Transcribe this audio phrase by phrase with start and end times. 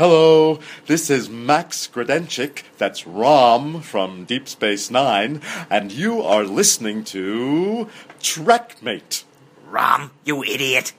[0.00, 7.04] Hello, this is Max Grodénchik, that's Rom from Deep Space Nine, and you are listening
[7.04, 7.86] to
[8.18, 9.24] Trekmate.
[9.68, 10.94] Rom, you idiot.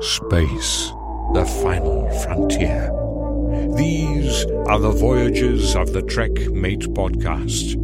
[0.00, 0.92] Space,
[1.32, 2.92] the final frontier.
[3.78, 7.80] These are the voyages of the Trekmate podcast.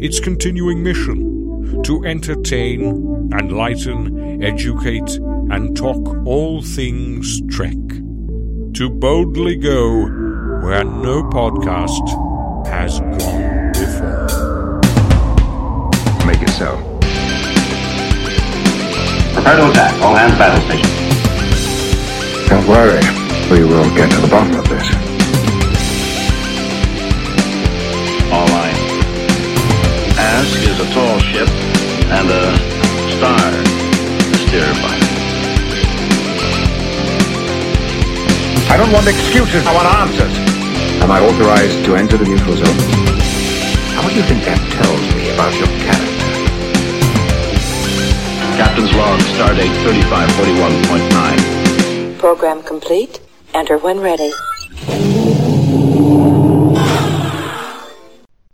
[0.00, 5.16] Its continuing mission to entertain, enlighten, educate,
[5.50, 7.74] and talk all things Trek.
[8.76, 10.04] To boldly go
[10.62, 12.04] where no podcast
[12.66, 14.26] has gone before.
[16.26, 16.76] Make it so.
[19.32, 19.94] Prepare to attack.
[20.02, 20.90] All hands battle station.
[22.50, 23.00] Don't worry.
[23.50, 24.86] We will get to the bottom of this.
[28.30, 28.76] All right.
[30.18, 31.48] Ask is a tall ship
[32.12, 32.56] and a
[33.16, 33.52] star
[34.32, 34.95] to steer by.
[38.68, 39.64] I don't want excuses.
[39.64, 40.36] I want answers.
[41.00, 42.76] Am I authorized to enter the neutral zone?
[43.94, 46.26] How do you think that tells me about your character?
[48.58, 52.18] Captain's log, stardate 3541.9.
[52.18, 53.20] Program complete.
[53.54, 54.32] Enter when ready.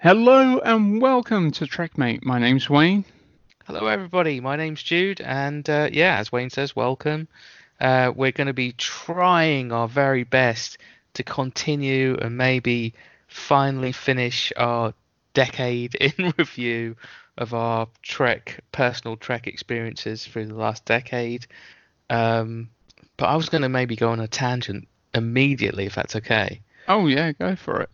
[0.00, 2.22] Hello and welcome to Trekmate.
[2.22, 3.06] My name's Wayne.
[3.64, 4.40] Hello, everybody.
[4.40, 7.28] My name's Jude, and uh, yeah, as Wayne says, welcome.
[7.82, 10.78] Uh, we're going to be trying our very best
[11.14, 12.94] to continue and maybe
[13.26, 14.94] finally finish our
[15.34, 16.94] decade in review
[17.36, 21.46] of our Trek personal Trek experiences through the last decade.
[22.08, 22.70] Um,
[23.16, 26.60] but I was going to maybe go on a tangent immediately, if that's okay.
[26.86, 27.90] Oh yeah, go for it.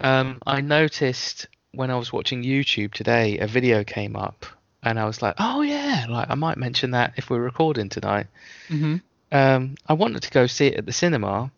[0.00, 4.46] Um, I noticed when I was watching YouTube today, a video came up,
[4.82, 8.26] and I was like, "Oh yeah, like I might mention that if we're recording tonight."
[8.68, 8.96] hmm
[9.30, 11.50] Um, I wanted to go see it at the cinema,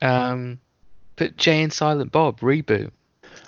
[0.00, 0.58] um,
[1.16, 2.90] but Jay and Silent Bob reboot.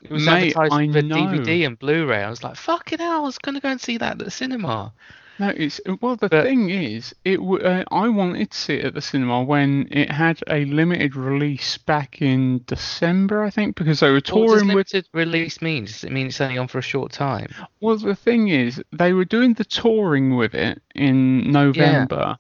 [0.03, 1.17] It was Mate, advertised I for know.
[1.17, 2.23] DVD and Blu-ray.
[2.23, 4.93] I was like, "Fucking hell!" I was gonna go and see that at the cinema.
[5.39, 6.17] No, it's well.
[6.17, 9.43] The But- thing is, it w- uh, I wanted to see it at the cinema
[9.43, 14.25] when it had a limited release back in December, I think, because they were What
[14.25, 14.93] does touring with.
[14.93, 15.87] limited release mean?
[15.87, 17.49] Does it mean it's only on for a short time?
[17.81, 22.37] Well, the thing is, they were doing the touring with it in November,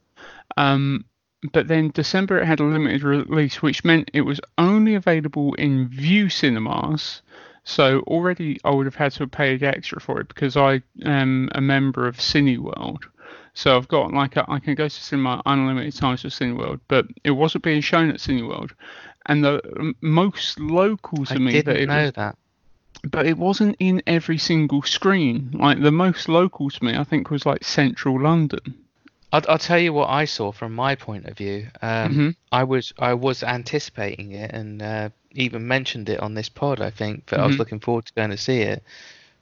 [0.56, 1.04] um,
[1.52, 5.88] but then December it had a limited release, which meant it was only available in
[5.88, 7.22] Vue cinemas.
[7.64, 11.48] So already I would have had to have paid extra for it because I am
[11.54, 13.04] a member of Cineworld.
[13.54, 17.06] So I've got like a, I can go to cinema unlimited times with Cineworld, but
[17.24, 18.72] it wasn't being shown at Cineworld.
[19.26, 22.36] And the most local to I me that didn't it know was that.
[23.04, 25.50] but it wasn't in every single screen.
[25.52, 28.76] Like the most local to me, I think, was like Central London.
[29.32, 31.68] I'll, I'll tell you what I saw from my point of view.
[31.82, 32.36] Um, Mhm.
[32.52, 36.80] I was I was anticipating it and uh, even mentioned it on this pod.
[36.80, 37.58] I think that I was Mhm.
[37.60, 38.82] looking forward to going to see it,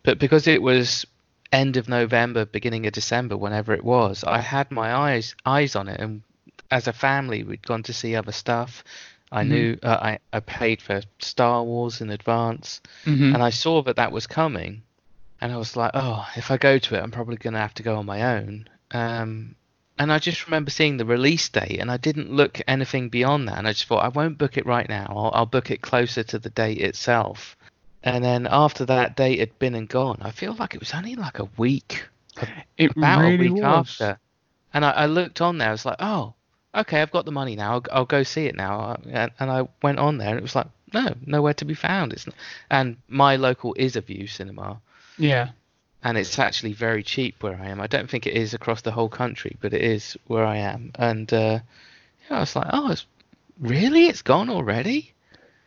[0.03, 1.06] but because it was
[1.50, 5.88] end of November, beginning of December, whenever it was, I had my eyes eyes on
[5.88, 5.99] it.
[6.00, 6.22] And
[6.70, 8.84] as a family, we'd gone to see other stuff.
[9.32, 9.49] I Mhm.
[9.49, 13.97] knew uh, I I paid for Star Wars in advance, hmm and I saw that
[13.97, 14.82] that was coming,
[15.41, 17.75] and I was like, oh, if I go to it, I'm probably going to have
[17.75, 18.69] to go on my own.
[18.91, 19.55] Um,
[19.98, 23.59] and I just remember seeing the release date, and I didn't look anything beyond that,
[23.59, 25.06] and I just thought I won't book it right now.
[25.09, 27.56] I'll, I'll book it closer to the date itself.
[28.04, 31.16] And then after that date had been and gone, I feel like it was only
[31.16, 32.04] like a week,
[32.76, 34.00] It about really a week was.
[34.00, 34.19] after.
[34.72, 36.34] And I, I looked on there, I was like, oh,
[36.75, 37.72] okay, I've got the money now.
[37.72, 38.81] I'll, I'll go see it now.
[38.81, 41.75] Uh, and, and I went on there, and it was like, no, nowhere to be
[41.75, 42.12] found.
[42.12, 42.37] It's not,
[42.70, 44.81] and my local is a Vue Cinema,
[45.19, 45.50] Yeah.
[46.04, 47.81] And it's actually very cheap where I am.
[47.81, 50.92] I don't think it is across the whole country, but it is where I am.
[50.94, 51.59] And uh,
[52.31, 53.04] yeah, I was like, oh, it's
[53.60, 55.12] really, it's gone already.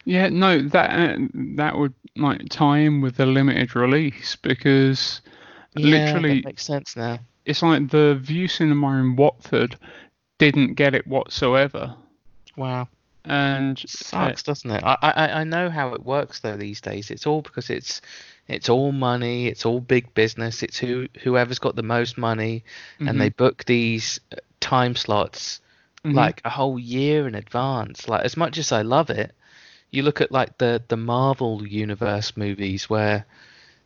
[0.06, 0.30] Yeah.
[0.30, 1.18] No, that uh,
[1.58, 5.22] that would like tie in with the limited release because
[5.76, 7.20] Yeah, literally that makes sense now.
[7.46, 9.76] it's like the Vue Cinema in Watford
[10.40, 11.94] didn't get it whatsoever,
[12.58, 12.88] Wow.
[13.26, 14.84] and uh, Sucks, doesn't it?
[14.84, 17.12] I, I I know how it works though these days.
[17.12, 18.02] It's all because it's
[18.52, 19.48] it's all money.
[19.48, 20.64] It's all big business.
[20.64, 22.64] It's who whoever's got the most money,
[23.00, 25.62] and they book these uh, time slots
[26.04, 26.16] Mhm.
[26.16, 28.08] like a whole year in advance.
[28.08, 29.32] Like as much as I love it,
[29.92, 33.26] you look at like the the Marvel universe movies where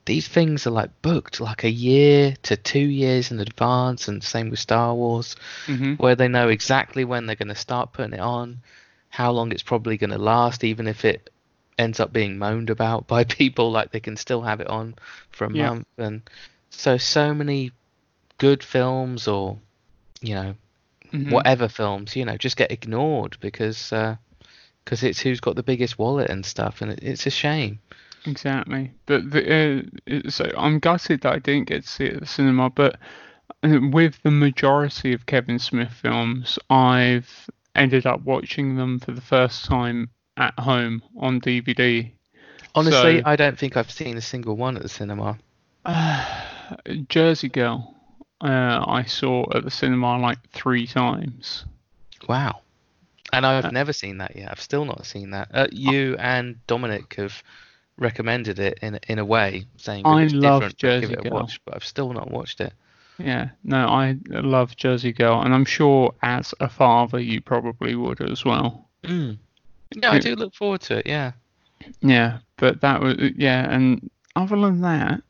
[0.06, 4.50] these things are like booked like a year to two years in advance, and same
[4.50, 5.36] with Star Wars
[5.68, 5.98] Mhm.
[6.00, 8.62] where they know exactly when they're going to start putting it on,
[9.10, 11.30] how long it's probably going to last, even if it
[11.78, 14.96] ends up being moaned about by people, like they can still have it on
[15.32, 15.70] for a Yeah.
[15.70, 15.88] month.
[15.98, 16.22] And
[16.70, 17.72] so, so many
[18.38, 19.58] good films or,
[20.22, 20.56] you know,
[21.14, 21.32] Mhm.
[21.32, 24.16] whatever films, you know, just get ignored because uh,
[24.84, 27.80] because it's who's got the biggest wallet and stuff, and it, it's a shame.
[28.26, 28.92] Exactly.
[29.06, 32.26] But the, uh, so I'm gutted that I didn't get to see it at the
[32.26, 32.70] cinema.
[32.70, 32.98] But
[33.64, 39.22] uh, with the majority of Kevin Smith films, I've ended up watching them for the
[39.22, 42.12] first time at home on DVD.
[42.74, 45.38] Honestly, So- I don't think I've seen a single one at the cinema.
[47.10, 47.96] Jersey Girl,
[48.42, 51.66] uh, I saw at the cinema like three times.
[52.28, 52.62] Wow.
[53.34, 54.50] And Uh, I've never seen that yet.
[54.52, 55.50] I've still not seen that.
[55.54, 57.44] Uh, you and Dominic have
[57.98, 60.76] recommended it in in a way, saying that I it's love different.
[60.76, 61.42] but Give Jersey it a Girl.
[61.42, 62.74] watch, but I've still not watched it.
[63.18, 68.22] Yeah, no, I love Jersey Girl, and I'm sure as a father you probably would
[68.22, 68.90] as well.
[69.04, 69.38] Mm.
[69.96, 71.08] No, I do look forward to it.
[71.08, 71.32] Yeah.
[72.02, 75.22] Yeah, but that was yeah, and other than that,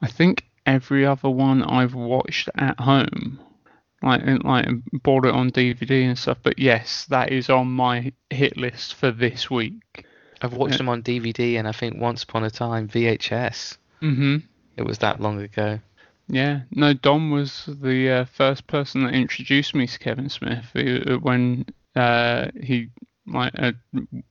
[0.00, 3.38] I think every other one I've watched at home,
[4.02, 4.66] like and, like
[5.02, 6.38] bought it on DVD and stuff.
[6.42, 10.06] But yes, that is on my hit list for this week.
[10.40, 10.78] I've watched Yeah.
[10.78, 13.76] them on DVD and I think Once Upon a Time VHS.
[14.02, 14.42] Mhm.
[14.76, 15.78] It was that long ago.
[16.28, 21.16] Yeah, no, Dom was the uh, first person that introduced me to Kevin Smith uh,
[21.18, 22.88] when uh, he
[23.26, 23.72] like uh,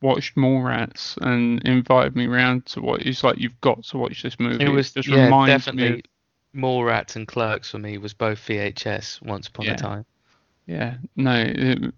[0.01, 3.03] watched Mallrats and invited me round to watch.
[3.03, 5.97] He's like, "You've got to watch this movie." It was just yeah, reminds definitely me.
[5.99, 9.73] Of, Mallrats and Clerks for me was both VHS Once Upon Yeah.
[9.73, 10.05] a Time.
[10.65, 11.93] yeah, no, it,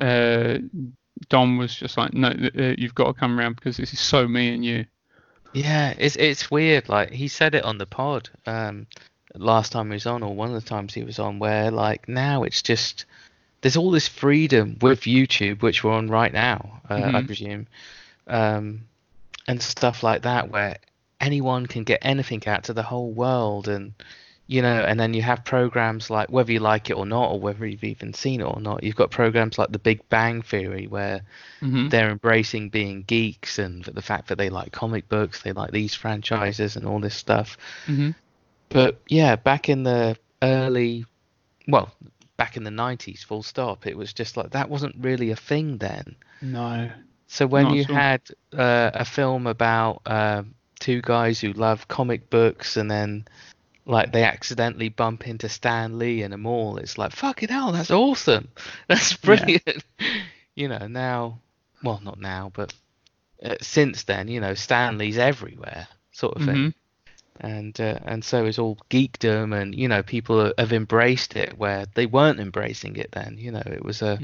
[0.00, 0.58] uh,
[1.28, 4.26] Dom was just like, "No, uh, you've got to come round because this is so
[4.26, 4.86] me and you."
[5.52, 6.88] Yeah, it's it's weird.
[6.88, 8.86] Like he said it on the pod um,
[9.34, 12.08] last time he was on, or one of the times he was on, where like
[12.08, 13.04] now it's just
[13.62, 17.26] there's all this freedom with YouTube, which we're on right now, uh, I Mhm.
[17.26, 17.66] presume,
[18.26, 18.82] um,
[19.48, 20.76] and stuff like that, where
[21.20, 23.94] anyone can get anything out to the whole world, and
[24.48, 27.40] you know, and then you have programs like whether you like it or not, or
[27.40, 28.82] whether you've even seen it or not.
[28.82, 31.22] You've got programs like The Big Bang Theory, where
[31.62, 31.88] Mhm.
[31.90, 35.94] they're embracing being geeks and the fact that they like comic books, they like these
[35.94, 37.56] franchises and all this stuff.
[37.86, 38.14] Mhm.
[38.68, 41.06] But yeah, back in the early,
[41.68, 41.90] well,
[42.42, 45.78] back in the 90s, full stop, it was just like that wasn't really a thing
[45.78, 46.16] then.
[46.40, 46.90] No.
[47.28, 47.96] So when you at all.
[47.96, 48.20] had
[48.52, 50.42] uh, a film about uh,
[50.80, 53.28] two guys who love comic books and then
[53.86, 57.92] like they accidentally bump into Stan Lee in a mall, it's like fucking hell, that's
[57.92, 58.48] awesome,
[58.88, 59.84] that's brilliant.
[60.56, 61.38] you know now,
[61.84, 62.74] well not now, but
[63.44, 66.74] uh, since then, you know Stan Lee's everywhere, sort of thing.
[67.42, 71.86] And uh, and so is all geekdom, and you know people have embraced it where
[71.94, 73.36] they weren't embracing it then.
[73.36, 74.18] You know it was a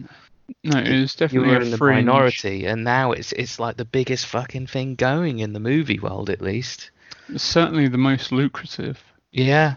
[0.64, 2.06] No, it was you were a in the fringe.
[2.06, 6.30] minority, and now it's it's like the biggest fucking thing going in the movie world,
[6.30, 6.90] at least.
[7.36, 9.02] Certainly the most lucrative.
[9.32, 9.74] Yeah,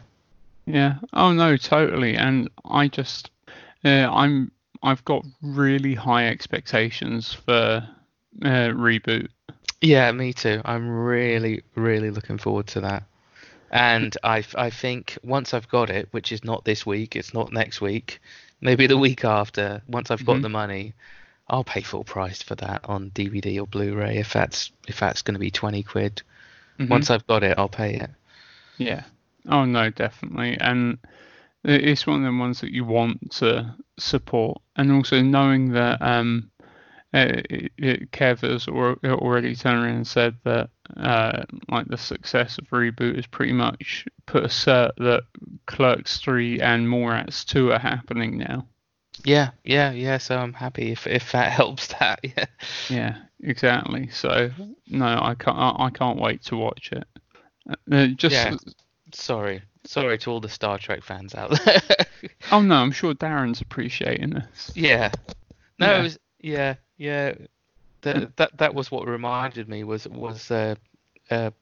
[0.66, 0.96] Yeah.
[1.12, 2.16] Oh no, totally.
[2.16, 3.32] And I just,
[3.84, 4.52] uh, I'm,
[4.82, 7.86] I've got really high expectations for
[8.42, 9.28] uh, reboot.
[9.82, 10.62] yeah, me too.
[10.64, 13.04] I'm really, really looking forward to that.
[13.72, 17.54] And I, I think once I've got it, which is not this week, it's not
[17.54, 18.20] next week,
[18.60, 19.82] maybe the week after.
[19.88, 20.42] Once I've got Mhm.
[20.42, 20.94] the money,
[21.48, 25.36] I'll pay full price for that on DVD or Blu-ray if that's if that's going
[25.36, 26.22] to be twenty quid.
[26.80, 26.90] Mhm.
[26.90, 28.10] Once I've got it, I'll pay it.
[28.78, 29.04] Yeah.
[29.48, 30.58] Oh no, definitely.
[30.60, 30.98] And
[31.64, 36.52] it's one of the ones that you want to support, and also knowing that um,
[37.14, 42.68] it, it, Kev has already turned around and said that uh, like the success of
[42.70, 45.24] reboot has pretty much put a cert that
[45.68, 48.68] Clerks three and Mallrats two are happening now.
[49.26, 50.18] Yeah, yeah, yeah.
[50.18, 51.88] So I'm happy if if that helps.
[51.88, 52.46] That yeah.
[52.90, 54.10] Yeah, exactly.
[54.10, 54.52] So
[54.88, 55.58] no, I can't.
[55.58, 57.04] I I can't wait to watch it.
[57.92, 58.56] Uh, just Yeah.
[59.14, 61.82] Sorry, sorry to all the Star Trek fans out there.
[62.52, 64.72] oh no, I'm sure Darren's appreciating this.
[64.74, 65.12] yeah.
[65.80, 66.00] No, Yeah.
[66.00, 67.34] it was yeah, yeah.
[68.02, 70.78] That that that was what reminded me was was a,
[71.30, 71.54] a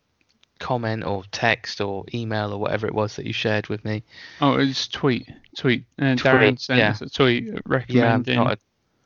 [0.60, 4.03] comment or text or email or whatever it was that you shared with me.
[4.41, 5.27] Oh, it's tweet,
[5.58, 5.86] tweet.
[5.98, 6.89] Uh, Darren Tweet, sent yeah.
[6.91, 8.36] us a tweet Yeah, I'm recommending.
[8.38, 8.58] not a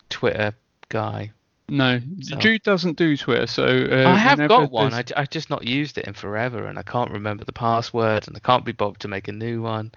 [0.09, 0.53] Twitter
[0.89, 1.31] guy.
[1.69, 4.93] no, So- Jude doesn't do Twitter, so uh, I have got one.
[4.93, 8.35] I, I just not used it in forever, and I can't remember the password, and
[8.35, 9.91] I can't be bothered to make a new one.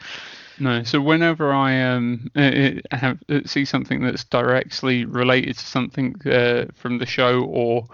[0.59, 5.67] No, so whenever I um uh, uh, have uh, see something that's directly related to
[5.67, 7.87] something uh, from the show or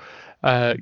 [0.44, 0.74] uh,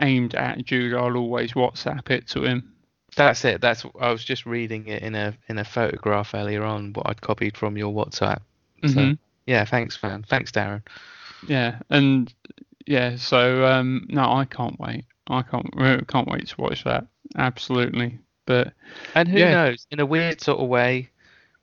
[0.00, 2.72] aimed at Jude, I'll always WhatsApp it to him.
[3.16, 3.60] That's it.
[3.60, 6.92] That's I was just reading it in a in a photograph earlier on.
[6.92, 8.40] What I'd copied from your WhatsApp.
[8.86, 9.18] So Mhm.
[9.46, 10.24] yeah, thanks, man.
[10.28, 10.82] Thanks, Darren.
[11.46, 12.32] Yeah, and
[12.86, 15.04] yeah, so um, no, I can't wait.
[15.28, 15.68] I can't
[16.08, 17.06] can't wait to watch that.
[17.36, 18.72] Absolutely, but
[19.14, 19.52] And who Yeah.
[19.52, 19.86] knows?
[19.90, 21.10] In a weird sort of way,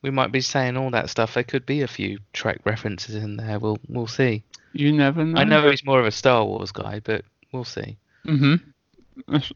[0.02, 1.34] we might be saying all that stuff.
[1.34, 3.60] There could be a few Trek references in there.
[3.60, 4.44] We'll we'll see.
[4.74, 5.40] You never know.
[5.40, 7.98] I know he's more of a Star Wars guy, but we'll see.
[8.26, 8.56] Mm-hmm.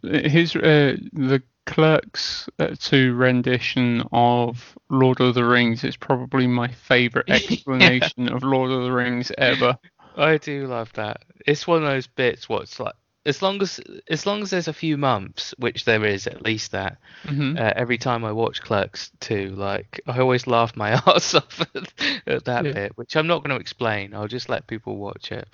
[0.04, 6.68] His uh, the Clerks uh, 2 rendition of Lord of the Rings is probably my
[6.68, 9.78] favourite explanation of Lord of the Rings ever.
[10.18, 11.24] I do love that.
[11.46, 12.50] It's one of those bits.
[12.50, 16.28] What's like as long as as long as there's a few months, which there is
[16.28, 16.98] at least that.
[17.26, 17.58] Mhm.
[17.60, 21.94] Uh, every time I watch Clerks 2, like I always laugh my ass off at,
[22.28, 22.72] at that Yeah.
[22.72, 24.14] bit, which I'm not going to explain.
[24.14, 25.48] I'll just let people watch it.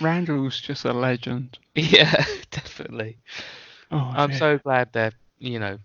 [0.00, 1.58] Randall's just a legend.
[1.74, 3.18] Yeah, definitely.
[3.92, 4.38] Oh, I'm dear.
[4.38, 5.78] so glad they're, you know,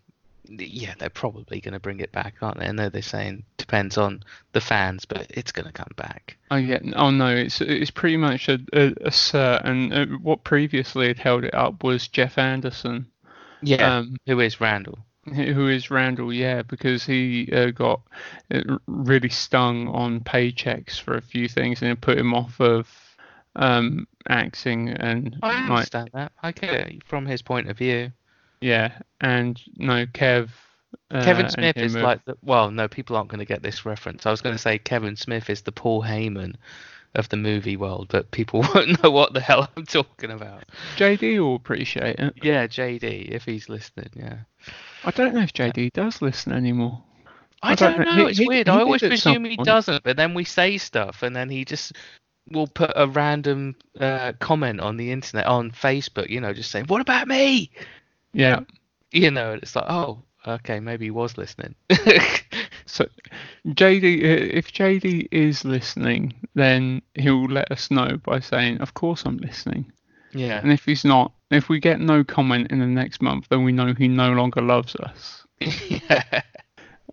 [0.47, 2.67] yeah, they're probably going to bring it back, aren't they?
[2.67, 6.37] I know they're saying depends on the fans, but it's going to come back.
[6.51, 6.79] Oh yeah.
[6.95, 7.29] Oh no.
[7.29, 11.53] It's it's pretty much a a, a cert, and uh, what previously had held it
[11.53, 13.07] up was Jeff Anderson,
[13.61, 13.97] Yeah.
[13.97, 14.99] Um, who is Randall?
[15.25, 16.33] who is Randall.
[16.33, 18.01] Yeah, because he uh, got
[18.53, 22.89] uh, really stung on paychecks for a few things, and it put him off of
[23.55, 26.31] um acting and I like understand that.
[26.41, 28.11] I get it from his point of view.
[28.63, 30.49] Yeah, and no Kev.
[31.11, 33.85] Uh, Kevin Smith is have- like the, well, no, people aren't going to get this
[33.85, 34.25] reference.
[34.25, 36.55] I was going to say Kevin Smith is the Paul Heyman
[37.15, 40.63] of the movie world, but people won't know what the hell I'm talking about.
[40.95, 42.33] JD will appreciate it.
[42.41, 44.37] Yeah, JD, if he's listening, yeah.
[45.03, 47.03] I don't know if JD does listen anymore.
[47.61, 48.23] I, I don't, don't know.
[48.25, 48.67] He- it's he- weird.
[48.67, 51.93] he I always presume he doesn't, but then we say stuff, and then he just
[52.49, 56.29] will put a random uh, comment on the internet on Facebook.
[56.29, 57.71] You know, just saying, "What about me?"
[58.33, 58.61] Yeah.
[59.11, 61.75] You know, it's like, oh, okay, maybe he was listening.
[62.85, 63.07] So,
[63.67, 69.25] JD, uh, if JD is listening, then he'll let us know by saying, "Of course
[69.25, 69.91] I'm listening."
[70.33, 70.59] yeah.
[70.61, 73.71] And if he's not, if we get no comment in the next month, then we
[73.71, 75.45] know he no longer loves us.
[75.59, 76.41] yeah.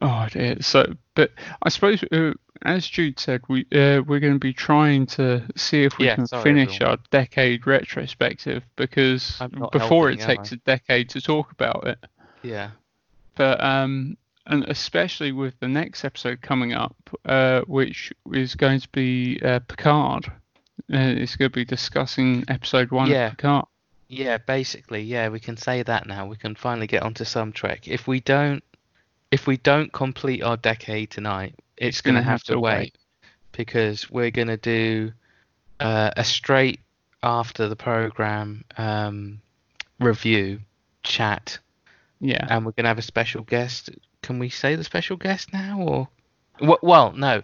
[0.00, 0.57] Oh dear.
[0.61, 1.30] So, but
[1.62, 5.83] I suppose, uh, as Jude said, we uh, we're going to be trying to see
[5.85, 6.99] if we Yeah, can sorry, finish everyone.
[6.99, 9.38] our decade retrospective because
[9.73, 10.57] before helping, it takes I?
[10.57, 11.99] a decade to talk about it.
[12.42, 12.71] Yeah.
[13.37, 14.16] but um
[14.47, 19.59] and especially with the next episode coming up uh which is going to be uh,
[19.69, 23.26] picard uh, it's going to be discussing episode one Yeah.
[23.26, 23.66] of picard
[24.09, 26.26] Yeah, basically, yeah, we can say that now.
[26.26, 27.87] We can finally get onto some Trek.
[27.87, 28.64] If we don't,
[29.30, 32.96] if we don't complete our decade tonight, it's, gonna, have, to wait,
[33.52, 35.12] because we're gonna do
[35.78, 36.80] uh, a straight
[37.22, 39.40] after the program um,
[39.99, 40.60] review
[41.02, 41.58] chat,
[42.20, 43.90] yeah and we're gonna have a special guest.
[44.22, 46.08] Can we say the special guest now, or?
[46.60, 47.42] Well, well, no.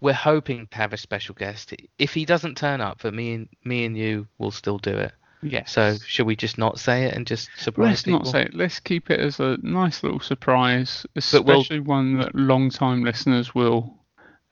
[0.00, 1.74] We're hoping to have a special guest.
[1.98, 5.12] If he doesn't turn up, but me and me and you will still do it.
[5.42, 8.20] Yes So should we just not say it and just surprise let's people?
[8.20, 12.18] not say it let's keep it as a nice little surprise But we'll- especially one
[12.18, 13.98] that long time listeners will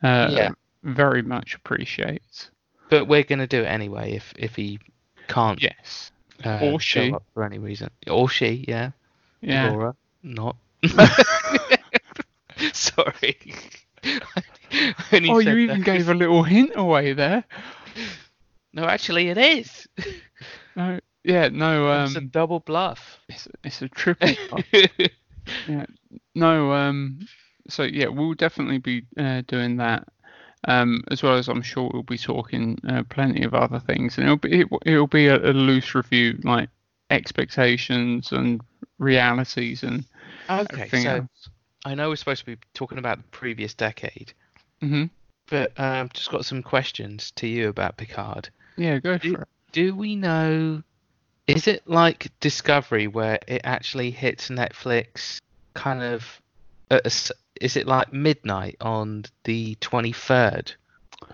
[0.02, 0.50] uh Yeah.
[0.82, 2.50] very much appreciate
[2.88, 4.78] But we're gonna do it anyway if if he
[5.28, 6.10] can't yes
[6.44, 7.12] uh, Or show she.
[7.12, 7.90] up for any reason.
[8.08, 8.92] Or she, yeah.
[9.42, 10.56] yeah Laura, not.
[12.72, 13.36] Sorry.
[15.28, 17.42] Oh you even that gave a little hint away there.
[18.72, 19.88] No, actually, it is.
[20.76, 23.20] No yeah no it's a um double bluff.
[23.28, 24.34] it's, it's a triple
[25.66, 25.86] Yeah.
[26.34, 26.72] No.
[26.72, 27.26] Um.
[27.68, 30.06] So yeah, we'll definitely be uh, doing that.
[30.66, 31.02] Um.
[31.10, 34.36] As well as I'm sure we'll be talking uh, plenty of other things, and it'll
[34.36, 36.68] be it, it'll be a, a loose review, like
[37.10, 38.60] expectations and
[38.98, 40.04] realities and
[40.48, 41.48] okay, everything so else.
[41.84, 44.32] I know we're supposed to be talking about the previous decade,
[44.80, 45.04] hmm
[45.48, 48.50] but um, just got some questions to you about Picard.
[48.76, 48.98] Yeah.
[48.98, 49.48] Go Do- for it.
[49.72, 50.82] Do we know
[51.46, 55.38] is it like discovery where it actually hits netflix
[55.74, 56.40] kind of
[56.90, 60.72] at a is it like midnight on the 23rd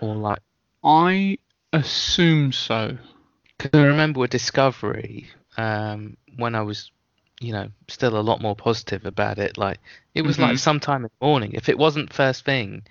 [0.01, 0.39] or like
[0.83, 1.37] I
[1.73, 2.97] assume so.
[3.59, 5.27] cause i remember with discovery
[5.57, 6.91] um when i was
[7.39, 9.79] you know still a lot more positive about it like
[10.15, 10.59] it was like Mhm.
[10.59, 12.83] sometime in the morning if it wasn't first thing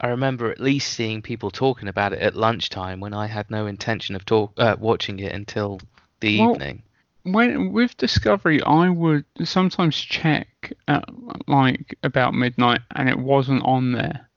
[0.00, 3.66] I remember at least seeing people talking about it at lunchtime when I had no
[3.66, 5.80] intention of talk uh, watching it until
[6.20, 6.82] the Well, evening.
[7.24, 11.04] When with Discovery, I would sometimes check at
[11.48, 14.28] like about midnight, and it wasn't on there.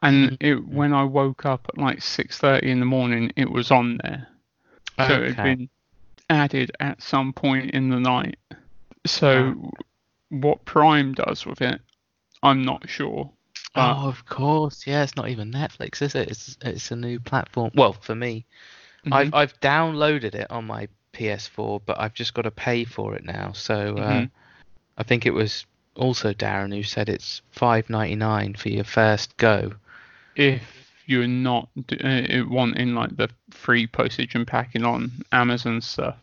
[0.00, 0.36] And Mhm.
[0.40, 3.98] it, when I woke up at like six thirty in the morning, it was on
[4.02, 4.26] there.
[5.06, 5.68] So it had been
[6.30, 8.38] added at some point in the night.
[9.06, 9.70] So
[10.30, 11.80] what Prime does with it,
[12.42, 13.30] I'm not sure.
[13.74, 14.86] But Oh, of course.
[14.86, 16.30] Yeah, it's not even Netflix, is it?
[16.30, 17.70] It's it's a new platform.
[17.74, 18.44] Well, for me,
[19.06, 19.12] Mhm.
[19.12, 23.24] I've I've downloaded it on my PS4, but I've just got to pay for it
[23.24, 23.52] now.
[23.52, 24.30] So uh, Mhm.
[24.98, 25.64] I think it was
[25.96, 29.72] also Darren who said it's five ninety nine for your first go.
[30.36, 30.62] If
[31.06, 31.68] you're not
[32.04, 36.16] uh, wanting like the free postage and packing on Amazon stuff.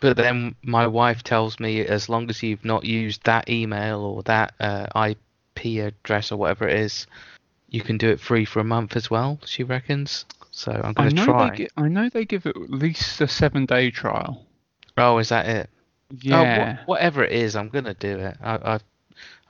[0.00, 4.22] But then my wife tells me as long as you've not used that email or
[4.24, 4.86] that uh,
[5.56, 7.06] IP address or whatever it is,
[7.68, 9.38] you can do it free for a month as well.
[9.44, 10.24] She reckons.
[10.50, 11.56] So I'm going to try.
[11.56, 14.46] they I know they give it at least a seven day trial.
[14.96, 15.70] Oh, is that it?
[16.10, 16.78] Oh, Yeah.
[16.86, 18.36] whatever it is, I'm gonna do it.
[18.40, 18.82] I, I've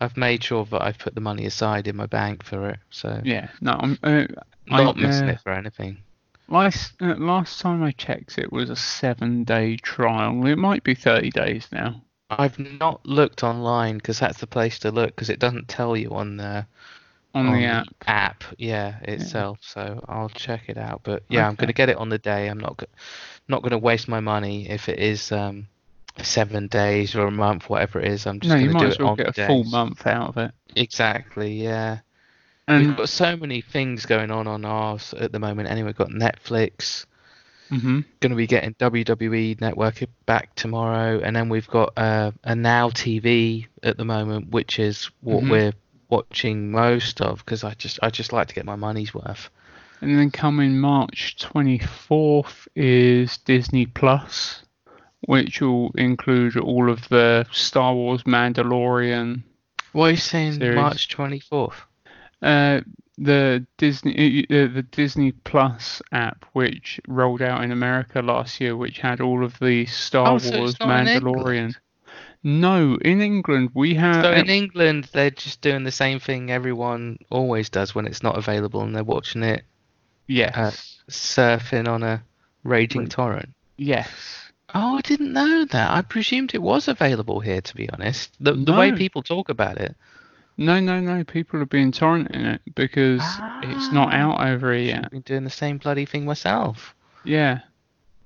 [0.00, 3.20] I've made sure that I've put the money aside in my bank for it, so
[3.24, 3.48] yeah.
[3.60, 4.26] No, I'm uh,
[4.66, 5.98] not I, missing uh, it for anything.
[6.48, 10.46] Last uh, last time I checked, it was a seven day trial.
[10.46, 12.02] It might be thirty days now.
[12.30, 16.10] I've not looked online because that's the place to look because it doesn't tell you
[16.10, 16.66] on the
[17.34, 17.88] On, the app.
[18.06, 19.58] app, yeah, itself.
[19.62, 21.02] So I'll check it out.
[21.04, 22.48] But yeah, I'm gonna get it on the day.
[22.48, 22.82] I'm not
[23.48, 25.68] not gonna waste my money if it is um
[26.22, 28.26] seven days or a month, whatever it is.
[28.26, 30.30] I'm just No, gonna might do as it well on get a full month out
[30.30, 30.50] of it.
[30.74, 32.00] Exactly, yeah.
[32.68, 35.68] And We've got so many things going on on ours at the moment.
[35.68, 37.06] Anyway, we've got Netflix.
[37.68, 42.54] Hmm Going to be getting WWE Network back tomorrow, and then we've got uh, a
[42.56, 45.50] Now TV at the moment, which is what Mhm.
[45.50, 45.72] we're
[46.08, 49.50] watching most of because I just I just like to get my money's worth.
[50.00, 54.62] And then coming March 24th is Disney Plus,
[55.22, 59.42] which will include all of the Star Wars Mandalorian,
[59.92, 60.52] What are you saying?
[60.54, 60.76] Series.
[60.76, 61.80] March twenty fourth.
[62.42, 62.80] uh,
[63.18, 68.98] the Disney uh, the Disney Plus app, which rolled out in America last year, which
[68.98, 71.56] had all of the Star Oh, so Wars in Mandalorian.
[71.56, 71.78] England?
[72.42, 74.24] No, in England we have.
[74.24, 78.38] So in England, they're just doing the same thing everyone always does when it's not
[78.38, 79.64] available, and they're watching it
[80.26, 82.22] yes, uh, surfing on a
[82.64, 83.50] raging torrent.
[83.76, 84.42] yes.
[84.74, 85.90] Oh, I didn't know that.
[85.90, 88.34] I presumed it was available here, to be honest.
[88.40, 89.96] The, the way people talk about it.
[90.58, 91.22] No, no, no.
[91.24, 93.22] People have been torrenting it because
[93.62, 94.16] it's not Ah.
[94.16, 95.04] out over here yet.
[95.06, 96.94] I've been doing the same bloody thing myself.
[97.24, 97.60] Yeah.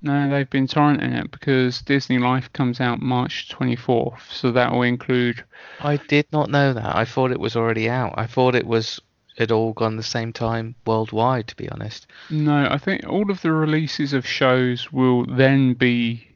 [0.03, 4.81] No, they've been torrenting it because Disney Life comes out March 24th, so that will
[4.81, 5.43] include.
[5.79, 6.95] I did not know that.
[6.95, 8.15] I thought it was already out.
[8.17, 8.99] I thought it was
[9.37, 12.07] it all gone the same time worldwide, to be honest.
[12.29, 16.27] No, I think all of the releases of shows will then be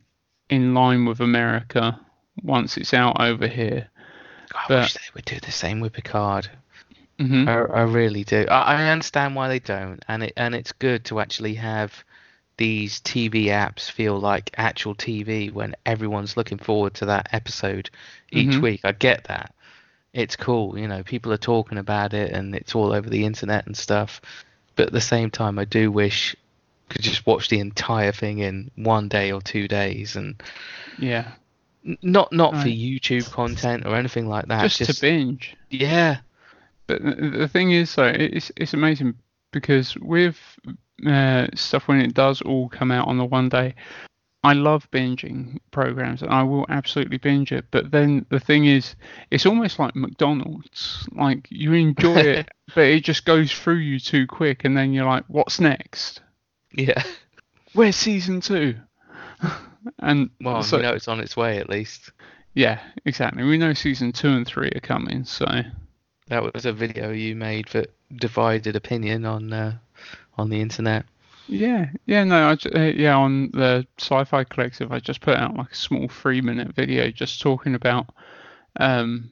[0.50, 2.00] in line with America
[2.44, 3.90] once it's out over here.
[4.56, 6.50] I But- wish they would do the same with Picard.
[7.20, 8.46] hmm I, I really do.
[8.50, 12.04] I, I understand why they don't, and it and it's good to actually have
[12.58, 17.90] these TV apps feel like actual TV when everyone's looking forward to that episode
[18.32, 18.62] each Mhm.
[18.62, 18.82] week.
[18.86, 19.54] I get that.
[20.14, 23.66] It's cool, you know, people are talking about it and it's all over the internet
[23.66, 24.22] and stuff.
[24.78, 26.34] But at the same time, I do wish
[26.90, 30.42] I could just watch the entire thing in one day or two days and
[30.98, 31.32] Yeah.
[32.02, 34.70] Not not for YouTube content or anything like that.
[34.72, 35.56] Just, to binge.
[35.70, 36.18] yeah,
[36.88, 39.16] But the, the thing is, though, it's it's amazing
[39.52, 40.38] because with
[41.06, 43.76] uh, stuff when it does all come out on the one day,
[44.44, 47.66] I love binging programs and I will absolutely binge it.
[47.72, 48.96] But then the thing is,
[49.32, 51.08] it's almost like McDonald's.
[51.12, 55.06] Like you enjoy it, but it just goes through you too quick, and then you're
[55.06, 56.22] like, what's next?
[56.74, 57.04] yeah.
[57.74, 58.76] Where's season two?
[60.00, 62.12] and Well, so, you know it's on its way at least.
[62.54, 63.44] yeah, exactly.
[63.44, 65.46] We know season two and three are coming, so.
[66.28, 69.78] That was a video you made that divided opinion on uh,
[70.38, 71.06] on the internet.
[71.48, 75.72] Yeah, yeah, no, I, uh, yeah, on the Sci-Fi Collective, I just put out like
[75.72, 78.08] a small three-minute video just talking about,
[78.80, 79.30] um,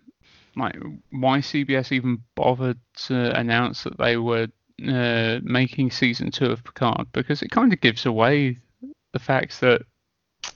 [0.55, 0.75] like
[1.09, 4.47] why CBS even bothered to announce that they were
[4.87, 8.59] uh, making season two of Picard because it kind of gives away
[9.13, 9.81] the fact that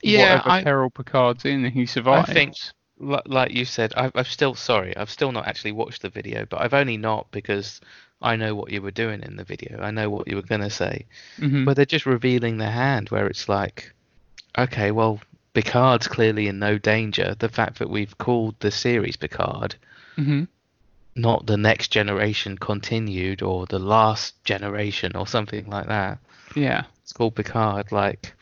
[0.02, 2.30] Yeah, whatever I- peril Picard's in, he survives.
[2.32, 2.56] think-
[3.00, 6.74] Like you said, I've still sorry, I've still not actually watched the video, but I've
[6.74, 7.80] only not because
[8.24, 9.80] I know what you were doing in the video.
[9.82, 11.06] I know what you were gonna say,
[11.38, 11.64] Mhm.
[11.66, 13.94] but they're just revealing their hand where it's like,
[14.58, 15.22] okay, well,
[15.54, 17.36] Picard's clearly in no danger.
[17.38, 19.76] The fact that we've called the series Picard,
[20.18, 20.48] Mhm.
[21.16, 26.18] not the next generation continued or the last generation or something like that.
[26.56, 26.86] Yeah.
[27.04, 28.34] It's called Picard, like,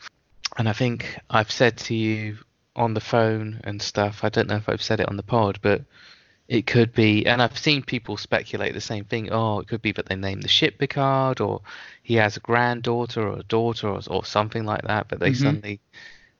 [0.56, 2.38] and I think I've said to you
[2.74, 4.20] on the phone and stuff.
[4.22, 5.82] I don't know if I've said it on the pod, but
[6.48, 9.32] it could be, and I've seen people speculate the same thing.
[9.32, 11.62] Oh, it could be that they named the ship Picard, or
[12.02, 15.08] he has a granddaughter or a daughter or, or something like that.
[15.08, 15.36] But they Mhm.
[15.36, 15.80] suddenly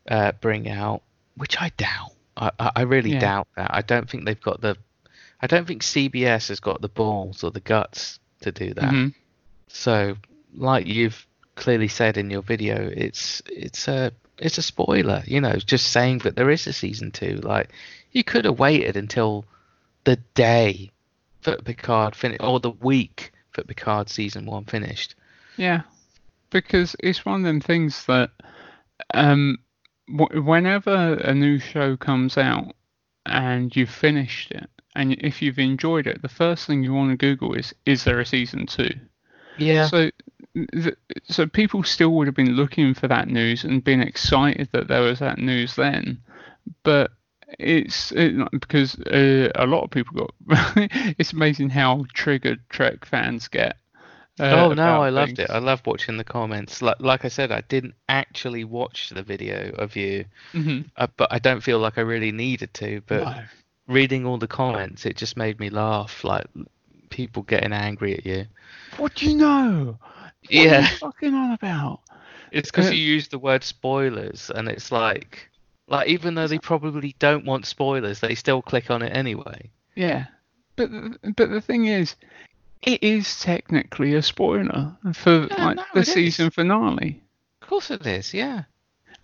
[0.08, 1.02] uh, bring out,
[1.36, 2.12] which I doubt.
[2.36, 3.20] I, I really Yeah.
[3.20, 3.74] doubt that.
[3.74, 4.76] I don't think they've got the.
[5.40, 8.92] I don't think CBS has got the balls or the guts to do that.
[8.92, 9.14] Mhm.
[9.68, 10.16] So,
[10.54, 15.22] like you've clearly said in your video, it's it's a it's a spoiler.
[15.26, 17.36] You know, just saying that there is a season two.
[17.42, 17.70] Like
[18.12, 19.44] you could have waited until
[20.04, 20.92] the day
[21.42, 25.14] that Picard finished, or the week that Picard season one finished.
[25.56, 25.82] Yeah,
[26.50, 28.30] because it's one of them things that
[29.14, 29.58] um,
[30.14, 32.74] w- whenever a new show comes out
[33.24, 37.16] and you've finished it, and if you've enjoyed it, the first thing you want to
[37.16, 38.90] Google is, is there a season two?
[39.58, 39.86] Yeah.
[39.86, 40.10] So,
[40.72, 44.88] th- so people still would have been looking for that news and been excited that
[44.88, 46.20] there was that news then,
[46.82, 47.10] but
[47.58, 50.34] it's it, because uh, a lot of people got.
[51.18, 53.76] it's amazing how triggered Trek fans get.
[54.38, 55.48] Uh, oh no, I loved things.
[55.48, 55.50] it.
[55.50, 56.82] I loved watching the comments.
[56.82, 60.90] Like, like I said, I didn't actually watch the video of you, Mhm.
[60.96, 63.00] uh, but I don't feel like I really needed to.
[63.06, 63.42] But No.
[63.88, 66.22] reading all the comments, it just made me laugh.
[66.24, 66.46] Like
[67.08, 68.44] people getting angry at you.
[68.98, 69.98] What do you know?
[70.50, 70.80] What are Yeah.
[70.90, 72.00] you fucking on about?
[72.52, 75.50] It's because Uh, you use the word spoilers, and it's like,
[75.88, 79.70] like even though they probably don't want spoilers, they still click on it anyway.
[79.94, 80.26] Yeah,
[80.76, 80.90] but
[81.36, 82.14] but the thing is,
[82.82, 86.14] it is technically a spoiler for Yeah, like no, the it is.
[86.14, 87.22] season finale.
[87.62, 88.32] Of course it is.
[88.32, 88.64] Yeah.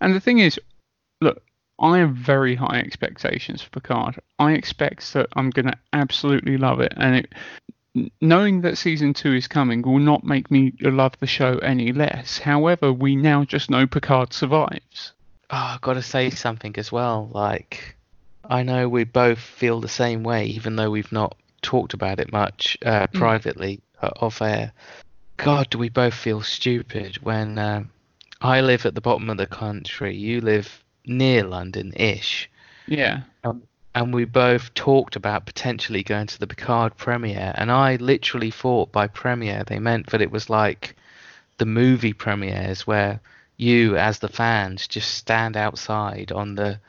[0.01, 0.59] And the thing is,
[1.21, 1.41] look,
[1.79, 4.19] I have very high expectations for Picard.
[4.39, 7.33] I expect that I'm going to absolutely love it, and it,
[8.21, 12.39] knowing that season two is coming will not make me love the show any less.
[12.39, 15.13] However, we now just know Picard survives.
[15.49, 17.29] Oh, I've got to say something as well.
[17.31, 17.95] Like,
[18.49, 22.31] I know we both feel the same way, even though we've not talked about it
[22.31, 24.73] much uh, privately uh, off air.
[25.37, 27.89] God, do we both feel stupid when um
[28.41, 32.49] I live at the bottom of the country, you live near London-ish,
[32.87, 33.21] Yeah,
[33.95, 38.91] and we both talked about potentially going to the Picard premiere, and I literally thought
[38.91, 40.95] by premiere they meant that it was like
[41.57, 43.19] the movie premieres where
[43.57, 46.79] you as the fans just stand outside on the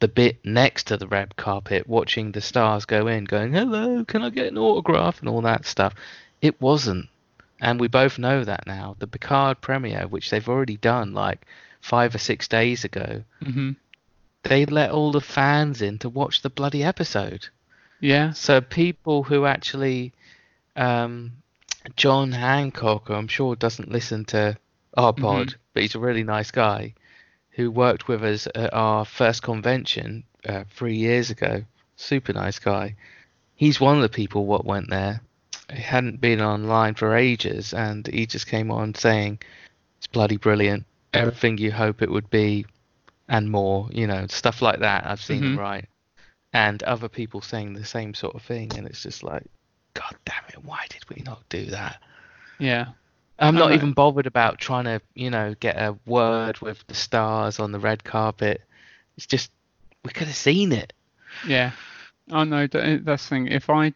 [0.00, 4.22] the bit next to the red carpet watching the stars go in going hello can
[4.22, 5.20] i get an autograph?
[5.20, 5.94] and all that stuff.
[6.40, 7.08] It wasn't.
[7.60, 8.94] And we both know that now.
[9.00, 11.46] The picard premiere which they've already done like
[11.80, 13.72] five or six days ago hmm
[14.44, 17.48] they let all the fans in to watch the bloody episode
[18.00, 20.12] yeah, so people who actually,
[20.76, 21.32] um,
[21.96, 24.56] John Hancock, who I'm sure doesn't listen to
[24.96, 26.94] our pod, but he's a really nice guy,
[27.50, 31.64] who worked with us at our first convention uh, three years ago.
[31.96, 32.94] Super nice guy.
[33.56, 35.20] He's one of the people what went there.
[35.72, 39.40] He hadn't been online for ages, and he just came on saying,
[39.98, 40.86] "It's bloody brilliant.
[41.12, 42.64] Everything you hope it would be,
[43.28, 43.88] and more.
[43.92, 45.06] You know, stuff like that.
[45.06, 45.52] I've seen Mhm.
[45.52, 45.86] him right."
[46.54, 49.44] and other people saying the same sort of thing, and it's just like,
[49.92, 52.00] God damn it, why did we not do that?
[52.58, 52.86] yeah.
[53.38, 57.60] I'm not even bothered about trying to, you know, get a word with the stars
[57.60, 58.62] on the red carpet.
[59.16, 59.52] It's just
[60.04, 60.92] we could have seen it.
[61.46, 61.72] Yeah,
[62.32, 63.46] I know that's the thing.
[63.48, 63.92] If I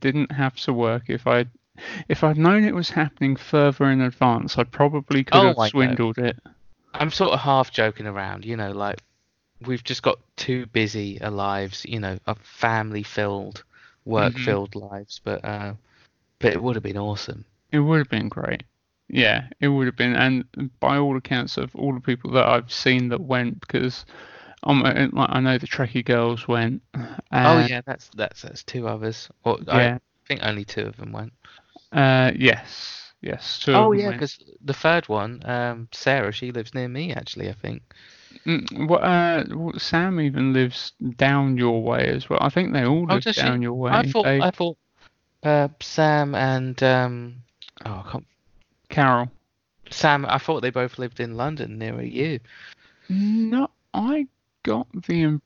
[0.00, 1.46] didn't have to work, if I
[2.08, 5.64] if I'd known it was happening further in advance, I probably could Oh, have I
[5.64, 5.70] know.
[5.70, 6.38] swindled it.
[7.00, 9.02] I'm sort of half joking around, you know, like
[9.64, 13.64] we've just got too busy a lives, you know, a family filled,
[14.04, 15.74] work filled lives, but uh,
[16.38, 17.44] but it would have been awesome.
[17.72, 18.62] It would have been great.
[19.08, 20.44] Yeah, it would have been, and
[20.80, 24.04] by all accounts of all the people that I've seen that went, because
[24.64, 26.82] I'm, like I know the Trekkie girls went.
[27.32, 29.28] oh yeah, that's that's that's two others.
[29.44, 29.94] Or Yeah.
[29.96, 31.32] I think only two of them went.
[31.92, 33.60] Uh, yes, yes.
[33.60, 37.48] Two Oh yeah, because the third one, um, Sarah, she lives near me actually.
[37.48, 37.82] I think.
[38.44, 39.44] Mm, what, uh,
[39.78, 42.38] Sam even lives down your way as well.
[42.42, 43.32] I think they all Oh, live she?
[43.32, 43.92] down your way.
[43.92, 44.76] I thought They- I thought
[45.42, 47.34] uh, Sam and um,
[47.84, 48.26] oh, I can't,
[48.88, 49.30] Carol.
[49.90, 50.26] Sam.
[50.28, 52.40] I thought they both lived in London near you.
[53.08, 54.26] No, I
[54.64, 55.40] got the.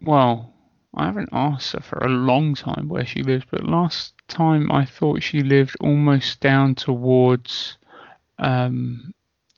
[0.00, 0.54] Well,
[0.94, 4.84] I haven't asked her for a long time where she lives, but last time I
[4.84, 7.78] thought she lived almost down towards.
[8.38, 9.14] Um,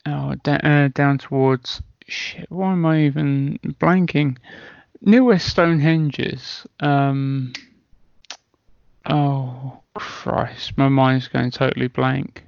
[0.06, 1.82] oh, da- uh, down towards.
[2.06, 4.36] Shit, why am I even blanking?
[5.00, 6.66] Near where Stonehenge is.
[6.80, 7.52] Um.
[9.06, 12.44] Oh, Christ, my mind's going totally blank.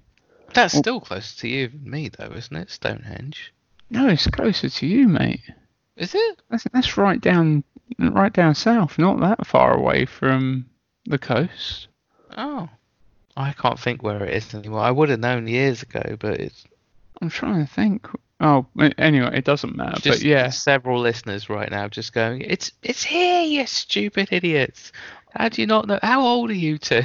[0.54, 0.78] That's Oh.
[0.78, 2.70] still closer to you than me, though, isn't it?
[2.70, 3.52] Stonehenge.
[3.90, 5.42] No, it's closer to you, mate.
[5.96, 6.42] Is it?
[6.50, 7.62] That's, that's right down,
[7.98, 10.66] right down south, not that far away from
[11.04, 11.88] the coast.
[12.36, 12.68] Oh,
[13.36, 14.80] I can't think where it is anymore.
[14.80, 16.64] I would have known years ago, but it's
[17.20, 18.06] I'm trying to think.
[18.38, 18.66] Oh,
[18.98, 20.00] anyway, it doesn't matter.
[20.00, 24.92] just but yeah, several listeners right now just going, "It's it's here, you stupid idiots!
[25.30, 25.98] How do you not know?
[26.02, 27.02] How old are you two?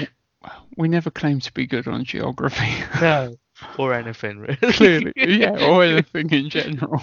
[0.76, 2.72] we never claim to be good on geography.
[3.00, 3.36] no,
[3.78, 4.56] or anything really.
[4.72, 7.02] Clearly, yeah, or anything in general.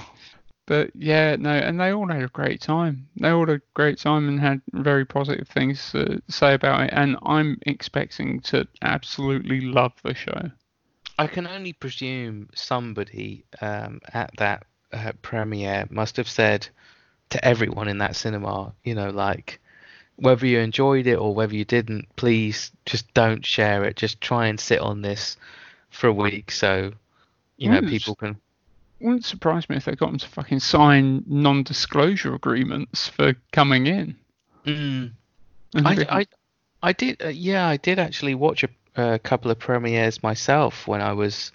[0.65, 3.08] But yeah, no, and they all had a great time.
[3.17, 6.89] They all had a great time and had very positive things to say about it.
[6.93, 10.52] And I'm expecting to absolutely love the show.
[11.19, 16.67] I can only presume somebody um, at that uh, premiere must have said
[17.30, 19.60] to everyone in that cinema, you know, like
[20.15, 23.95] whether you enjoyed it or whether you didn't, please just don't share it.
[23.95, 25.38] Just try and sit on this
[25.89, 26.91] for a week so
[27.58, 28.38] you know people can.
[29.03, 34.15] Wouldn't surprise me if they got them to fucking sign non-disclosure agreements for coming in.
[34.65, 35.11] Mm.
[35.75, 36.25] I, I,
[36.81, 41.01] I did, uh, yeah, I did actually watch a, a couple of premieres myself when
[41.01, 41.51] I was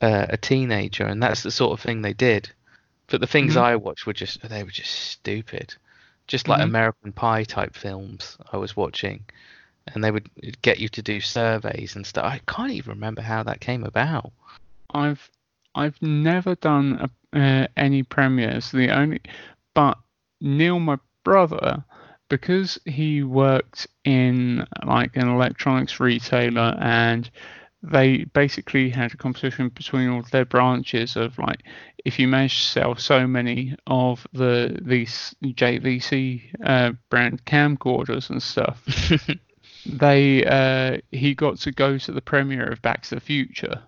[0.00, 2.50] uh, a teenager, and that's the sort of thing they did.
[3.08, 3.60] But the things Mhm.
[3.60, 5.74] I watched were just, they were just stupid,
[6.26, 6.68] just like Mhm.
[6.68, 9.26] American Pie type films I was watching,
[9.88, 10.30] and they would
[10.62, 12.24] get you to do surveys and stuff.
[12.24, 14.32] I can't even remember how that came about.
[14.94, 15.30] I've
[15.78, 18.70] I've never done a, uh, any premieres.
[18.72, 19.20] The only,
[19.74, 19.96] but
[20.40, 21.84] Neil, my brother,
[22.28, 27.30] because he worked in like an electronics retailer, and
[27.82, 31.62] they basically had a competition between all their branches of like,
[32.04, 38.42] if you manage to sell so many of the these JVC uh, brand camcorders and
[38.42, 38.84] stuff,
[39.86, 43.82] they uh, he got to go to the premiere of Back to the Future.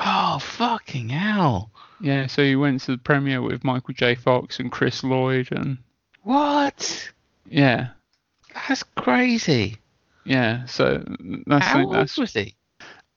[0.00, 1.70] Oh fucking hell!
[2.00, 4.14] Yeah, so he went to the premiere with Michael J.
[4.14, 5.76] Fox and Chris Lloyd, and
[6.22, 7.10] What?
[7.46, 7.88] yeah,
[8.68, 9.76] That's crazy.
[10.24, 10.64] yeah.
[10.64, 11.04] So
[11.46, 12.54] that's How old that's was he?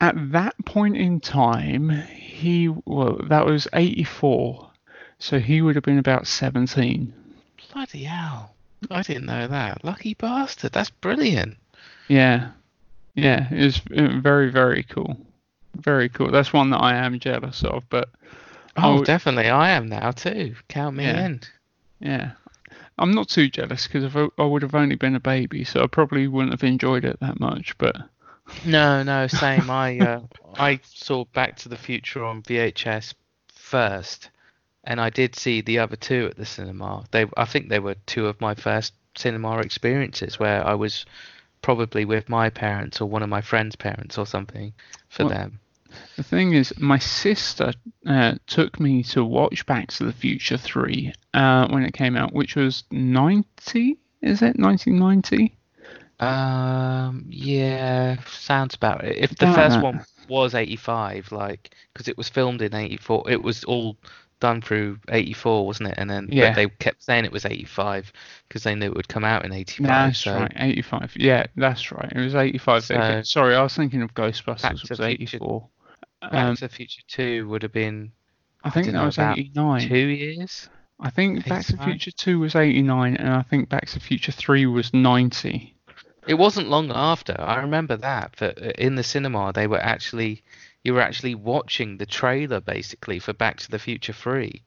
[0.01, 1.89] at that point in time.
[1.89, 4.69] He well, that was '84,
[5.19, 7.13] so he would have been about 17.
[7.71, 8.53] Bloody hell!
[8.91, 9.85] I didn't know that.
[9.85, 10.73] Lucky bastard.
[10.73, 11.55] That's brilliant.
[12.09, 12.49] Yeah,
[13.15, 13.47] yeah.
[13.49, 15.17] It was uh, very very cool,
[15.75, 16.31] very cool.
[16.31, 18.09] That's one that I am jealous of, but
[18.75, 19.49] Oh, Oh, definitely.
[19.49, 20.55] I am now too.
[20.67, 21.25] Count me Yeah.
[21.25, 21.41] in.
[21.99, 22.31] yeah.
[22.97, 26.27] I'm not too jealous because I would have only been a baby, so I probably
[26.27, 27.75] wouldn't have enjoyed it that much.
[27.77, 27.95] But
[28.65, 29.69] No, no, same.
[29.69, 30.21] I uh,
[30.57, 33.13] I saw Back to the Future on VHS
[33.51, 34.29] first,
[34.83, 37.03] and I did see the other two at the cinema.
[37.11, 41.05] They, I think they were two of my first cinema experiences where I was
[41.61, 44.73] probably with my parents or one of my friends' parents or something
[45.09, 45.59] for Well, them.
[46.15, 47.73] The thing is, my sister
[48.05, 52.33] uh, took me to watch Back to the Future 3 uh, when it came out,
[52.33, 54.57] which was 90, is it?
[54.59, 55.55] 1990?
[56.19, 59.17] Um, yeah, sounds about it.
[59.17, 59.83] If the About first that.
[59.83, 63.97] one was 85, like, because it was filmed in 84, it was all
[64.39, 65.95] done through 84, wasn't it?
[65.97, 66.53] And then Yeah.
[66.53, 68.11] they kept saying it was 85
[68.47, 69.87] because they knew it would come out in 85.
[69.87, 71.13] That's so right, 85.
[71.15, 72.11] Yeah, that's right.
[72.13, 72.87] It was 85.
[72.87, 75.39] that it- So- Sorry, I was thinking of Ghostbusters, Back was to the Future-
[76.23, 76.29] 84.
[76.31, 78.11] Back Um, to the Future 2 would have been
[78.63, 79.87] I think don't that know, was about 89.
[79.87, 80.69] two years.
[80.99, 83.99] I think Back to the Future 2 was 89, and I think Back to the
[83.99, 85.75] Future 3 was 90.
[86.27, 87.35] It wasn't long after.
[87.39, 88.33] I remember that.
[88.37, 90.43] That uh, in the cinema they were actually
[90.83, 94.61] you were actually watching the trailer basically for Back to the Future 3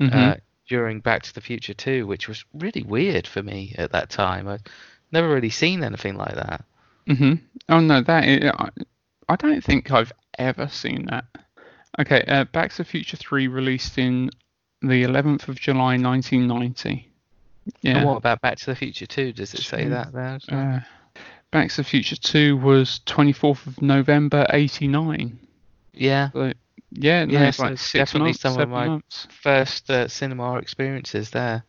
[0.00, 0.12] Mhm.
[0.14, 0.36] uh,
[0.68, 4.48] during Back to the Future 2, which was really weird for me at that time.
[4.48, 4.66] I'd
[5.12, 6.64] never really seen anything like that.
[7.06, 7.34] Mm-hmm.
[7.68, 8.50] Oh no, that is,
[9.28, 11.24] I, don't think I've ever seen that.
[11.98, 14.30] Okay, uh, Back to the Future 3 released in
[14.82, 17.10] the 11th of July 1990.
[17.84, 18.04] And Yeah.
[18.04, 19.32] what about Back to the Future 2?
[19.32, 20.38] Does it say that there?
[20.50, 20.76] well?
[20.76, 20.80] Uh,
[21.50, 25.38] Back to the Future 2 was 24th of November 89.
[25.92, 26.30] yeah.
[26.32, 26.52] So,
[26.90, 29.26] yeah, no, Yeah, so like definitely months, some of my- months.
[29.42, 31.64] First uh, cinema experiences there.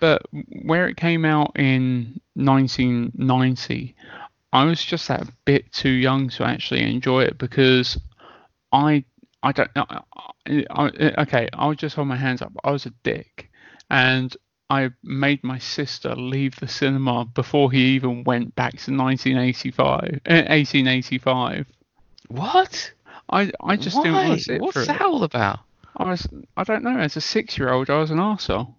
[0.00, 0.22] But
[0.64, 3.94] where it came out in 1990,
[4.54, 7.98] I was just that bit too young to actually enjoy it because
[8.72, 9.04] I
[9.42, 9.84] I don't know.
[9.90, 12.52] I, I- okay I'll just hold my hands up.
[12.64, 13.50] I was a dick,
[13.90, 14.34] and
[14.70, 20.48] I made my sister leave the cinema before he even went back to 1985, uh,
[20.48, 21.66] 1885.
[22.28, 22.92] What?
[23.30, 24.02] I I just Why?
[24.04, 25.02] didn't want to sit What's through that it.
[25.02, 25.58] all about?
[25.96, 26.98] I was I don't know.
[26.98, 28.74] As a six-year-old, I was an arsehole.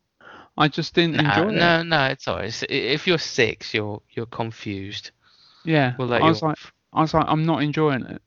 [0.57, 1.59] I just didn't No, enjoy it.
[1.59, 2.63] no, no, it's alright.
[2.69, 5.11] If you're six, you're you're confused.
[5.65, 6.73] Yeah, We'll let I you was like, off.
[6.93, 8.21] I was like, I'm not enjoying it.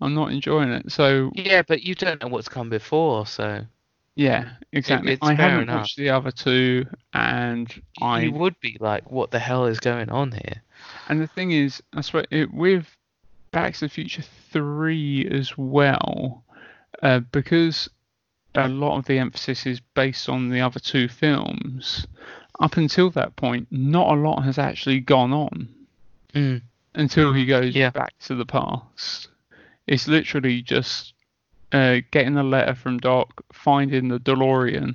[0.00, 0.90] I'm not enjoying it.
[0.90, 3.64] So Yeah, but you don't know what's come before, so
[4.16, 5.12] yeah, exactly.
[5.12, 5.82] it's I haven't enough.
[5.82, 7.70] watched the other two, and
[8.02, 10.62] I you would be like, "What the hell is going on here?"
[11.08, 12.86] and the thing is, I swear, it, with
[13.52, 16.44] Back to the Future three as well,
[17.02, 17.88] uh, because
[18.54, 22.06] a lot of the emphasis is based on the other two films.
[22.58, 25.68] Up until that point, not a lot has actually gone on.
[26.34, 26.62] Mm.
[26.94, 27.90] Until he goes Yeah.
[27.90, 29.28] back to the past.
[29.86, 31.14] It's literally just
[31.72, 34.94] uh, getting a letter from Doc, finding the DeLorean.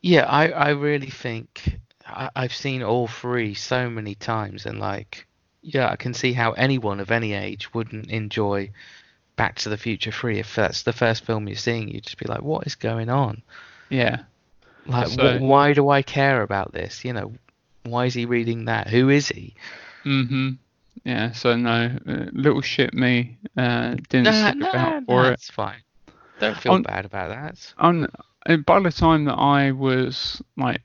[0.00, 5.26] Yeah, I, I really think I, I've seen all three so many times, and like,
[5.62, 8.70] yeah, I can see how anyone of any age wouldn't enjoy
[9.36, 11.88] Back to the Future 3 if that's the first film you're seeing.
[11.88, 13.42] You'd just be like, what is going on?
[13.90, 14.20] Yeah.
[14.86, 17.04] Like, So- wh- why do I care about this?
[17.04, 17.34] You know,
[17.82, 18.88] why is he reading that?
[18.88, 19.54] Who is he?
[20.04, 20.52] hmm
[21.06, 21.30] Yeah.
[21.32, 25.34] So no, uh, little shit me uh, didn't No, stick no, about no, for it.
[25.34, 25.80] it's fine.
[26.40, 27.72] Don't feel On- bad about that.
[27.78, 28.06] On,
[28.46, 30.82] uh, by the time that I was like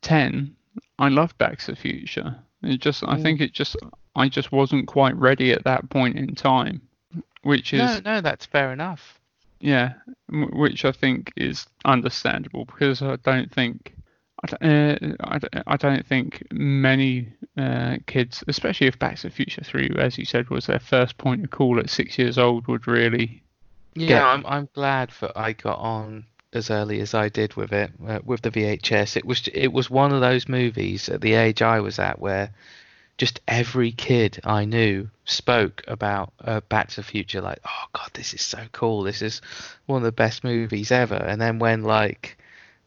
[0.00, 0.54] ten,
[0.98, 2.36] I loved Back to the Future.
[2.62, 3.76] It just, I think it just,
[4.16, 6.80] I just wasn't quite ready at that point in time,
[7.42, 9.20] which is No, no, that's fair enough.
[9.60, 9.94] Yeah,
[10.30, 13.93] which I think is understandable because I don't think
[14.44, 19.22] I don't, uh, I don't, I don't think many uh, kids, especially if Back to
[19.28, 22.36] the Future Three, as you said, was their first point of call at six years
[22.36, 23.42] old, would really.
[23.94, 27.72] Yeah, get- I'm I'm glad that I got on as early as I did with
[27.72, 29.16] it, uh, with the VHS.
[29.16, 32.50] It was it was one of those movies at the age I was at where
[33.16, 38.10] just every kid I knew spoke about uh, Back to the Future, like, oh god,
[38.12, 39.04] this is so cool.
[39.04, 39.40] This is
[39.86, 41.14] one of the best movies ever.
[41.14, 42.36] And then when like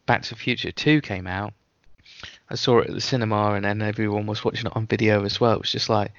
[0.08, 1.54] Back to the Future Two came out,
[2.50, 5.40] I saw it at the cinema, and then everyone was watching it on video as
[5.40, 5.52] well.
[5.54, 6.12] It was just like.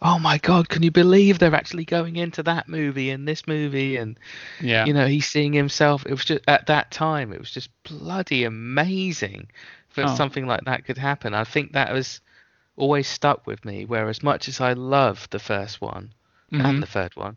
[0.00, 0.68] Oh my God!
[0.68, 4.16] Can you believe they're actually going into that movie and this movie and
[4.60, 4.84] Yeah.
[4.84, 8.44] you know he's seeing himself it was just at that time it was just bloody
[8.44, 9.48] amazing
[9.96, 10.14] that Oh.
[10.14, 12.20] something like that could happen i think that was
[12.76, 16.12] always stuck with me where as much as i love the first one
[16.52, 16.64] Mhm.
[16.64, 17.36] and the third one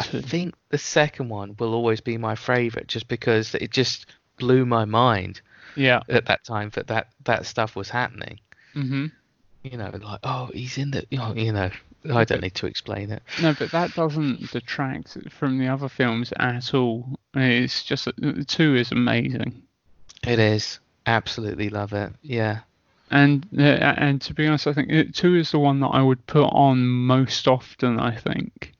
[0.00, 4.64] i think the second one will always be my favorite just because it just blew
[4.66, 5.40] my mind
[5.76, 6.00] Yeah.
[6.08, 8.38] at that time that that, that stuff was happening
[8.74, 9.06] hmm
[9.62, 11.70] you know like oh he's in the you know, you know
[12.12, 16.32] i don't need to explain it No, but that doesn't detract from the other films
[16.38, 17.18] at all.
[17.34, 18.08] It's just
[18.46, 19.62] two is amazing.
[20.26, 22.60] it is absolutely love it yeah
[23.10, 26.02] And uh, and to be honest, I think uh, two is the one that I
[26.02, 28.00] would put on most often.
[28.00, 28.72] I think.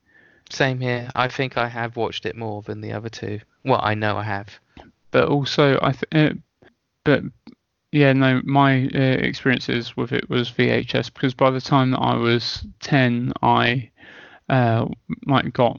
[0.50, 1.10] Same here.
[1.14, 3.40] I think I have watched it more than the other two.
[3.64, 4.48] Well, I know I have.
[5.14, 6.35] But also I th- uh,
[7.05, 7.22] but
[7.92, 12.16] yeah no my uh, experiences with it was VHS because by the time that I
[12.16, 13.90] was 10 I
[14.48, 14.87] uh
[15.27, 15.79] like got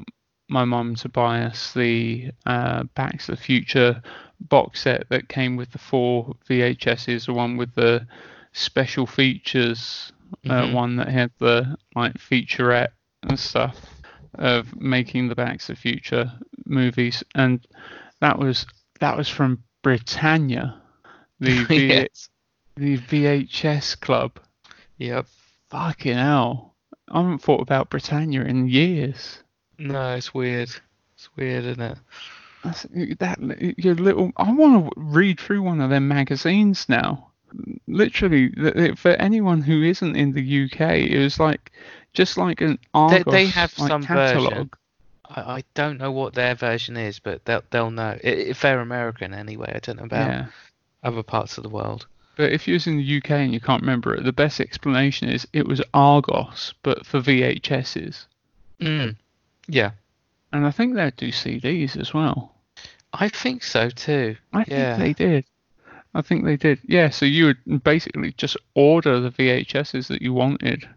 [0.50, 4.02] my mum to buy us the uh Back to the Future
[4.40, 8.08] box set that came with the four VHSs the one with the
[8.54, 10.14] special features
[10.50, 10.74] uh, Mhm.
[10.74, 12.94] one that had the like featurette
[13.24, 13.78] and stuff
[14.36, 16.32] of making the Back to the Future
[16.66, 17.68] movies and
[18.22, 18.66] that was
[19.00, 20.82] that was from Britannia,
[21.40, 22.30] the v- yes.
[22.76, 24.40] the VHS club.
[24.98, 25.28] Yep.
[25.70, 26.76] Fucking hell!
[27.10, 29.44] I haven't thought about Britannia in years.
[29.78, 30.70] No, it's weird.
[31.16, 31.98] It's weird, isn't it?
[32.64, 32.84] That's,
[33.20, 34.32] that your little.
[34.38, 37.32] I want to read through one of their magazines now.
[37.88, 38.52] Literally,
[38.96, 40.80] for anyone who isn't in the UK,
[41.10, 41.72] it was like
[42.14, 44.50] just like an They, they have like, some catalog.
[44.50, 44.70] version.
[45.30, 48.18] I, I don't know what their version is, but they'll they'll know.
[48.24, 50.46] If they're American anyway, I don't know about Yeah.
[51.04, 52.08] other parts of the world.
[52.38, 55.48] But if you're in the UK and you can't remember it, the best explanation is
[55.54, 58.26] it was Argos, but for VHSs.
[58.82, 59.16] Mm.
[59.68, 59.92] Yeah,
[60.52, 62.54] And I think they'd do CDs as well.
[63.14, 64.36] I think so too.
[64.54, 64.98] I Yeah.
[64.98, 65.46] think they did.
[66.14, 66.80] I think they did.
[66.84, 70.88] Yeah, so you would basically just order the VHSs that you wanted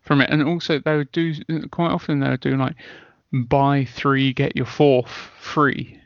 [0.00, 0.30] from it.
[0.30, 1.34] And also, they would do,
[1.70, 2.76] quite often, they would do like
[3.32, 5.10] buy three, get your fourth
[5.40, 6.00] free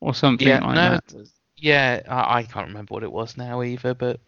[0.00, 1.28] or something Yeah, like no, that.
[1.56, 2.00] yeah.
[2.08, 4.20] I, I can't remember what it was now either, but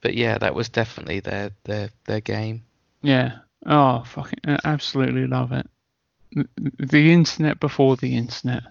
[0.00, 2.62] but yeah, that was definitely their their their game.
[3.02, 3.38] Yeah.
[3.66, 5.66] Oh, fucking, I absolutely love it.
[6.32, 6.48] The-
[6.78, 8.62] The internet before the internet.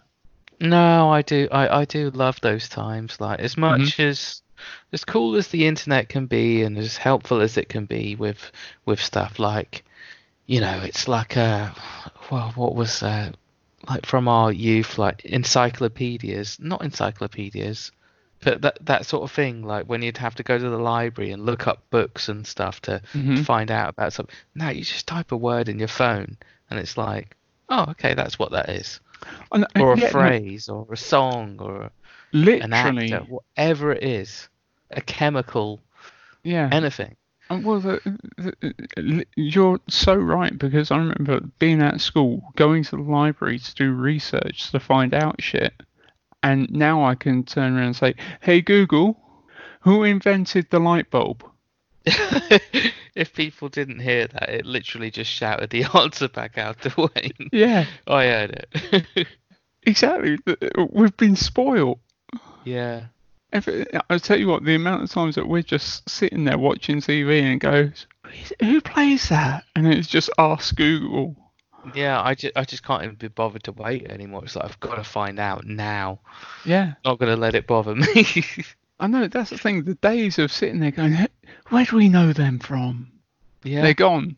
[0.62, 1.48] No, I do.
[1.52, 3.20] I, I do love those times.
[3.22, 4.02] Like as much Mm-hmm.
[4.02, 4.42] as
[4.92, 8.52] as cool as the internet can be, and as helpful as it can be with
[8.86, 9.86] with stuff like,
[10.50, 11.72] you know, it's like a
[12.32, 13.32] well, what was uh,
[13.88, 17.92] like from our youth, like encyclopedias, not encyclopedias,
[18.42, 19.62] but that that sort of thing.
[19.64, 22.82] Like when you'd have to go to the library and look up books and stuff
[22.82, 23.46] to, to Mhm.
[23.46, 24.36] find out about something.
[24.56, 26.36] Now you just type a word in your phone,
[26.70, 27.36] and it's like,
[27.70, 29.00] oh, okay, that's what that is
[29.52, 31.92] And- or a yeah, no, phrase or a song or an
[32.34, 33.14] literally.
[33.14, 34.50] actor, whatever it is,
[34.90, 35.80] a chemical,
[36.44, 36.70] Yeah.
[36.72, 37.16] anything.
[37.50, 38.00] Well, the,
[38.38, 43.76] the- you're so right because I remember being at school, going to the library to
[43.76, 45.74] do research to find out shit,
[46.44, 49.20] and now I can turn around and say, "Hey Google,
[49.82, 51.44] who invented the light bulb?"
[52.06, 57.50] if people didn't hear that, it literally just shouted the answer back out to Wayne.
[57.52, 59.28] Yeah, I heard it.
[59.84, 60.38] exactly.
[60.92, 62.00] We've been spoiled.
[62.64, 63.06] yeah.
[63.52, 66.58] If it, I'll tell you what, the amount of times that we're just sitting there
[66.58, 68.06] watching TV and goes,
[68.60, 69.64] who plays that?
[69.76, 71.36] And it's just ask Google.
[71.96, 74.44] Yeah, I just, I just can't even be bothered to wait anymore.
[74.44, 76.20] It's like I've got to find out now.
[76.66, 76.94] Yeah.
[77.06, 78.26] Not gonna let it bother me.
[79.00, 79.84] I know that's the thing.
[79.84, 81.18] The days of sitting there going,
[81.70, 83.12] where do we know them from?
[83.64, 83.82] yeah.
[83.82, 84.36] They're gone.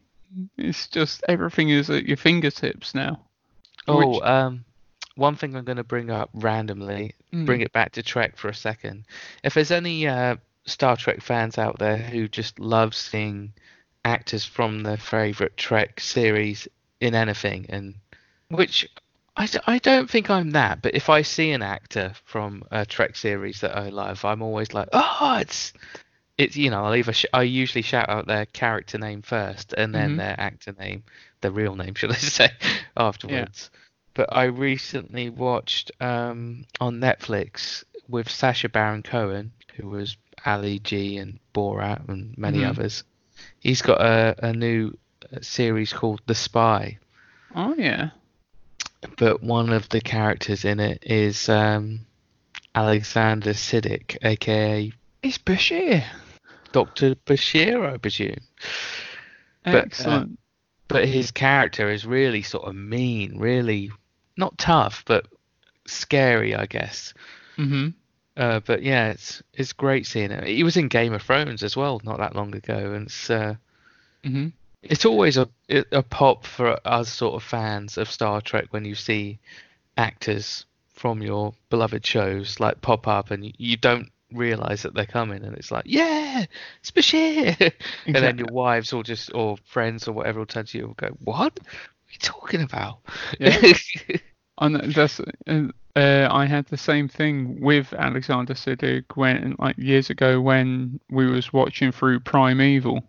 [0.57, 3.19] It's just everything is at your fingertips now.
[3.87, 4.63] Oh, Which- um,
[5.15, 7.65] one thing I'm going to bring up randomly, bring Mm.
[7.65, 9.05] it back to Trek for a second.
[9.43, 13.53] If there's any uh, Star Trek fans out there who just love seeing
[14.05, 16.67] actors from their favorite Trek series
[16.99, 17.95] in anything, and
[18.49, 18.87] which
[19.37, 23.15] I, I don't think I'm that, but if I see an actor from a Trek
[23.15, 25.73] series that I love, I'm always like, oh, it's.
[26.37, 29.93] It's you know I'll either sh- I usually shout out their character name first and
[29.93, 30.17] then Mhm.
[30.17, 31.03] their actor name,
[31.41, 32.49] their real name should I say,
[32.97, 33.69] afterwards.
[34.13, 41.17] But I recently watched um, on Netflix with Sacha Baron Cohen, who was Ali G
[41.17, 42.69] and Borat and many Mhm.
[42.69, 43.03] others.
[43.59, 44.97] He's got a, a new
[45.33, 46.97] uh, series called The Spy,
[47.55, 48.09] Oh yeah.
[49.17, 52.01] but one of the characters in it is um,
[52.75, 54.91] Alexander Siddig, aka
[55.23, 56.03] It's Bashir.
[56.73, 57.15] Dr.
[57.15, 58.37] Bashir, I presume.
[59.63, 60.39] But, uh, Excellent.
[60.87, 63.91] but his character is really sort of mean, really
[64.37, 65.27] not tough, but
[65.87, 67.13] scary, I guess.
[67.55, 67.89] hmm
[68.37, 70.45] Uh, but yeah, it's it's great seeing it.
[70.47, 73.55] He was in Game of Thrones as well, not that long ago, and it's uh,
[74.23, 74.49] hmm
[74.83, 75.47] it's always a
[75.91, 79.37] a pop for us sort of fans of Star Trek when you see
[79.97, 85.43] actors from your beloved shows like pop up and you, don't realize that they're coming,
[85.43, 86.45] and it's like, yeah,
[86.79, 87.73] it's Bashir,
[88.05, 90.97] and then your wives or just or friends or whatever will turn to you and
[90.97, 91.59] go, what?
[92.11, 92.99] You talking about?
[93.39, 93.57] Yeah.
[94.57, 100.09] I that's uh, uh, I had the same thing with Alexander Siddig when like years
[100.09, 103.03] ago when we was watching through Primeval.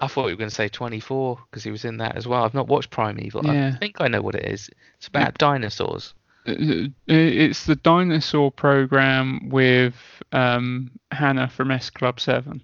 [0.00, 2.44] I thought you were going to say 24 because he was in that as well.
[2.44, 3.44] I've not watched Primeval.
[3.44, 3.72] Yeah.
[3.74, 4.70] I think I know what it is.
[4.96, 6.14] It's about dinosaurs.
[6.46, 9.94] Uh, It's the dinosaur program with
[10.32, 12.62] um, Hannah from S Club Seven.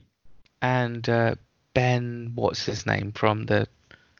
[0.62, 1.34] And uh,
[1.74, 3.66] Ben, what's his name from the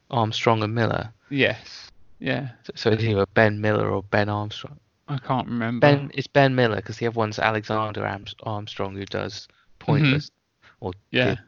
[0.09, 1.11] Armstrong and Miller?
[1.31, 1.89] Yes.
[2.19, 2.49] Yeah.
[2.63, 4.77] So, so it's either Ben Miller or Ben Armstrong.
[5.07, 5.79] I can't remember.
[5.81, 8.05] Ben, it's Ben Miller because the other one's Alexander
[8.43, 9.47] Armstrong who does
[9.79, 10.29] Pointless.
[10.79, 10.99] Or Mm-hmm.
[11.11, 11.25] Yeah.
[11.25, 11.39] did.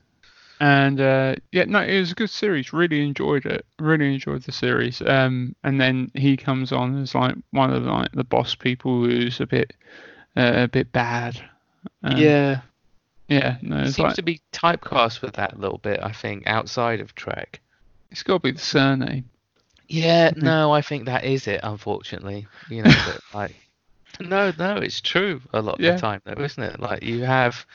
[0.59, 2.71] And uh, yeah, no, it was a good series.
[2.71, 3.65] Really enjoyed it.
[3.79, 5.01] Really enjoyed the series.
[5.01, 9.39] Um, and then he comes on as like one of like the boss people who's
[9.41, 9.73] a bit,
[10.37, 11.41] uh, a bit bad.
[12.03, 12.61] Um, yeah.
[13.27, 13.57] Yeah.
[13.61, 17.01] No, it's Seems like to be typecast with that a little bit, I think, outside
[17.01, 17.59] of Trek.
[18.11, 19.29] it's got to be the surname.
[19.87, 22.47] Yeah, no, I think that is it, unfortunately.
[22.69, 23.55] You know, but like,
[24.19, 26.79] no, no, it's true a lot of the time, though, isn't it?
[26.79, 27.65] Like, you have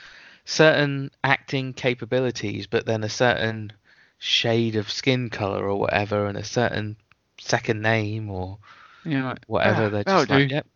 [0.44, 3.72] certain acting capabilities, but then a certain
[4.18, 6.96] shade of skin color or whatever, and a certain
[7.38, 8.59] second name or
[9.04, 9.86] like, whatever.
[9.86, 10.54] "Ah, They're just like, do.
[10.54, 10.66] yep,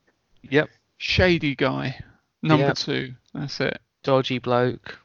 [0.42, 1.98] yep, Shady guy.
[2.42, 2.76] Number Yep.
[2.76, 3.14] two.
[3.34, 3.80] That's it.
[4.02, 4.98] dodgy bloke,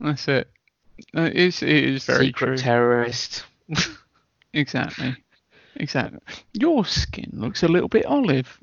[0.00, 0.50] That's it.
[1.16, 2.56] Uh, it's, it is very secret true.
[2.56, 3.44] terrorist.
[4.52, 5.16] Exactly.
[5.76, 6.20] Exactly.
[6.52, 8.58] Your skin looks a little bit olive.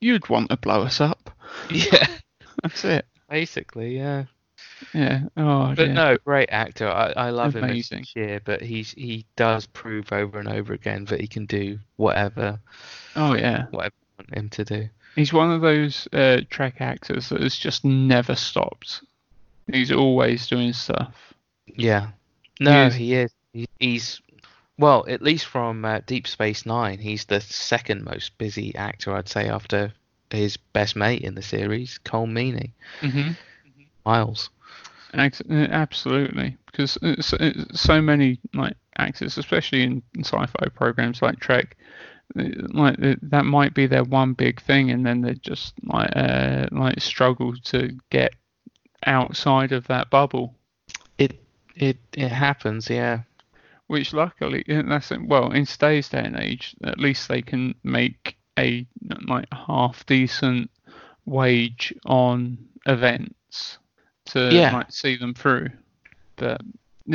[0.00, 1.30] You'd want to blow us up.
[1.70, 2.06] yeah,
[2.62, 3.06] That's it.
[3.30, 4.24] basically, yeah.
[4.92, 5.20] Yeah.
[5.36, 5.94] Oh, But dear.
[5.94, 6.88] no, great actor.
[6.88, 7.98] I, I love Amazing.
[7.98, 11.46] him as Bashir, but he's he does prove over and over again that he can
[11.46, 12.58] do whatever
[13.14, 13.66] Oh, yeah.
[13.70, 14.88] whatever you want him to do.
[15.14, 19.02] He's one of those uh, Trek actors that has just never stopped.
[19.72, 21.14] He's always doing stuff.
[21.66, 22.08] Yeah.
[22.60, 23.32] No, is- he is.
[23.80, 24.20] He's
[24.78, 29.28] well, at least from uh, Deep Space Nine, he's the second most busy actor, I'd
[29.28, 29.92] say, after
[30.30, 33.32] his best mate in the series, Colm Meaney, Mm-hmm.
[34.04, 34.50] Miles.
[35.14, 41.76] Uh, absolutely, because it's, it's so many like actors, especially in, sci-fi programs like Trek,
[42.38, 46.10] uh, like uh, that might be their one big thing, and then they just like
[46.14, 48.34] uh, like struggle to get
[49.06, 50.54] outside of that bubble.
[51.18, 51.40] It
[51.74, 53.20] it it happens, yeah.
[53.88, 58.86] Which luckily, that's well in today's day and age, at least they can make a
[59.28, 60.70] like half decent
[61.24, 63.78] wage on events
[64.26, 64.72] to Yeah.
[64.74, 65.68] like see them through.
[66.36, 66.60] But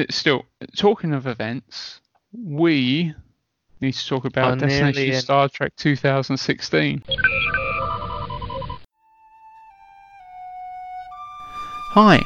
[0.10, 0.46] still
[0.78, 2.00] talking of events,
[2.32, 3.14] we
[3.82, 7.04] need to talk about Are Destination Star Trek 2016.
[11.94, 12.22] Hi,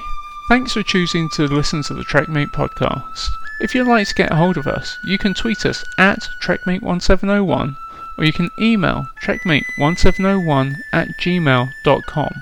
[0.49, 3.29] thanks for choosing to listen to the TrekMate podcast.
[3.61, 7.75] If you'd like to get a hold of us, you can tweet us at TrekMate1701
[8.17, 12.33] or you can email trekmate1701 at gmail.com.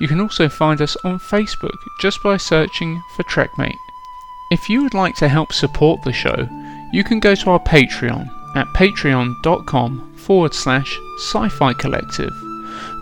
[0.00, 3.76] You can also find us on Facebook just by searching for Trekmate.
[4.50, 6.48] If you would like to help support the show,
[6.92, 12.32] you can go to our Patreon at patreon.com forward slash sci fi collective,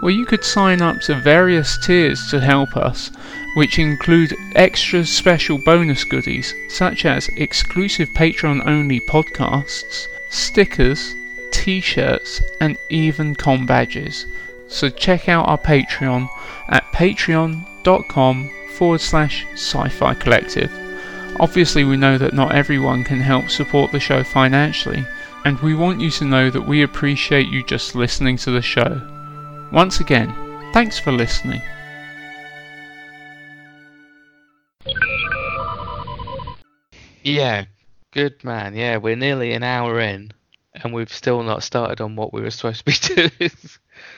[0.00, 3.10] where you could sign up to various tiers to help us,
[3.54, 11.14] which include extra special bonus goodies such as exclusive Patreon only podcasts, stickers,
[11.50, 14.26] t shirts, and even com badges.
[14.68, 16.28] So check out our Patreon
[16.68, 20.72] at patreon.com forward slash sci fi collective.
[21.40, 25.04] Obviously, we know that not everyone can help support the show financially,
[25.44, 29.00] and we want you to know that we appreciate you just listening to the show.
[29.72, 30.34] Once again,
[30.72, 31.62] thanks for listening.
[37.22, 37.64] Yeah,
[38.12, 38.74] good man.
[38.74, 40.32] Yeah, we're nearly an hour in,
[40.74, 43.50] and we've still not started on what we were supposed to be doing.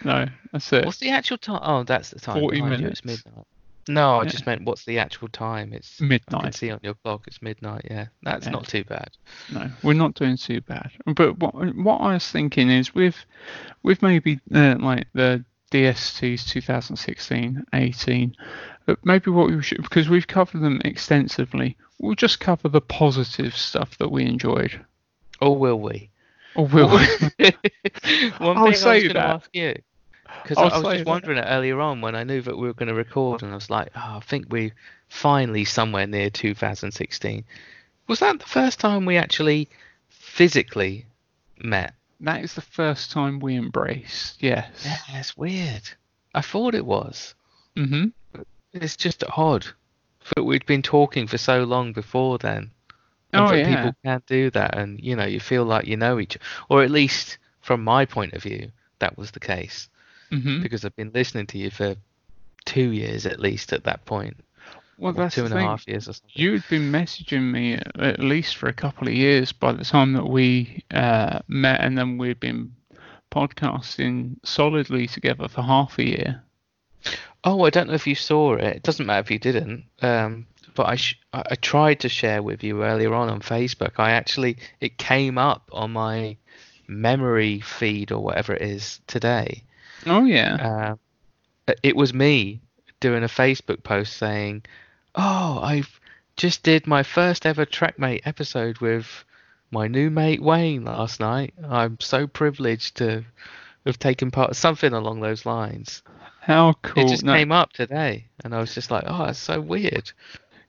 [0.05, 0.84] No, that's it.
[0.84, 1.61] What's the actual time?
[1.62, 2.40] Oh, that's the time.
[2.40, 3.24] 40 behind you, It's minutes.
[3.26, 3.46] midnight.
[3.88, 4.28] No, I Yeah.
[4.30, 5.72] just meant what's the actual time?
[5.72, 6.38] It's midnight.
[6.40, 7.24] I can see on your clock.
[7.26, 7.86] It's midnight.
[7.90, 8.53] Yeah, that's Yeah.
[8.53, 9.11] not too bad.
[9.53, 10.92] No, we're not doing too bad.
[11.05, 13.16] But what what I was thinking is with
[13.82, 18.36] with maybe uh, like the DSTs 2016, 18,
[18.86, 21.76] uh, maybe what we should because we've covered them extensively.
[22.03, 24.84] We'll just cover the positive stuff that we enjoyed.
[25.40, 26.11] Or will we?
[26.55, 27.46] Or will we?
[28.38, 29.24] One I'll thing I say was going to that.
[29.36, 29.80] ask you,
[30.42, 31.07] because I was just that.
[31.07, 33.55] wondering it earlier on when I knew that we were going to record, and I
[33.55, 34.74] was like, oh, I think we're
[35.09, 37.44] finally somewhere near 2016.
[38.09, 39.68] Was that the first time we actually
[40.09, 41.07] physically
[41.62, 41.94] met?
[42.20, 44.40] that is the first time we embraced.
[44.42, 44.66] Yes.
[44.84, 45.82] Yeah, it's weird.
[46.34, 47.34] I thought it was.
[47.76, 48.12] Mhm.
[48.72, 49.66] It's just odd
[50.36, 52.70] that we'd been talking for so long before then.
[53.32, 53.76] And Oh that yeah.
[53.76, 56.36] people can't do that, and you know, you feel like you know each,
[56.68, 59.88] or at least from my point of view, that was the case
[60.30, 60.62] Mhm.
[60.62, 61.96] because I've been listening to you for
[62.64, 64.36] two years at least at that point,
[64.98, 66.30] Well, that's two and a half years or something.
[66.34, 70.26] You'd been messaging me at least for a couple of years by the time that
[70.28, 72.72] we uh, met, and then we'd been
[73.30, 76.42] podcasting solidly together for half a year.
[77.45, 78.76] Oh, I don't know if you saw it.
[78.76, 79.84] It doesn't matter if you didn't.
[80.01, 83.93] Um, but I, sh- I tried to share with you earlier on on Facebook.
[83.99, 86.36] I actually it came up on my
[86.86, 89.64] memory feed or whatever it is today.
[90.07, 90.97] Oh yeah.
[91.68, 92.61] Uh, it was me
[93.01, 94.62] doing a Facebook post saying,
[95.14, 96.01] "Oh, I've
[96.36, 99.24] just did my first ever Trekmate episode with
[99.70, 101.55] my new mate Wayne last night.
[101.68, 103.24] I'm so privileged to
[103.86, 106.03] have taken part." Something along those lines.
[106.43, 107.05] How cool.
[107.05, 110.11] It just No, came up today, and I was just like, "Oh, it's so weird."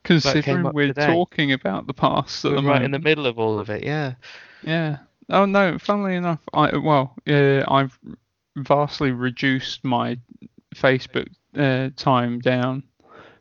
[0.03, 1.07] considering we're today.
[1.07, 3.83] talking about the past at We're the right in the middle of all of it.
[3.83, 4.13] Yeah.
[4.61, 4.97] Yeah.
[5.29, 5.79] Oh no.
[5.79, 7.97] Funnily enough, I well, yeah, I've
[8.55, 10.19] vastly reduced my
[10.75, 12.83] Facebook uh, time down.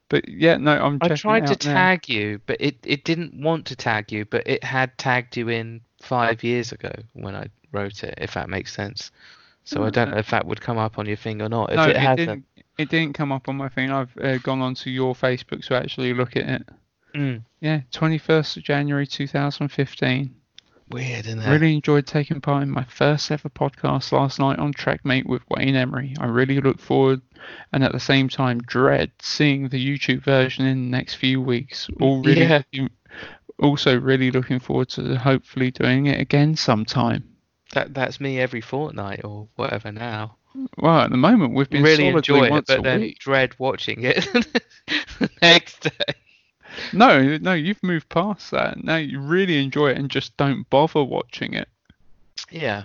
[0.09, 0.99] But yeah, no, I'm.
[1.01, 1.75] I tried to out now.
[1.75, 5.49] tag you, but it, it didn't want to tag you, but it had tagged you
[5.49, 9.11] in five years ago when I wrote it, if that makes sense.
[9.65, 11.71] So I don't know if that would come up on your thing or not.
[11.71, 12.45] If No, it, it, hasn't, didn't.
[12.79, 13.91] It didn't come up on my thing.
[13.93, 16.69] I've uh, gone onto your Facebook to actually look at it.
[17.15, 20.35] Mm, Yeah, 21st of January 2015.
[20.91, 21.51] weird, isn't it?
[21.51, 25.77] Really enjoyed taking part in my first ever podcast last night on Trekmate with Wayne
[25.77, 26.15] Emery.
[26.19, 27.21] I really look forward
[27.73, 31.89] and at the same time dread seeing the YouTube version in the next few weeks.
[32.01, 32.63] All really Yeah.
[33.59, 37.25] also really looking forward to hopefully doing it again sometime.
[37.73, 40.37] That that's me every fortnight or whatever now.
[40.77, 43.19] Well, at the moment we've been really enjoy it, but then week.
[43.19, 44.17] dread watching it
[45.19, 46.15] the next day.
[46.93, 48.83] No, no, you've moved past that.
[48.83, 51.69] Now you really enjoy it and just don't bother watching it.
[52.51, 52.85] Yeah.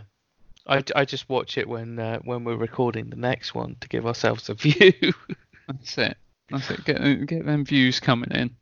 [0.68, 4.06] I, I just watch it when uh, when we're recording the next one to give
[4.06, 5.14] ourselves a view.
[5.68, 6.18] That's it.
[6.50, 6.86] That's it.
[6.86, 8.56] Get get them views coming in.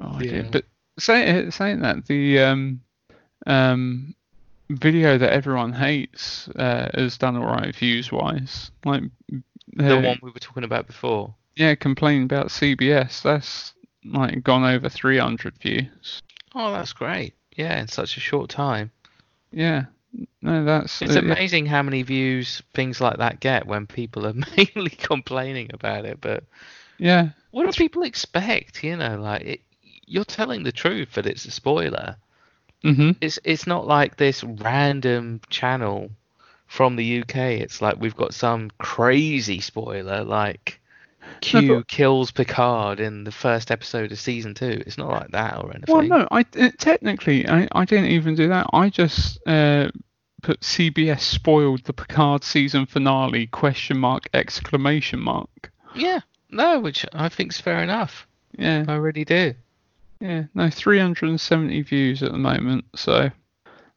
[0.00, 0.44] Oh, dear.
[0.44, 0.48] Yeah.
[0.50, 0.64] But
[0.98, 2.80] say, saying that, the um
[3.46, 4.14] um
[4.70, 8.70] video that everyone hates uh, has done alright views wise.
[8.84, 9.02] Like
[9.72, 11.34] the uh, one we were talking about before.
[11.56, 13.22] yeah, complaining about CBS.
[13.22, 16.22] That's like gone over 300 views.
[16.54, 17.34] Oh, that's great.
[17.56, 18.90] Yeah, in such a short time.
[19.52, 19.86] Yeah.
[20.42, 24.34] No, that's It's uh, amazing how many views things like that get when people are
[24.56, 26.20] mainly complaining about it.
[26.20, 26.44] But
[26.98, 27.30] yeah.
[27.50, 28.82] what do people expect?
[28.82, 32.16] You know, like it, you're telling the truth, but it's a spoiler.
[32.84, 33.16] Mhm.
[33.20, 36.10] It's it's not like this random channel
[36.66, 37.36] from the UK.
[37.60, 40.80] It's like we've got some crazy spoiler, like
[41.40, 44.82] Q No, but- kills Picard in the first episode of season two.
[44.86, 45.94] It's not like that or anything.
[45.94, 48.66] Well, no, I uh, technically I, I didn't even do that.
[48.72, 49.90] I just uh,
[50.42, 55.70] put CBS spoiled the Picard season finale question mark exclamation mark.
[55.94, 56.20] Yeah,
[56.50, 58.26] no, which I think's fair enough.
[58.56, 59.54] Yeah, I really do.
[60.20, 60.44] Yeah.
[60.54, 63.30] No, 370 views at the moment, so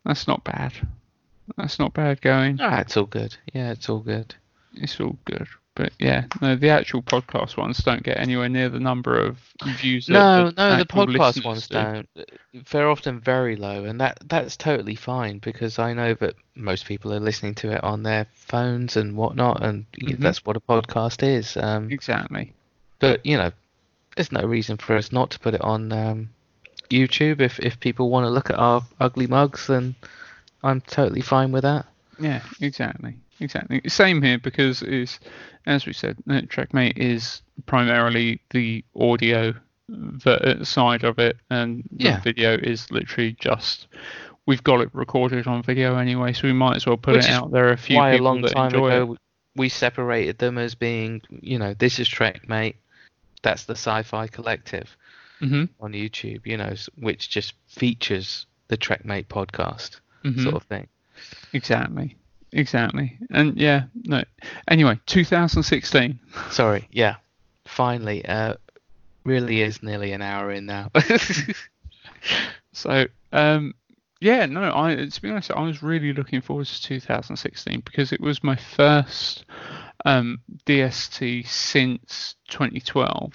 [0.05, 0.73] that's not bad.
[1.57, 2.59] That's not bad going.
[2.61, 3.35] Ah, it's all good.
[3.53, 4.33] Yeah, it's all good.
[4.75, 5.47] It's all good.
[5.75, 9.39] But yeah, no, the actual podcast ones don't get anywhere near the number of
[9.79, 10.05] views.
[10.05, 11.73] that No, the no, the podcast ones do.
[11.73, 12.09] don't.
[12.71, 17.11] They're often very low, and that that's totally fine because I know that most people
[17.11, 20.19] are listening to it on their phones and whatnot, and y Mhm.
[20.19, 21.57] that's what a podcast is.
[21.57, 22.53] Um, Exactly.
[22.99, 23.51] but you know,
[24.15, 26.29] there's no reason for us not to put it on um,
[26.89, 29.95] YouTube if if people want to look at our ugly mugs, then
[30.63, 31.85] I'm totally fine with that.
[32.19, 33.81] Yeah, exactly, exactly.
[33.87, 35.19] Same here because is
[35.65, 39.53] as we said, uh, TrekMate is primarily the audio
[40.63, 42.19] side of it, and the Yeah.
[42.21, 43.87] video is literally just
[44.45, 47.31] we've got it recorded on video anyway, so we might as well put Which it
[47.31, 47.69] out there.
[47.69, 49.19] A few Why a long that time enjoy ago it.
[49.55, 52.75] we separated them as being, you know, this is TrekMate,
[53.43, 54.95] that's the Sci-Fi Collective.
[55.39, 60.87] hmm on YouTube, you know, which just features the Trekmate podcast hmm sort of thing.
[61.53, 62.15] Exactly,
[62.53, 64.23] exactly, and yeah, no.
[64.67, 66.19] Anyway, 2016.
[66.49, 67.15] Sorry, yeah.
[67.65, 68.55] Finally, uh,
[69.25, 70.89] really is nearly an hour in now.
[72.73, 73.73] So, um,
[74.19, 78.21] yeah, no, I to be honest, I was really looking forward to 2016 because it
[78.21, 79.45] was my first
[80.05, 83.33] um, DST since 2012,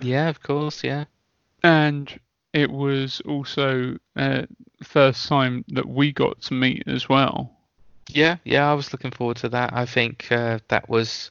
[0.00, 1.04] yeah, of course, yeah.
[1.62, 2.18] and
[2.52, 4.42] it was also uh,
[4.82, 7.56] first time that we got to meet as well.
[8.08, 9.72] Yeah, yeah, I was looking forward to that.
[9.72, 11.30] I think uh, that was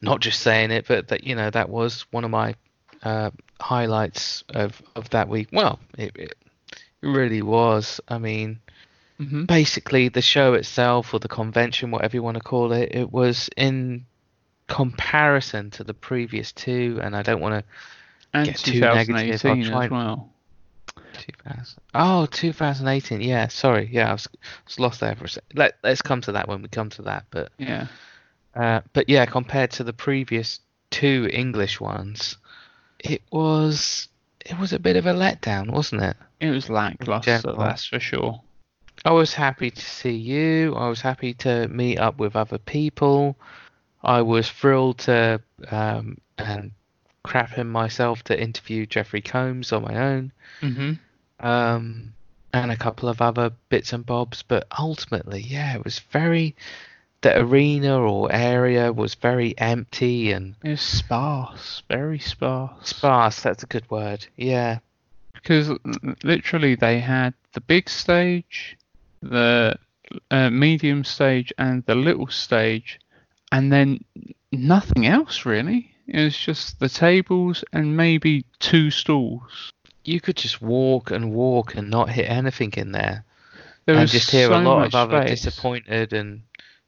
[0.00, 2.54] not just saying it, but that you know that was one of my
[3.02, 5.48] uh, highlights of, of that week.
[5.52, 6.34] Well, it, it
[7.02, 8.00] really was.
[8.08, 8.60] I mean,
[9.18, 13.12] hmm basically the show itself or the convention, whatever you want to call it, it
[13.12, 14.06] was in
[14.66, 17.64] comparison to the previous two, and I don't want to
[18.32, 20.30] And Get too negative, I'll try as well.
[21.14, 21.80] 2000.
[21.94, 23.20] Oh, 2018.
[23.20, 23.88] Yeah, sorry.
[23.90, 24.28] Yeah, I was,
[24.66, 25.44] was lost there for a sec.
[25.54, 27.24] Let, let's come to that when we come to that.
[27.30, 27.86] But Yeah,
[28.54, 30.60] uh, but yeah, compared to the previous
[30.90, 32.36] two English ones,
[32.98, 34.08] it was
[34.40, 36.16] it was a bit of a letdown, wasn't it?
[36.40, 38.40] it was lackluster, that's for sure.
[39.04, 40.74] I was happy to see you.
[40.74, 43.36] I was happy to meet up with other people.
[44.04, 45.40] I was thrilled to
[45.70, 46.70] um, and
[47.22, 50.32] crap him myself to interview Jeffrey Combs on my own.
[50.60, 50.92] hmm
[51.40, 52.12] um,
[52.52, 54.42] and a couple of other bits and bobs.
[54.42, 56.54] But ultimately, yeah, it was very.
[57.22, 62.86] The arena or area was very empty and It was sparse, very sparse.
[62.90, 63.40] sparse.
[63.40, 64.26] That's a good word.
[64.36, 64.78] Yeah,
[65.32, 65.70] because
[66.22, 68.76] literally they had the big stage,
[69.22, 69.78] the
[70.30, 73.00] uh, medium stage, and the little stage,
[73.54, 74.04] and then
[74.50, 75.94] nothing else really.
[76.08, 79.72] It was just the tables and maybe two stools.
[80.04, 83.24] you could just walk and walk and not hit anything in there,
[83.86, 85.42] There and was just hear so a lot of other space.
[85.42, 86.42] disappointed and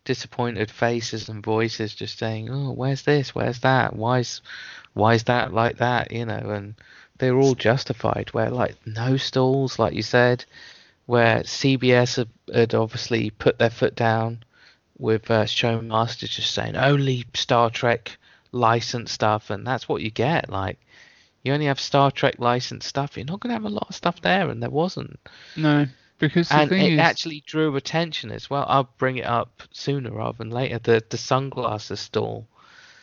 [0.04, 3.32] disappointed faces and voices just saying, "Oh, where's this?
[3.32, 3.94] Where's that?
[3.94, 4.42] Why's
[4.92, 6.74] why's that like that?" You know, and
[7.18, 8.30] they were all justified.
[8.34, 10.44] Where like no stalls, like you said,
[11.06, 14.42] where CBS had, had obviously put their foot down
[14.98, 18.16] with uh, Showmasters just saying only Star Trek
[18.52, 20.48] licensed stuff, and that's what you get.
[20.50, 20.78] Like
[21.42, 23.16] you only have Star Trek licensed stuff.
[23.16, 25.18] You're not going to have a lot of stuff there, and there wasn't
[25.54, 25.86] No,
[26.18, 28.64] because the and it is, actually drew attention as well.
[28.68, 30.78] I'll bring it up sooner rather than later.
[30.78, 32.46] The the sunglasses stall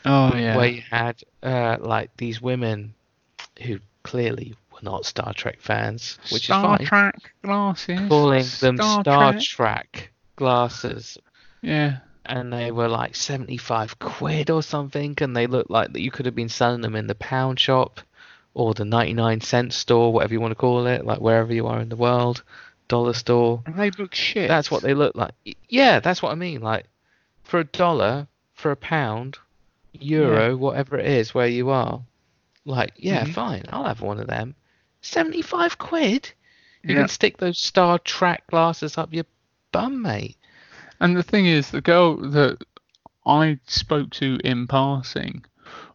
[0.05, 2.93] oh yeah, where you had uh, like these women
[3.61, 8.77] who clearly were not Star Trek fans, which Star is fine, Trek glasses, calling them
[8.77, 9.43] Star, Star Trek.
[9.43, 11.17] Trek glasses.
[11.64, 16.11] Yeah, And they were like 75 quid or something, and they looked like that you
[16.11, 18.01] could have been selling them in the pound shop
[18.53, 21.80] or the 99 cent store, whatever you want to call it, like wherever you are
[21.82, 22.43] in the world,
[22.88, 23.64] dollar store.
[23.66, 24.47] and they look shit.
[24.47, 25.32] That's what they look like.
[25.70, 26.61] Yeah, that's what I mean.
[26.61, 26.86] Like
[27.43, 29.38] for a dollar, for a pound,
[29.93, 32.01] euro, whatever it is, where you are.
[32.66, 33.34] Like, yeah, Mhm.
[33.34, 34.55] fine, I'll have one of them.
[35.01, 36.32] Seventy-five quid.
[36.84, 37.01] You Yeah.
[37.01, 39.26] can stick those Star Trek glasses up your
[39.72, 40.38] bum, mate.
[41.03, 42.63] And the thing is, the girl that
[43.25, 45.43] I spoke to in passing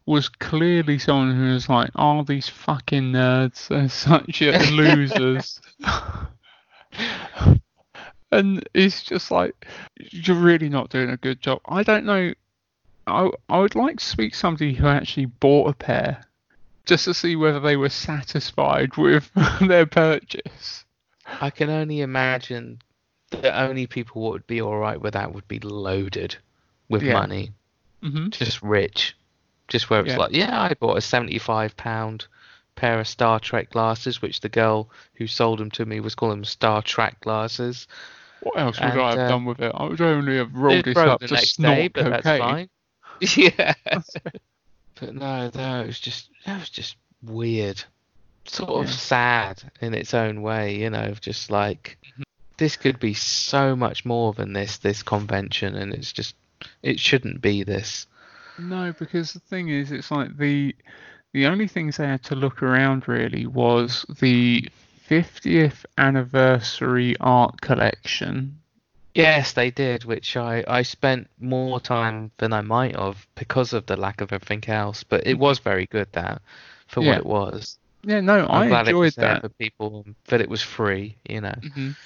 [0.05, 5.63] was clearly someone who was like, "Oh, these fucking nerds are such losers."
[8.31, 11.63] and it's just like you're really not doing a good job.
[11.65, 12.35] I don't know.
[13.07, 16.23] I I would like to speak to somebody who actually bought a pair,
[16.85, 19.31] just to see whether they were satisfied with
[19.63, 20.85] their purchase.
[21.41, 22.83] I can only imagine
[23.31, 26.37] the only people who would be all right with that would be loaded
[26.89, 27.15] with Yeah.
[27.15, 27.53] money,
[28.03, 29.17] hmm just rich,
[29.69, 30.19] just where it's Yeah.
[30.19, 32.27] like, yeah, I bought a seventy-five pound
[32.75, 36.39] pair of Star Trek glasses, which the girl who sold them to me was calling
[36.39, 37.87] them Star Trek glasses.
[38.41, 39.73] What else would And, I have uh, done with it?
[39.75, 42.11] I would only have rolled It this up to snort day, but cocaine.
[42.23, 42.69] that's fine.
[43.37, 43.75] yeah.
[45.01, 47.83] but no, no, it was just it was just weird.
[48.45, 51.99] Sort of sad in its own way, you know, of just like
[52.59, 56.35] this could be so much more than this this convention and it's just
[56.83, 58.07] it shouldn't be this.
[58.59, 60.75] No, because the thing is, it's like the
[61.33, 64.69] the only things they had to look around really was the
[65.09, 68.59] 50th anniversary art collection.
[69.15, 73.87] Yes, they did, which I, I spent more time than I might have because of
[73.87, 75.03] the lack of everything else.
[75.05, 76.41] But it was very good that
[76.87, 77.11] for Yeah.
[77.11, 77.79] what it was.
[78.05, 79.41] Yeah, no, I'm I glad it enjoyed was there that.
[79.43, 81.55] for people that it was free, you know.
[81.61, 81.97] Mhm.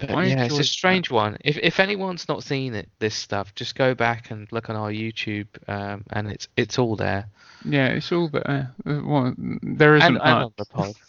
[0.00, 0.64] But I yeah, it's a that.
[0.64, 1.36] strange one.
[1.44, 4.90] If if anyone's not seen it, this stuff, just go back and look on our
[4.90, 7.26] YouTube, um, and it's it's all there.
[7.64, 8.72] Yeah, it's all there.
[8.86, 10.52] Uh, Well, there isn't And, and much.
[10.56, 10.94] the pod.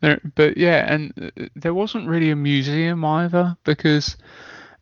[0.00, 4.16] There, but yeah, and uh, there wasn't really a museum either because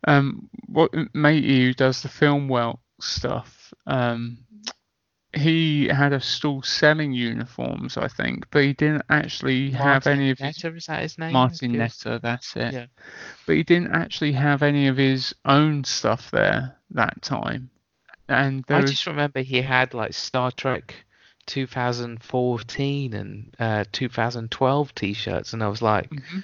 [0.07, 4.37] um, what matey who does the film well stuff, um,
[5.37, 10.39] he had a stall selling uniforms, I think, but he didn't actually have any of
[10.39, 11.33] his Netter, is that his name?
[11.33, 11.73] Martin.
[11.73, 12.73] Netter, that's it.
[12.73, 12.85] Yeah.
[13.45, 17.69] But he didn't actually have any of his own stuff there that time.
[18.27, 20.93] And I was, just remember he had like Star Trek
[21.45, 26.43] 2014 and uh, 2012 T-shirts, and I was like, Mhm.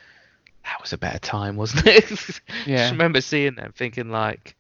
[0.64, 2.10] that was a better time, wasn't it?
[2.66, 2.78] Yeah.
[2.78, 4.56] Just remember seeing them, thinking like,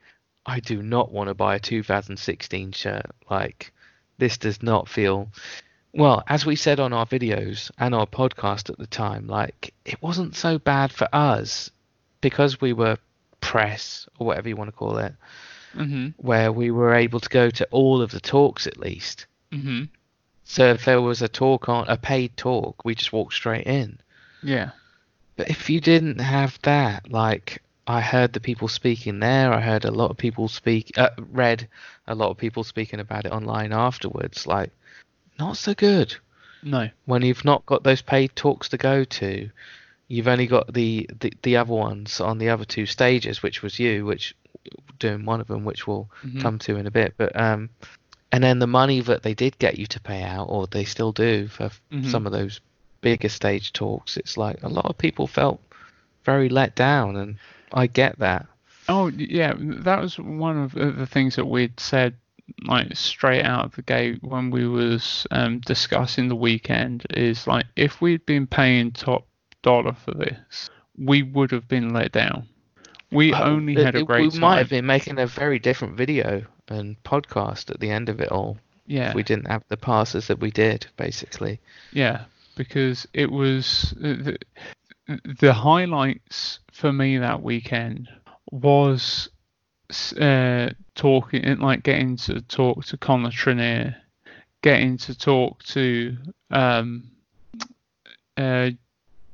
[0.45, 3.05] I do not want to buy a 2016 shirt.
[3.29, 3.71] Like,
[4.17, 5.29] this does not feel.
[5.93, 10.01] Well, as we said on our videos and our podcast at the time, like it
[10.01, 11.69] wasn't so bad for us
[12.21, 12.97] because we were
[13.41, 15.13] press or whatever you want to call it
[15.73, 19.25] hmm where we were able to go to all of the talks at least.
[19.51, 19.83] hmm
[20.45, 23.99] So if there was a talk on a paid talk, we just walked straight in.
[24.41, 24.69] yeah,
[25.35, 29.83] But if you didn't have that, like I heard the people speaking there, I heard
[29.85, 31.67] a lot of people speak, uh, read
[32.07, 34.47] a lot of people speaking about it online afterwards.
[34.47, 34.71] Like,
[35.39, 36.15] not so good
[36.61, 39.49] no, when you've not got those paid talks to go to.
[40.07, 43.79] You've only got the, the, the other ones on the other two stages, which was
[43.79, 44.35] you, which
[44.99, 46.41] doing one of them, which we'll Mhm.
[46.41, 47.15] come to in a bit.
[47.17, 47.69] But um,
[48.31, 51.11] and then the money that they did get you to pay out, or they still
[51.11, 52.05] do for Mhm.
[52.09, 52.61] some of those
[53.01, 55.59] bigger stage talks, it's like a lot of people felt
[56.25, 57.37] very let down, and
[57.73, 58.45] I get that.
[58.89, 62.15] Oh yeah, that was one of the things that we'd said
[62.65, 67.65] like straight out of the gate when we was um, discussing the weekend is like
[67.77, 69.25] if we'd been paying top
[69.61, 72.47] dollar for this, we would have been let down.
[73.11, 75.95] We only It- had a it- great we might have been making a very different
[75.95, 78.57] video and podcast at the end of it all
[78.87, 81.59] Yeah, if we didn't have the passes that we did, basically.
[81.93, 84.33] yeah, because it was uh,
[85.07, 88.09] the, highlights for me that weekend
[88.51, 89.29] was
[90.19, 93.95] uh, talking, like getting to talk to Connor Trinneer,
[94.61, 96.17] getting to talk to
[96.51, 97.11] um,
[98.37, 98.71] uh,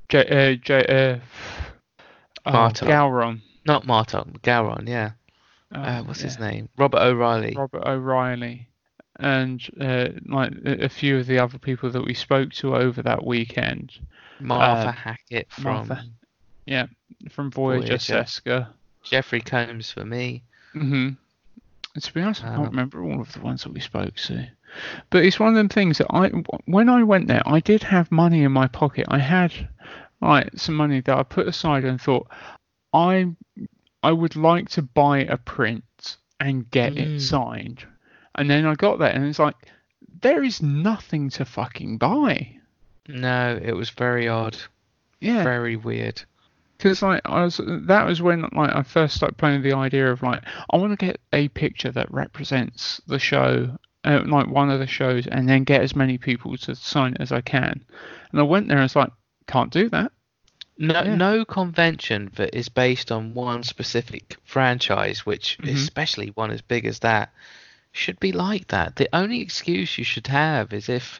[0.09, 1.20] J, uh, J,
[2.45, 3.41] uh, oh, Gowron.
[3.65, 5.11] Not Martin, Gowron, yeah.
[5.74, 6.70] Oh, Uh, what's his name?
[6.78, 7.53] Robert O'Reilly.
[7.55, 8.67] Robert O'Reilly,
[9.20, 13.24] and uh, like a few of the other people that we spoke to over that
[13.24, 13.93] weekend.
[14.40, 16.04] Martha uh, Hackett from Martha.
[16.66, 16.88] Yeah,
[17.30, 18.24] from Voyager, Voyager.
[18.24, 18.68] Seska.
[19.04, 20.44] Jeffrey Combs for me.
[20.74, 21.10] hmm
[22.00, 24.48] To be honest, I Um, can't remember all of the ones that we spoke to.
[25.10, 26.28] But it's one of them things that I,
[26.66, 29.08] when I went there, I did have money in my pocket.
[29.10, 29.52] I had,
[30.22, 32.28] like, some money that I put aside and thought,
[32.94, 33.28] I,
[34.04, 36.98] I would like to buy a print and get Mm.
[37.18, 37.84] it signed.
[38.36, 39.56] And then I got that, and it's like,
[40.22, 42.59] there is nothing to fucking buy.
[43.10, 44.55] No, it was very odd.
[45.20, 45.43] Yeah.
[45.43, 46.22] Very weird.
[46.78, 50.22] because like I was that was when like I first started playing the idea of
[50.24, 50.41] like
[50.72, 54.88] I want to get a picture that represents the show uh, like one of the
[54.88, 57.84] shows and then get as many people to sign it as I can
[58.32, 59.12] and I went there and it's like
[59.47, 60.14] can't do that
[60.78, 61.16] No, Yeah.
[61.16, 65.74] no convention that is based on one specific franchise, which Mhm.
[65.76, 67.34] especially one as big as that,
[67.91, 68.95] should be like that.
[68.95, 71.20] The only excuse you should have is if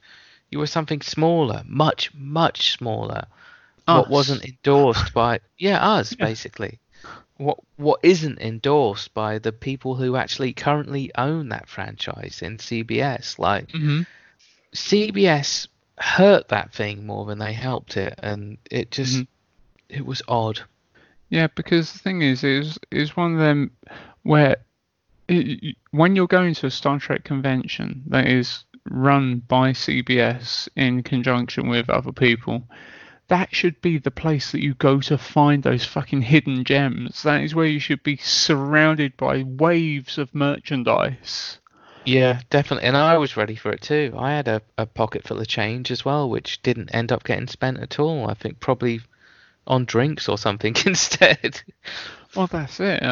[0.52, 3.26] you were something smaller, much, much smaller,
[3.86, 6.26] what wasn't endorsed by yeah us Yeah.
[6.26, 6.80] basically.
[7.38, 13.40] What what isn't endorsed by the people who actually currently own that franchise in CBS?
[13.40, 14.02] Like mm-hmm.
[14.74, 19.28] CBS hurt that thing more than they helped it, and it just Mhm.
[19.90, 20.62] it was odd.
[21.30, 23.72] Yeah, because the thing is, is is one of them
[24.24, 24.58] where
[25.28, 31.04] it, when you're going to a Star Trek convention that is run by CBS in
[31.04, 32.68] conjunction with other people,
[33.28, 37.24] that should be the place that you go to find those fucking hidden gems.
[37.24, 41.60] That is where you should be surrounded by waves of merchandise.
[42.06, 42.88] Yeah, definitely.
[42.88, 44.16] And I was ready for it too.
[44.18, 47.48] I had a, a pocket full of change as well, which didn't end up getting
[47.48, 48.28] spent at all.
[48.28, 49.02] I think probably
[49.68, 51.62] on drinks or something instead.
[52.36, 53.04] Well, that's it.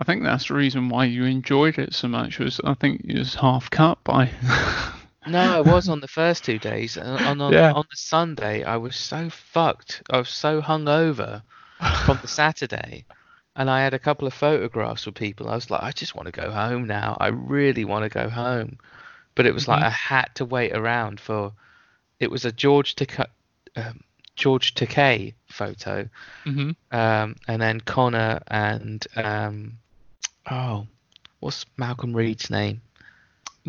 [0.00, 2.38] I, think that's the reason why you enjoyed it so much.
[2.38, 4.30] Was I think it was half cut by.
[5.26, 7.72] no, I was on the first two days, and on on, Yeah.
[7.72, 10.02] on the Sunday I was so fucked.
[10.10, 11.42] I was so hungover
[12.04, 13.04] from the Saturday,
[13.54, 15.48] and I had a couple of photographs with people.
[15.48, 17.16] I was like, I just want to go home now.
[17.20, 18.78] I really want to go home,
[19.34, 21.52] but it was like I had to wait around for.
[22.18, 23.26] It was a George Takei,
[23.76, 24.00] um,
[24.36, 26.08] George Takei photo,
[26.44, 29.78] hmm um, and then Connor and um,
[30.50, 30.86] oh,
[31.40, 32.80] what's Malcolm Reed's name?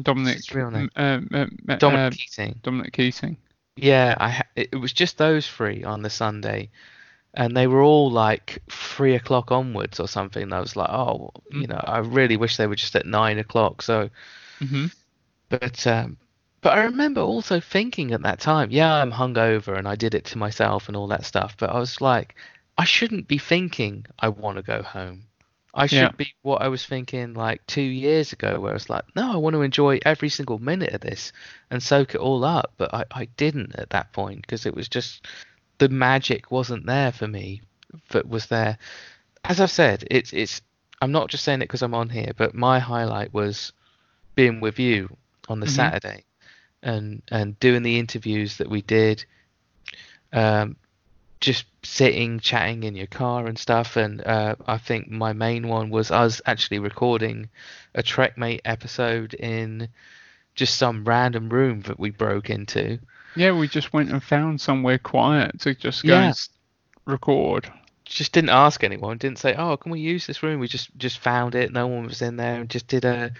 [0.02, 0.36] Dominic.
[0.36, 0.90] His real name?
[0.96, 1.46] uh, uh,
[1.78, 2.60] Dominic Keating.
[2.64, 3.38] Dominic Keating.
[3.76, 6.70] Yeah, I ha- it was just those three on the Sunday,
[7.34, 10.44] and they were all like three o'clock onwards or something.
[10.44, 13.40] And I was like, oh, you know, I really wish they were just at nine
[13.40, 13.82] o'clock.
[13.82, 14.10] So,
[14.60, 14.88] hmm
[15.50, 16.18] but um,
[16.62, 20.26] but I remember also thinking at that time, yeah, I'm hungover and I did it
[20.26, 21.56] to myself and all that stuff.
[21.58, 22.36] But I was like,
[22.78, 25.28] I shouldn't be thinking I want to go home.
[25.74, 26.12] I should Yeah.
[26.18, 29.38] be what I was thinking like two years ago, where I was like, no, I
[29.38, 31.32] want to enjoy every single minute of this
[31.70, 32.74] and soak it all up.
[32.78, 35.28] But I, I didn't at that point because it was just
[35.78, 37.62] the magic wasn't there for me.
[38.12, 38.78] but was there.
[39.46, 40.62] As I've said, it's it's.
[41.02, 43.74] I'm not just saying it because I'm on here, but my highlight was
[44.36, 45.16] being with you
[45.50, 45.70] on the Mhm.
[45.70, 46.26] Saturday
[46.84, 49.26] and and doing the interviews that we did.
[50.34, 50.78] Um,
[51.42, 53.98] just sitting, chatting in your car and stuff.
[53.98, 57.50] And uh, I think my main one was us actually recording
[57.96, 59.90] a Trekmate episode in
[60.56, 63.00] just some random room that we broke into.
[63.36, 66.28] Yeah, we just went and found somewhere quiet to just go Yeah.
[66.28, 66.36] and
[67.06, 67.72] record.
[68.06, 69.18] Just didn't ask anyone.
[69.18, 71.72] Didn't say, "Oh, can we use this room?" We just just found it.
[71.72, 73.32] No one was in there, and just did a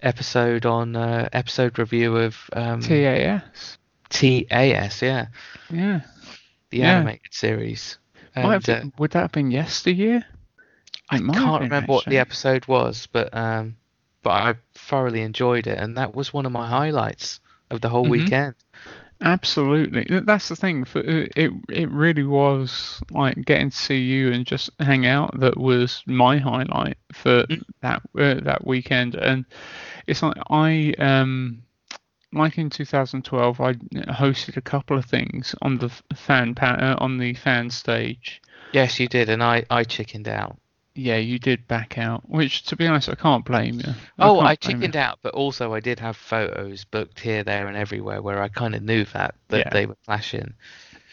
[0.00, 3.76] episode on uh, episode review of um, TAS.
[4.10, 5.02] TAS.
[5.02, 5.26] Yeah,
[5.68, 6.00] Yeah.
[6.74, 6.88] The Yeah.
[6.88, 7.98] animated series.
[8.42, 10.24] Might have And, uh, would that have been yesteryear?
[11.10, 13.76] I It might have can't been, remember what the episode was, but um,
[14.22, 18.06] but I thoroughly enjoyed it, and that was one of my highlights of the whole
[18.06, 18.08] Mhm.
[18.08, 18.56] weekend.
[19.22, 20.06] Absolutely.
[20.20, 20.84] That's the thing.
[20.84, 25.38] For uh, it, it really was like getting to see you and just hang out.
[25.40, 27.62] That was my highlight for Mm.
[27.82, 29.14] that uh, that weekend.
[29.14, 29.44] And
[30.06, 31.62] it's like I um
[32.34, 37.34] like in 2012, I hosted a couple of things on the fan uh, on the
[37.34, 38.42] fan stage.
[38.72, 40.56] Yes, you did, and I I chickened out.
[40.96, 43.92] Yeah, you did back out, which to be honest, I can't blame you.
[44.20, 44.56] Oh, I blame you.
[44.56, 48.48] chickened out, but also I did have photos booked here, there, and everywhere where I
[48.48, 49.70] kind of knew that that Yeah.
[49.70, 50.54] they were flashing.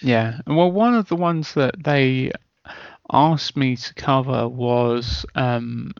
[0.01, 0.39] Yeah.
[0.45, 2.31] Well, one of the ones that they
[3.11, 5.91] asked me to cover was um,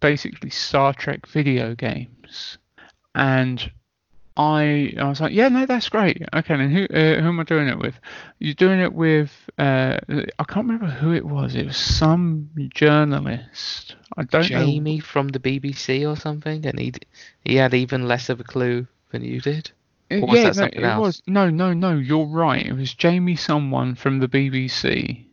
[0.00, 2.58] basically Star Trek video games,
[3.14, 3.70] and
[4.36, 6.22] I I was like, yeah, no, that's great.
[6.34, 7.98] Okay, then who uh, who am I doing it with?
[8.38, 9.98] You're doing it with uh,
[10.38, 11.54] I can't remember who it was.
[11.54, 13.96] It was some journalist.
[14.16, 14.64] I don't know.
[14.66, 16.92] Jamie from the BBC or something, and he
[17.44, 19.70] he had even less of a clue than you did.
[20.10, 21.00] Uh, Or was yeah, that no, it else?
[21.00, 21.96] was no, no, no.
[21.96, 22.64] You're right.
[22.66, 25.24] It was Jamie, someone from the BBC,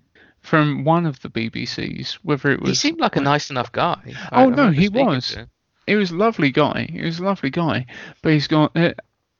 [0.41, 2.13] from one of the BBCs.
[2.23, 3.99] Whether it was He seemed like a nice enough guy.
[4.31, 5.27] I- Oh, no, he was.
[5.33, 5.49] to.
[5.87, 6.87] He was a lovely guy.
[6.91, 7.85] He was a lovely guy,
[8.21, 8.93] but he's gone uh,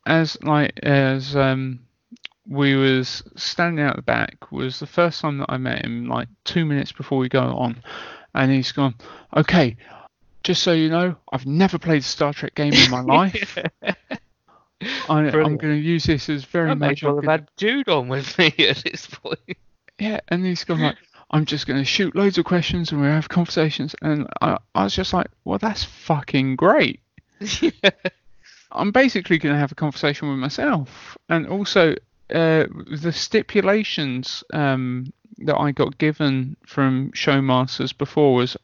[0.06, 1.80] as like as um
[2.48, 6.28] we was standing out the back was the first time that I met him like
[6.44, 7.82] two minutes before we go on,
[8.36, 8.96] and he's gone.
[9.36, 9.78] Okay,
[10.44, 13.58] just so you know, I've never played a Star Trek game in my life.
[14.82, 17.04] I, I'm going to use this as very I may much.
[17.04, 19.40] as well like have a- had Jude on with me at this point.
[20.00, 20.98] Yeah, and he's gone like,
[21.34, 23.96] I'm just going to shoot loads of questions and we have conversations.
[24.04, 27.00] And I, I was just like, well, that's fucking great.
[28.72, 31.18] I'm basically going to have a conversation with myself.
[31.30, 31.94] And also,
[32.34, 32.66] uh,
[33.02, 38.56] the stipulations um, that I got given from Showmasters before was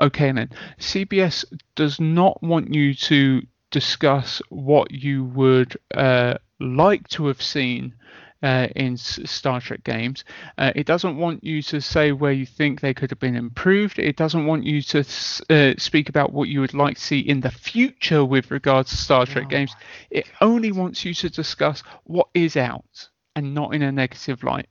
[0.00, 7.28] okay, then CBS does not want you to discuss what you would uh, like to
[7.28, 7.94] have seen
[8.42, 10.24] uh, in S- Star Trek games.
[10.58, 13.98] Uh, it doesn't want you to say where you think they could have been improved.
[13.98, 17.20] It doesn't want you to s- uh, speak about what you would like to see
[17.20, 19.74] in the future with regards to Star Trek games.
[20.10, 24.68] It only wants you to discuss what is out and not in a negative light.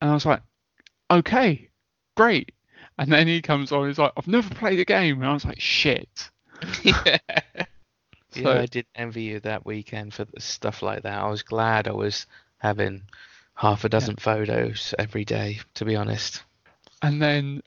[0.00, 0.42] And I was like,
[1.10, 1.68] okay,
[2.16, 2.52] great.
[2.98, 5.20] And then he comes on, he's like, I've never played a game.
[5.20, 6.30] And I was like, shit.
[6.82, 7.18] yeah.
[8.32, 11.18] So- yeah, I did envy you that weekend for stuff like that.
[11.22, 12.26] I was glad I was
[12.58, 13.02] having
[13.54, 16.42] half a dozen photos every day, to be honest.
[17.02, 17.62] and then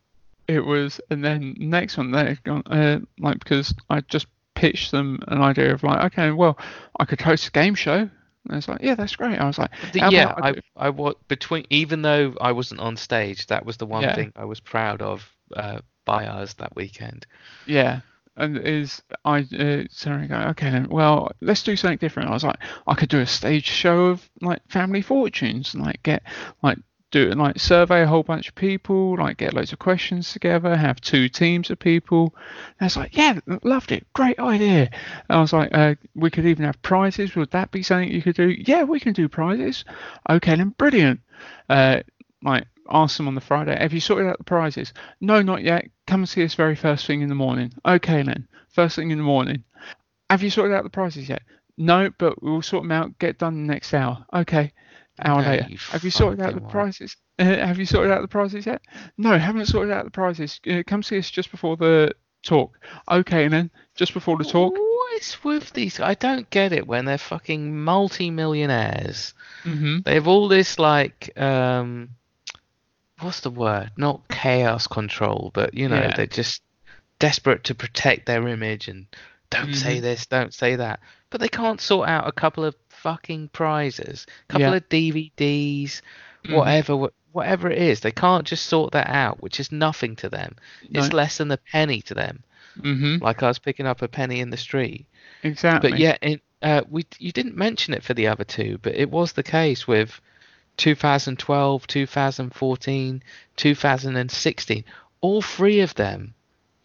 [0.48, 5.20] it was and then next one they gone uh, like because I just pitched them
[5.28, 6.58] an idea of like okay well
[7.00, 8.10] I could host a game show and
[8.58, 12.02] it's like yeah that's great I was like yeah, I, do-" I was between even
[12.02, 14.16] though I wasn't on stage, that was the one Yeah.
[14.16, 17.26] thing I was proud of uh, by us that weekend.
[17.68, 18.02] yeah
[18.40, 20.88] and is I uh, sorry go okay then.
[20.90, 22.30] Well let's do something different.
[22.30, 26.02] I was like I could do a stage show of like family fortunes and like
[26.04, 26.24] get
[26.64, 26.78] like
[27.12, 31.02] do like survey a whole bunch of people like get loads of questions together have
[31.02, 32.34] two teams of people.
[32.80, 34.06] And it's like yeah loved it.
[34.14, 34.90] Great idea.
[35.30, 37.36] And I was like uh, we could even have prizes.
[37.36, 38.50] Would that be something you could do?
[38.50, 39.86] Yeah we can do prizes.
[40.30, 41.22] Okay then brilliant.
[41.68, 42.02] Uh,
[42.44, 44.94] like ask them on the Friday, have you sorted out the prizes?
[45.22, 45.86] No, not yet.
[46.08, 47.74] Come and see us very first thing in the morning.
[47.86, 49.64] Okay then, first thing in the morning.
[50.30, 51.42] Have you sorted out the prizes yet?
[51.78, 53.18] No, but we'll sort them out.
[53.20, 54.26] Get done the next hour.
[54.34, 54.74] Okay.
[55.22, 55.66] Hour later.
[55.70, 56.72] you Have you sorted out the what.
[56.72, 57.16] prizes?
[57.38, 58.82] Uh, have you sorted out the prizes yet?
[59.18, 60.60] No, haven't sorted out the prizes.
[60.70, 62.14] Uh, come see us just before the
[62.44, 62.78] talk.
[63.12, 64.74] Okay then, just before the talk.
[64.74, 66.00] What is with these?
[66.00, 69.34] I don't get it when they're fucking multi-millionaires.
[69.64, 72.10] hmm They have all this like um
[73.20, 73.92] what's the word?
[73.98, 76.16] Not chaos control, but you know, Yeah.
[76.16, 76.62] they're just
[77.20, 79.06] desperate to protect their image and
[79.50, 80.02] don't say Mhm.
[80.02, 81.00] this, don't say that.
[81.30, 84.76] But they can't sort out a couple of fucking prizes, a couple Yeah.
[84.76, 86.02] of DVDs,
[86.46, 86.56] Mhm.
[86.56, 88.00] whatever wh- whatever it is.
[88.00, 90.56] They can't just sort that out, which is nothing to them.
[90.92, 92.44] It's less than a penny to them.
[92.82, 95.06] hmm Like I was picking up a penny in the street.
[95.44, 95.92] Exactly.
[95.92, 99.10] But yeah, in, uh, we you didn't mention it for the other two, but it
[99.10, 100.22] was the case with
[100.80, 103.24] 2012, 2014,
[103.56, 104.84] 2016.
[105.22, 106.34] All three of them,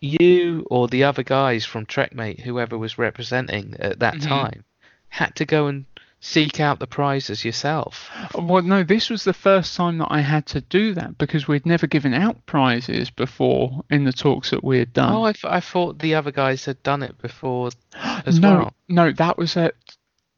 [0.01, 4.29] you or the other guys from Trekmate, whoever was representing at that Mhm.
[4.29, 4.65] time,
[5.09, 5.85] had to go and
[6.21, 8.11] seek out the prizes yourself.
[8.35, 11.67] Well, no, this was the first time that I had to do that because we'd
[11.67, 15.13] never given out prizes before in the talks that we had done.
[15.13, 17.71] Oh, I, th- I thought the other guys had done it before
[18.27, 18.75] as no, well.
[18.89, 19.77] no, that was it.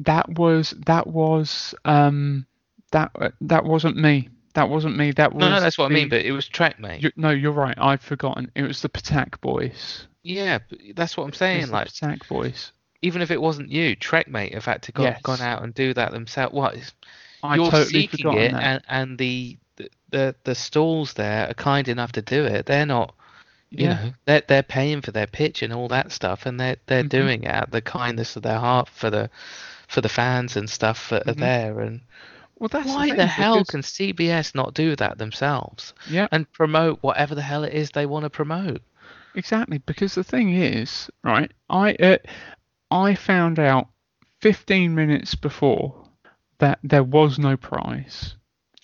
[0.00, 2.44] That was that was um
[2.92, 4.28] that uh, that wasn't me.
[4.54, 5.10] That wasn't me.
[5.12, 6.08] That was No, no, that's what I mean.
[6.08, 7.02] But it was Trekmate.
[7.02, 7.76] you, no, you're right.
[7.78, 8.50] I've forgotten.
[8.54, 10.06] It was the Patak boys.
[10.22, 10.58] Yeah,
[10.94, 11.66] that's what I'm It was saying.
[11.66, 12.72] the Like, Patak boys.
[13.02, 15.20] even if it wasn't you, Trekmate have had to go, Yes.
[15.22, 16.54] gone out and do that themselves.
[16.54, 16.74] What?
[17.42, 18.62] I You're totally seeking it, that.
[18.62, 22.64] and and the, the the the stalls there are kind enough to do it.
[22.64, 23.14] They're not,
[23.70, 23.94] you Yeah.
[24.04, 27.08] know, they're they're paying for their pitch and all that stuff, and they're they're Mhm.
[27.10, 29.28] doing it out of the kindness of their heart for the
[29.86, 31.40] for the fans and stuff that are Mhm.
[31.40, 31.80] there.
[31.80, 32.00] And
[32.58, 36.50] well, that's why the, thing, hell because- can CBS not do that themselves Yeah, and
[36.52, 38.82] promote whatever the hell it is they want to promote?
[39.34, 39.78] exactly.
[39.78, 41.50] Because the thing is, right?
[41.68, 42.16] I uh,
[42.90, 43.88] I found out
[44.40, 46.08] 15 minutes before
[46.58, 48.34] that there was no prize,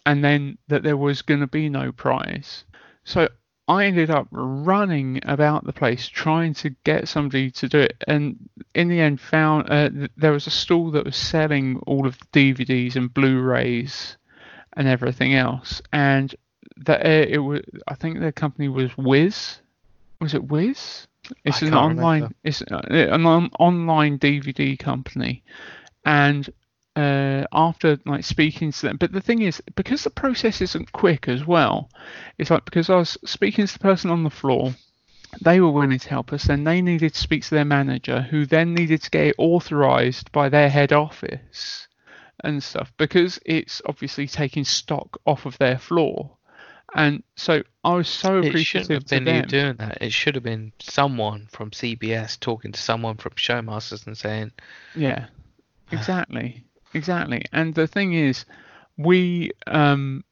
[0.04, 2.64] and then that there was going to be no prize.
[3.04, 3.28] So
[3.68, 8.36] I ended up running about the place trying to get somebody to do it, and
[8.74, 12.18] in the end found uh, th- there was a stall that was selling all of
[12.18, 14.16] the DVDs and Blu-rays
[14.74, 16.34] and everything else, and
[16.78, 19.58] that uh, it was I think the company was Wiz.
[20.20, 21.06] Was it Wiz?
[21.44, 22.36] It's I an online remember.
[22.42, 25.44] it's uh, an online DVD company,
[26.04, 26.48] and
[26.96, 31.28] uh, after like speaking to them, but the thing is because the process isn't quick
[31.28, 31.90] as well.
[32.38, 34.74] It's like because I was speaking to the person on the floor,
[35.40, 38.44] they were willing to help us, then they needed to speak to their manager, who
[38.44, 41.88] then needed to get it authorized by their head office
[42.44, 46.36] and stuff because it's obviously taking stock off of their floor.
[46.94, 50.02] And so I was so It shouldn't appreciative have been you doing that.
[50.02, 54.52] It should have been someone from CBS talking to someone from Showmasters and saying,
[54.94, 55.26] Yeah,
[55.90, 56.64] exactly,
[56.94, 57.44] exactly.
[57.52, 58.44] And the thing is,
[58.96, 60.24] we um,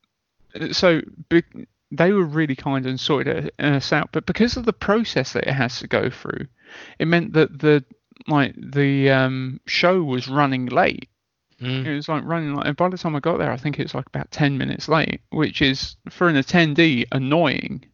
[0.72, 1.42] so be,
[1.90, 5.52] they were really kind and sorted us out, but because of the process that it
[5.54, 6.46] has to go through,
[6.98, 7.84] it meant that the
[8.28, 11.08] like the um show was running late.
[11.61, 13.78] mm, It was like running like, and by the time I got there, I think
[13.78, 17.84] it was like about 10 minutes late, which is for an attendee annoying.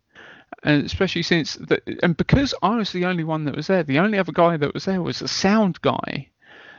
[0.62, 3.98] And especially since, the, and because I was the only one that was there, the
[4.00, 6.28] only other guy that was there was the sound guy.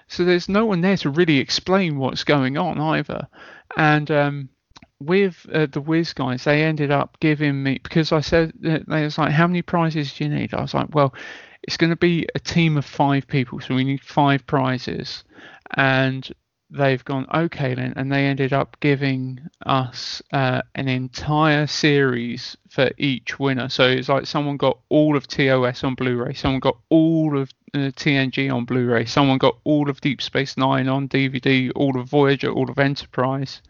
[0.08, 3.28] So there's no one there to really explain what's going on either.
[3.76, 4.50] And um,
[5.00, 9.04] with uh, the Wiz guys, they ended up giving me, because I said, uh, they
[9.04, 10.54] was like, how many prizes do you need?
[10.54, 11.14] I was like, well,
[11.64, 15.24] it's going to be a team of five people, so we need five prizes.
[15.76, 16.28] And
[16.70, 22.90] they've gone okay then, and they ended up giving us uh, an entire series for
[22.98, 23.70] each winner.
[23.70, 27.92] So it's like someone got all of TOS on Blu-ray, someone got all of uh,
[27.96, 32.52] TNG on Blu-ray, someone got all of Deep Space Nine on DVD, all of Voyager,
[32.52, 33.62] all of Enterprise,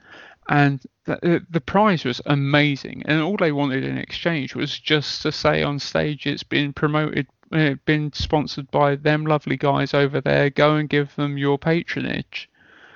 [0.50, 3.04] and the, the prize was amazing.
[3.06, 7.28] And all they wanted in exchange was just to say on stage it's been promoted
[7.52, 10.50] uh, been sponsored by them lovely guys over there.
[10.50, 12.50] Go and give them your patronage.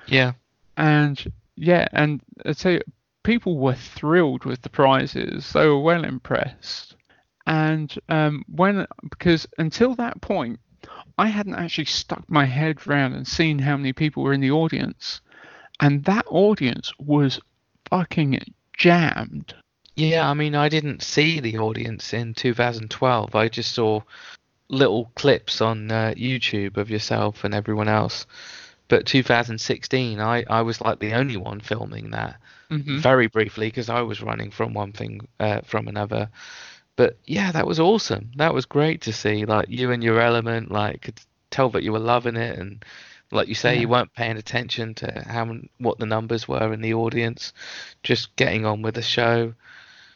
[0.06, 0.32] Yeah.
[0.76, 2.80] And yeah, and I tell you,
[3.22, 5.52] people were thrilled with the prizes.
[5.52, 6.96] They were well impressed.
[7.46, 10.60] And um, when because until that point,
[11.18, 14.50] I hadn't actually stuck my head round and seen how many people were in the
[14.50, 15.20] audience,
[15.80, 17.40] and that audience was
[17.90, 18.40] fucking
[18.76, 19.54] jammed.
[19.94, 23.34] Yeah, I mean, I didn't see the audience in 2012.
[23.34, 24.00] I just saw
[24.68, 28.26] little clips on uh, YouTube of yourself and everyone else.
[28.92, 32.36] But 2016, I, I was like the only one filming that
[32.70, 32.98] Mhm.
[33.00, 36.28] very briefly because I was running from one thing uh, from another.
[36.96, 38.32] But yeah, that was awesome.
[38.36, 39.46] That was great to see.
[39.46, 41.18] Like you and your element, like could
[41.50, 42.84] tell that you were loving it, and
[43.30, 43.80] like you say, Yeah.
[43.80, 47.54] you weren't paying attention to how what the numbers were in the audience,
[48.02, 49.54] just getting on with the show.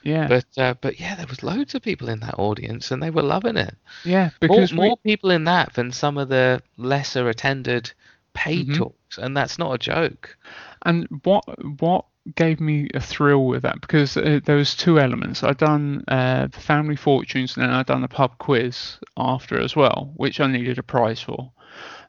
[0.03, 3.11] Yeah, But uh, but yeah, there was loads of people in that audience, and they
[3.11, 3.75] were loving it.
[4.05, 7.93] yeah, More, because we- more people in that than some of the lesser attended
[8.37, 8.77] paid Mhm.
[8.77, 10.37] talks, and that's not a joke.
[10.85, 11.45] And what
[11.81, 15.43] what gave me a thrill with that because uh, there was two elements.
[15.43, 19.77] I'd done uh, the family fortunes and then I'd done a pub quiz after as
[19.77, 21.53] well, which I needed a prize for,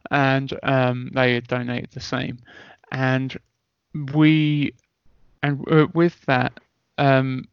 [0.09, 2.39] and um, they had donated the same,
[2.91, 3.37] and
[4.13, 4.73] we
[5.43, 6.59] and uh, with that
[6.97, 7.45] um,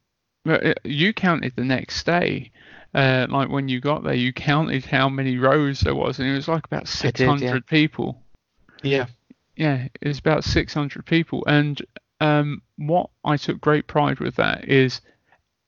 [0.49, 2.51] uh, you counted the next day.
[2.95, 6.33] Uh, like when you got there, you counted how many rows there was, and it
[6.33, 7.59] was like about I did, yeah.
[7.59, 8.24] 600 people
[8.85, 9.07] Yeah.
[9.57, 11.45] yeah, it was about 600 people.
[11.47, 11.81] And
[12.21, 15.01] um, what I took great pride with that is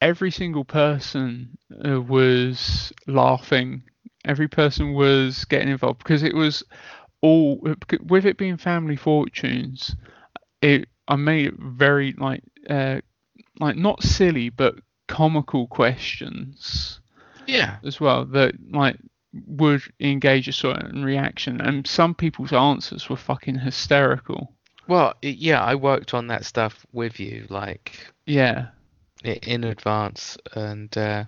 [0.00, 3.82] every single person uh, was laughing.
[4.24, 6.62] Every person was getting involved because it was
[7.22, 7.60] all
[8.02, 9.94] with it being family fortunes.
[10.60, 13.00] It I made it very like uh,
[13.60, 14.76] like not silly but
[15.08, 17.00] comical questions
[17.46, 17.76] Yeah.
[17.84, 18.96] as well that like
[19.46, 24.52] would engage a certain reaction and some people's answers were fucking hysterical.
[24.88, 28.68] Well, yeah, I worked on that stuff with you, like yeah.
[29.24, 31.24] in advance, and uh,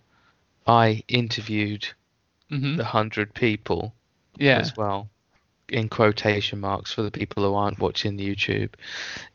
[0.67, 1.89] I interviewed
[2.51, 3.95] hmm the hundred people
[4.37, 4.59] yeah.
[4.59, 5.11] as well,
[5.69, 8.75] in quotation marks for the people who aren't watching YouTube.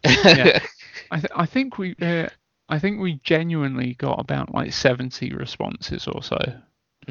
[0.03, 0.59] Yeah.
[1.11, 2.30] I, th- I think we uh,
[2.69, 6.39] I think we genuinely got about like 70 responses or so.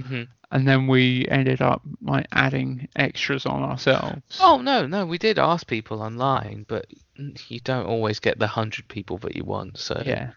[0.00, 0.22] Hmm
[0.52, 5.38] and then we ended up like adding extras on ourselves Oh no, no, we did
[5.38, 6.86] ask people online, but
[7.48, 9.78] you don't always get the hundred people that you want.
[9.78, 10.30] So yeah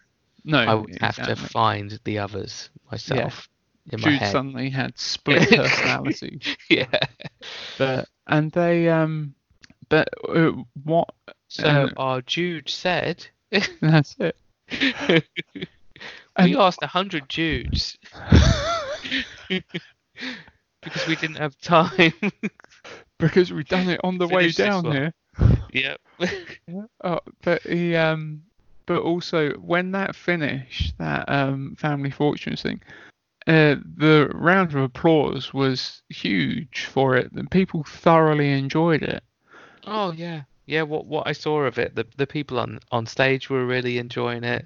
[0.43, 3.47] no I would have to find the others myself
[3.91, 4.31] in my Jude head.
[4.31, 6.39] suddenly had split personality
[6.69, 6.87] yeah.
[7.77, 9.35] but and they um
[9.89, 10.51] but uh,
[10.83, 11.09] what
[11.49, 13.25] So Uh, our Jude said,
[13.81, 14.35] that's it
[15.09, 15.23] we
[16.35, 17.97] And- asked a hundred Judes
[20.81, 22.13] because we didn't have time.
[23.19, 25.13] because we've done it on the way Finish down here.
[25.73, 25.99] yep.
[27.03, 28.41] Oh, but he um,
[28.85, 32.81] but also when that finished, that um, family fortunes thing,
[33.47, 39.23] uh, the round of applause was huge for it, and people thoroughly enjoyed it.
[39.85, 40.81] Oh yeah, yeah.
[40.81, 44.43] What what I saw of it, the the people on on stage were really enjoying
[44.43, 44.65] it.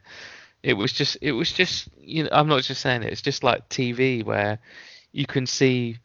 [0.63, 3.11] It was just it was just you know I'm not just saying it.
[3.11, 4.59] It's just like TV where
[5.11, 5.97] you can see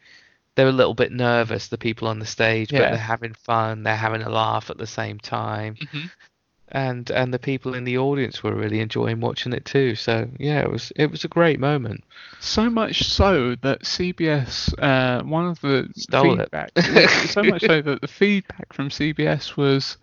[0.55, 3.83] they're a little bit nervous, the people on the stage, but they're having fun.
[3.83, 5.77] They're having a laugh at the same time.
[5.77, 6.11] Mhm.
[6.69, 9.95] And and the people in the audience were really enjoying watching it too.
[9.95, 12.05] So yeah, it was it was a great moment.
[12.41, 17.83] So much so that CBS, uh, one of the Stole feedback, yeah, so much so
[17.83, 19.99] that the feedback from CBS was,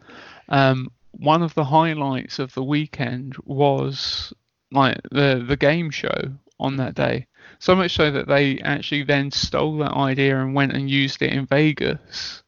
[0.49, 4.31] um, one of the highlights of the weekend was
[4.71, 7.25] like the the game show on that day.
[7.61, 11.33] So much so that they actually then stole that idea and went and used it
[11.33, 12.43] in Vegas.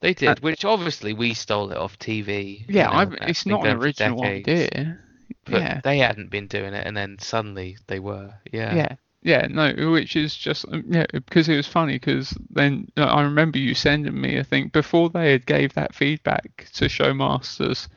[0.00, 2.66] They did, Uh, which obviously we stole it off TV.
[2.68, 4.98] you Yeah, know, I, that's it's not an original idea.
[5.44, 5.82] But yeah.
[5.82, 8.34] they hadn't been doing it, and then suddenly they were.
[8.52, 8.78] Yeah.
[8.78, 13.04] Yeah, yeah, no, which is just um, yeah, because it was funny because then uh,
[13.04, 17.88] I remember you sending me, I think before they had gave that feedback to Showmasters,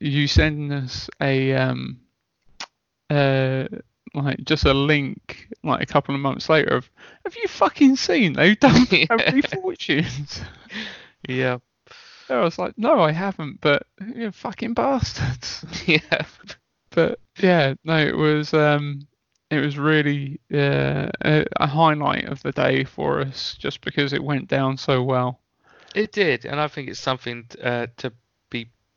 [0.00, 2.00] you sending us a um
[3.10, 3.66] uh
[4.16, 6.90] like just a link like a couple of months later of
[7.24, 10.40] have you fucking seen they've done family fortunes
[11.28, 11.58] Yeah.
[12.28, 15.64] I was like, no, I haven't, but you fucking bastards.
[15.86, 16.26] yeah.
[16.90, 19.06] But yeah, no, it was um,
[19.50, 24.24] it was really uh, a, a highlight of the day for us, just because it
[24.24, 25.40] went down so well.
[25.94, 28.12] It did, and I think it's something uh, to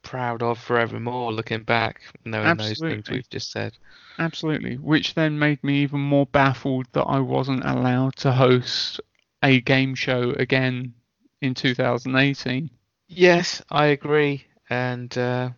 [0.02, 1.32] proud of forevermore.
[1.32, 3.74] Looking back, knowing those things we've just said.
[4.18, 9.00] Absolutely, which then made me even more baffled that I wasn't allowed to host
[9.42, 10.94] a game show again
[11.42, 12.70] in 2018.
[13.08, 15.50] Yes, I agree, and uh,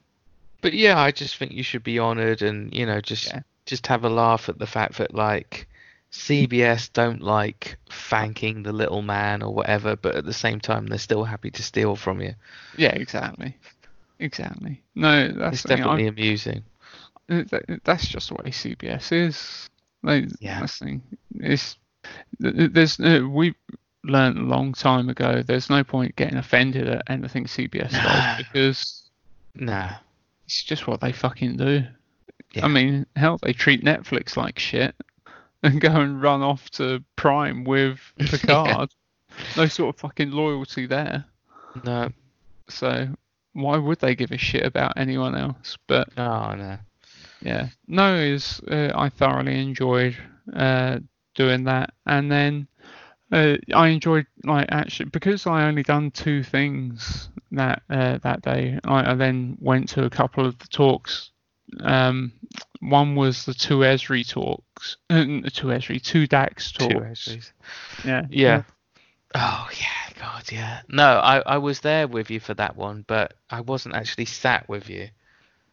[0.62, 3.42] but yeah, I just think you should be honoured, and you know, just Yeah.
[3.66, 5.68] just have a laugh at the fact that like
[6.12, 10.98] CBS don't like thanking the little man or whatever, but at the same time they're
[11.00, 12.36] still happy to steal from you.
[12.74, 13.58] Yeah, exactly,
[14.22, 14.81] exactly.
[14.95, 16.64] No, that's It's definitely I'm- amusing.
[17.27, 19.69] That's just the way CBS is.
[20.03, 20.60] Like, Yeah.
[20.61, 21.02] That's the thing.
[21.35, 21.77] It's
[22.39, 23.53] there's uh, we
[24.03, 25.43] learned a long time ago.
[25.45, 27.99] There's no point getting offended at anything CBS No.
[28.02, 29.10] does because
[29.56, 29.91] Nah.
[30.45, 31.84] it's just what they fucking do.
[32.53, 32.65] Yeah.
[32.65, 34.95] I mean, hell, they treat Netflix like shit
[35.64, 38.89] and go and run off to Prime with Picard.
[39.56, 41.23] No sort of fucking loyalty there.
[41.85, 42.10] No.
[42.68, 43.07] So
[43.53, 45.78] why would they give a shit about anyone else?
[45.88, 46.78] But Oh no.
[47.41, 50.18] yeah, no, is uh, I thoroughly enjoyed
[50.53, 50.99] uh,
[51.36, 52.68] doing that, and then
[53.32, 58.80] uh, I enjoyed like actually because I only done two things that uh, that day.
[58.84, 61.32] I, I then went to a couple of the talks.
[61.80, 62.34] Um,
[62.82, 65.23] one was the two Ezri talks, uh,
[65.53, 66.88] two Ezri, two Dax talks.
[67.26, 67.32] Two.
[67.32, 67.52] Ezris.
[68.03, 68.64] Yeah, Yeah.
[69.34, 70.82] Oh yeah, God, yeah.
[70.90, 74.68] No, I, I was there with you for that one, but I wasn't actually sat
[74.68, 75.10] with you.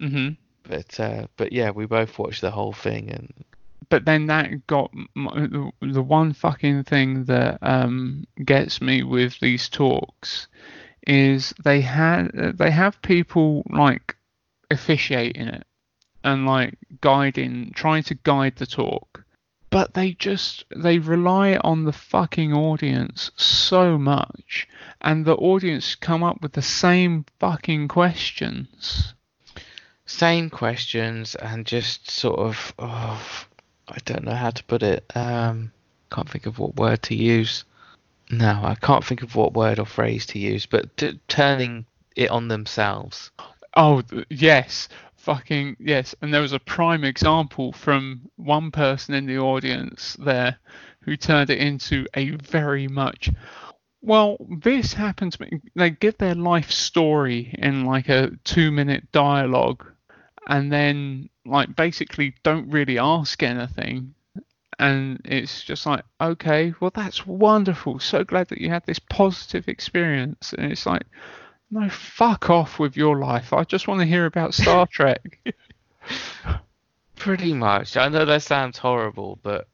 [0.00, 0.30] hmm
[0.62, 3.32] But uh, but yeah, we both watched the whole thing, and
[3.88, 9.68] but then that got the, the one fucking thing that um, gets me with these
[9.68, 10.46] talks
[11.06, 14.16] is they had they have people like
[14.70, 15.66] officiating it
[16.22, 19.24] and like guiding trying to guide the talk
[19.70, 24.68] but they just they rely on the fucking audience so much
[25.00, 29.14] and the audience come up with the same fucking questions
[30.08, 33.22] same questions, and just sort of, oh,
[33.88, 35.04] I don't know how to put it.
[35.14, 35.70] Um,
[36.10, 37.64] can't think of what word to use.
[38.30, 41.84] No, I can't think of what word or phrase to use, but t- turning
[42.16, 43.30] it on themselves.
[43.76, 44.88] Oh yes,
[45.28, 46.14] fucking yes.
[46.22, 50.56] And there was a prime example from one person in the audience there
[51.00, 53.28] who turned it into a very much.
[54.00, 55.60] Well, this happened to me.
[55.76, 59.84] They give their life story in like a two-minute dialogue,
[60.48, 64.14] and then like basically don't really ask anything.
[64.78, 67.98] And it's just like, okay, well that's wonderful.
[67.98, 70.54] So glad that you had this positive experience.
[70.56, 71.02] And it's like,
[71.70, 73.52] no, fuck off with your life.
[73.52, 75.38] I just want to hear about Star Trek.
[77.16, 77.96] Pretty much.
[77.96, 79.68] I know that sounds horrible, but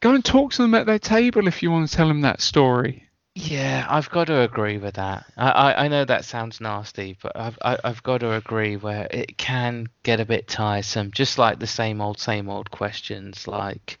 [0.00, 2.40] Go and talk to them at their table if you want to tell them that
[2.40, 3.08] story.
[3.34, 5.26] Yeah, I've got to agree with that.
[5.36, 9.06] I, I, I know that sounds nasty, but I've I, I've got to agree where
[9.10, 13.46] it can get a bit tiresome, just like the same old same old questions.
[13.46, 13.98] Like,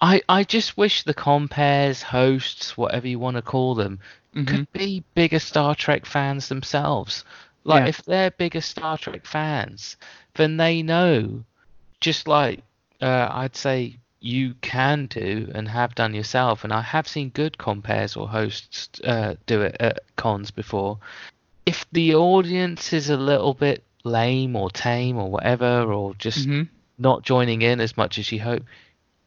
[0.00, 4.00] I I just wish the compares, hosts, whatever you want to call them,
[4.34, 4.46] Mhm.
[4.46, 7.24] could be bigger Star Trek fans themselves.
[7.64, 7.88] Like, Yeah.
[7.88, 9.96] if they're bigger Star Trek fans,
[10.34, 11.44] then they know,
[12.00, 12.62] just like
[13.00, 17.58] uh, I'd say you can do and have done yourself, and I have seen good
[17.58, 20.98] compares or hosts uh, do it at cons before.
[21.66, 26.68] If the audience is a little bit lame or tame or whatever, or just Mhm.
[26.98, 28.64] not joining in as much as you hope,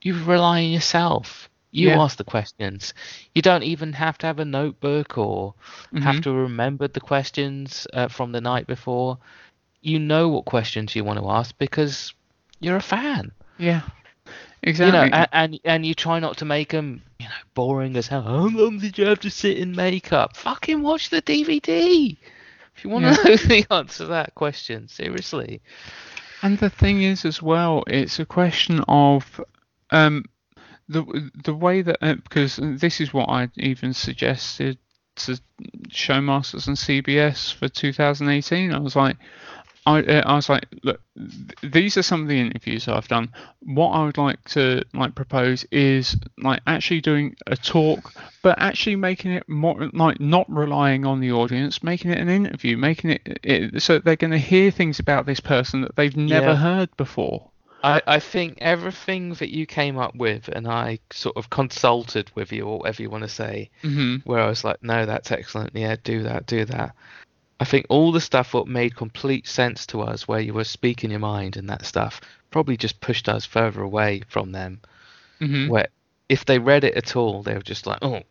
[0.02, 1.49] you rely on yourself.
[1.76, 2.02] You Yeah.
[2.02, 2.93] ask the questions.
[3.34, 5.53] You don't even have to have a notebook or
[6.02, 6.23] have Mhm.
[6.23, 9.18] to remember the questions uh, from the night before.
[9.81, 12.14] You know what questions you want to ask because
[12.61, 13.31] you're a fan.
[13.57, 13.81] Yeah.
[14.64, 14.88] Exactly.
[14.88, 18.07] You know, and, and and you try not to make them, you know, boring as
[18.07, 18.23] hell.
[18.23, 20.38] How long did you have to sit in makeup?
[20.38, 22.18] Fucking watch the DVD.
[22.76, 23.15] If you want Yeah.
[23.15, 25.61] to know the answer to that question, seriously.
[26.41, 29.41] And the thing is, as well, it's a question of
[29.91, 30.23] um,
[30.88, 34.78] the the way that uh, because this is what I even suggested
[35.18, 35.40] to
[35.90, 38.74] Showmasters and CBS for 2018.
[38.74, 39.18] I was like,
[39.86, 43.32] I uh, I was like, look, th- these are some of the interviews I've done.
[43.62, 48.14] What I would like to like propose is like actually doing a talk,
[48.44, 52.78] but actually making it more like not relying on the audience, making it an interview,
[52.78, 56.52] making it, it so they're going to hear things about this person that they've never
[56.52, 56.56] Yeah.
[56.56, 57.52] heard before.
[57.86, 62.52] I, I think everything that you came up with, and I sort of consulted with
[62.52, 65.76] you, or whatever you want to say, hmm where I was like, no, that's excellent.
[65.76, 66.95] Yeah, do that, do that.
[67.60, 71.12] I think all the stuff what made complete sense to us, where you were speaking
[71.12, 74.82] your mind and that stuff, probably just pushed us further away from them.
[75.40, 75.88] hmm Where
[76.28, 78.24] if they read it at all, they were just like, oh,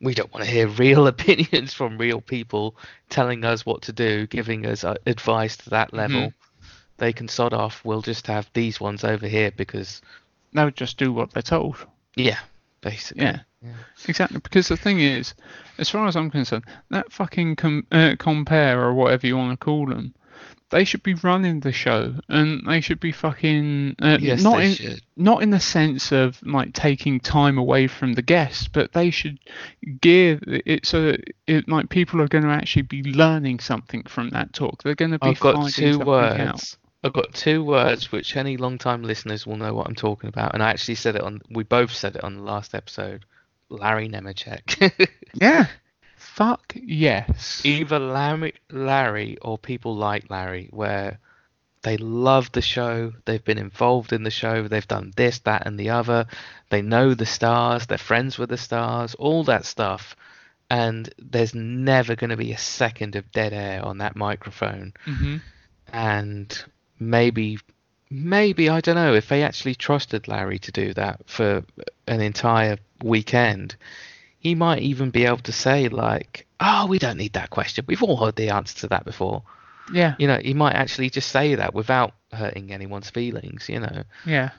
[0.00, 2.74] we don't want to hear real opinions from real people
[3.10, 6.32] telling us what to do, giving us uh, advice to that level.
[6.98, 7.84] They can sod off.
[7.84, 10.00] We'll just have these ones over here because,
[10.52, 11.76] They'll just do what they're told.
[12.16, 12.38] yeah,
[12.80, 13.24] basically.
[13.24, 13.40] Yeah.
[14.06, 15.34] Exactly, because the thing is,
[15.78, 19.64] as far as I'm concerned, that fucking com- uh, compare or whatever you want to
[19.64, 20.14] call them,
[20.70, 24.66] they should be running the show, and they should be fucking uh, Yes, not they
[24.66, 25.00] in should.
[25.16, 29.38] not in the sense of like taking time away from the guests, but they should
[30.02, 34.28] gear it so that it, like people are going to actually be learning something from
[34.30, 34.82] that talk.
[34.82, 36.40] They're going to be I've got two words.
[36.40, 36.76] out.
[37.04, 40.62] I've got two words which any long-time listeners will know what I'm talking about, and
[40.62, 41.42] I actually said it on.
[41.50, 43.26] We both said it on the last episode.
[43.68, 45.08] Larry Nemecek.
[45.34, 45.66] Yeah.
[46.16, 47.60] Fuck yes.
[47.64, 51.18] Either Larry, Larry or people like Larry, where
[51.82, 55.78] they love the show, they've been involved in the show, they've done this, that, and
[55.78, 56.26] the other.
[56.70, 60.14] They know the stars, they're friends with the stars, all that stuff.
[60.70, 64.94] And there's never going to be a second of dead air on that microphone.
[65.04, 65.38] hmm
[65.92, 66.64] and
[67.10, 67.58] maybe
[68.10, 71.64] maybe I don't know if they actually trusted Larry to do that for
[72.06, 73.76] an entire weekend
[74.38, 78.02] he might even be able to say like oh we don't need that question we've
[78.02, 79.42] all heard the answer to that before
[79.92, 80.14] Yeah.
[80.18, 84.50] you know he might actually just say that without hurting anyone's feelings you know Yeah.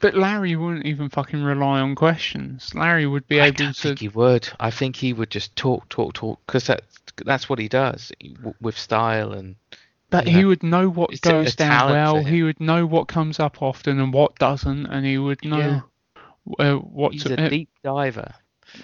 [0.00, 2.72] But Larry wouldn't even fucking rely on questions.
[2.76, 3.80] Larry would be I able don't to.
[3.82, 6.82] think he would I think he would just talk talk talk because that
[7.24, 9.56] that's what he does w- with style and
[10.14, 12.24] But you he would know what it's goes down well.
[12.24, 15.82] He would know what comes up often and what doesn't, and he would know
[16.58, 17.40] uh, what he's to.
[17.40, 18.34] a uh, deep diver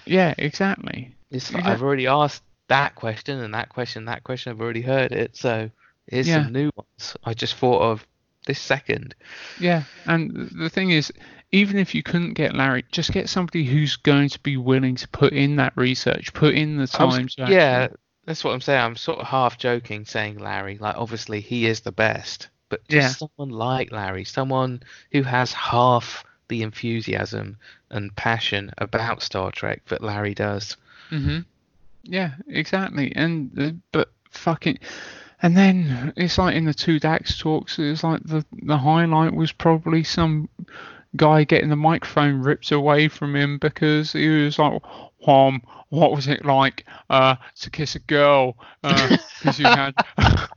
[0.05, 1.15] yeah, exactly.
[1.31, 4.51] It's, Exact- I've already asked that question and that question, that question.
[4.51, 5.35] I've already heard it.
[5.35, 5.69] So
[6.07, 6.43] here's Yeah.
[6.43, 7.15] some new ones.
[7.23, 8.07] I just thought of
[8.45, 9.15] this second.
[9.59, 11.11] Yeah, and the thing is,
[11.51, 15.07] even if you couldn't get Larry, just get somebody who's going to be willing to
[15.09, 17.27] put in that research, put in the was- time.
[17.27, 17.87] to yeah,
[18.25, 18.79] that's what I'm saying.
[18.81, 20.77] I'm sort of half joking saying Larry.
[20.77, 22.49] Like, obviously, he is the best.
[22.69, 23.27] But just Yeah.
[23.27, 24.81] someone like Larry, someone
[25.11, 27.57] who has half the enthusiasm
[27.89, 30.77] and passion about Star Trek that Larry does.
[31.09, 31.39] Mm-hmm.
[32.03, 33.13] Yeah, exactly.
[33.15, 34.79] And uh, but fucking,
[35.41, 39.51] and then it's like in the two Dax talks, it's like the the highlight was
[39.51, 40.49] probably some
[41.15, 44.81] guy getting the microphone ripped away from him because he was like,
[45.27, 48.57] um, what was it like uh to kiss a girl?
[48.83, 49.93] Because you had.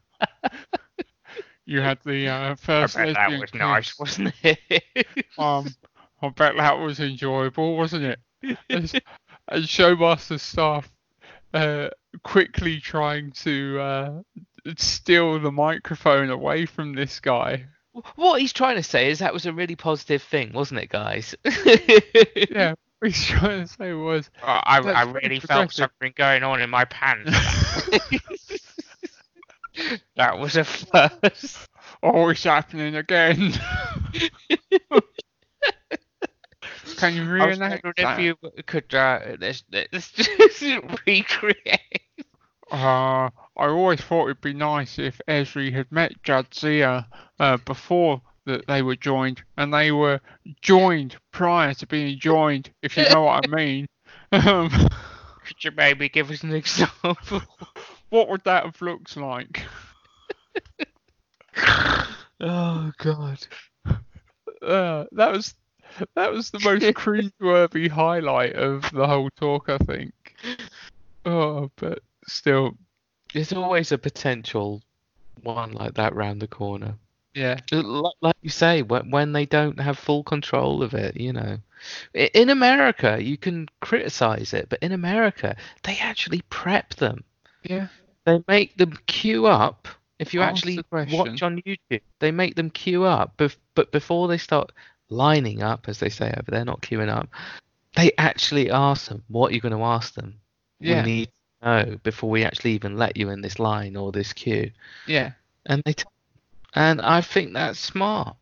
[1.66, 3.58] You had the uh, I first bet that was kiss.
[3.58, 3.98] nice.
[3.98, 4.86] Wasn't it?
[5.38, 5.66] Um,
[6.22, 8.18] I bet that was enjoyable, wasn't it?
[8.68, 8.92] and,
[9.48, 10.88] and Showmaster staff
[11.54, 11.88] uh,
[12.22, 14.22] quickly trying to uh,
[14.76, 17.64] steal the microphone away from this guy.
[18.16, 21.34] What he's trying to say is that was a really positive thing, wasn't it, guys?
[22.50, 26.60] Yeah, what he's trying to say was, Oh, I, I really felt something going on
[26.60, 27.30] in my pants.
[30.16, 31.68] that was a first.
[32.02, 33.52] "Oh, it's happening again."
[36.96, 38.18] Can you I was reenact that?
[38.18, 40.62] if you could uh, let's, let's just
[41.06, 41.80] recreate.
[42.70, 47.06] Uh, I always thought it'd be nice if Ezri had met Jadzia
[47.38, 50.20] uh, before that they were joined, and they were
[50.60, 53.86] joined prior to being joined, if you know what I mean.
[54.32, 54.68] Um,
[55.44, 57.16] Could you maybe give us an example?
[58.10, 59.62] what would that have looked like?
[62.40, 63.46] Oh God.
[64.60, 65.54] Uh, that was
[66.16, 70.12] that was the most cringeworthy highlight of the whole talk, I think.
[71.24, 72.76] Oh, but still,
[73.34, 74.80] There's always a potential
[75.42, 76.94] one like that round the corner.
[77.34, 81.58] yeah, Like, you say, when, they don't have full control of it, you know.
[82.14, 87.24] In America, you can criticize it, but in America, they actually prep them.
[87.64, 87.88] yeah,
[88.24, 89.88] They make them queue up.
[90.20, 93.34] If you Ask actually watch on YouTube, they make them queue up.
[93.36, 94.70] But before they start
[95.10, 97.28] lining up, as they say over there, not queuing up,
[97.96, 100.34] they actually ask them, what are you going to ask them?
[100.78, 101.04] Yeah.
[101.04, 101.28] We need
[101.64, 104.70] know before we actually even let you in this line or this queue.
[105.06, 105.32] yeah.
[105.66, 106.04] And they t-
[106.74, 108.36] and I think that's smart.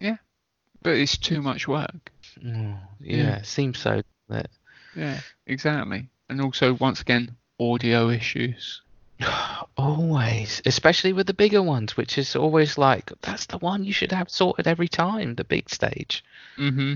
[0.00, 0.16] Yeah,
[0.82, 2.12] but it's too much work.
[2.44, 3.36] Mm, yeah, Yeah.
[3.38, 4.02] it seems so.
[4.28, 4.50] doesn't?
[4.94, 6.08] Yeah, exactly.
[6.28, 8.82] And also, once again, audio issues.
[9.76, 14.12] Always, especially with the bigger ones, which is always like that's the one you should
[14.12, 15.34] have sorted every time.
[15.34, 16.24] The big stage.
[16.58, 16.94] Mm-hmm.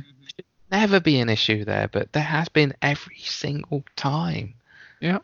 [0.70, 4.54] Never be an issue there, but there has been every single time.
[5.00, 5.18] Yeah.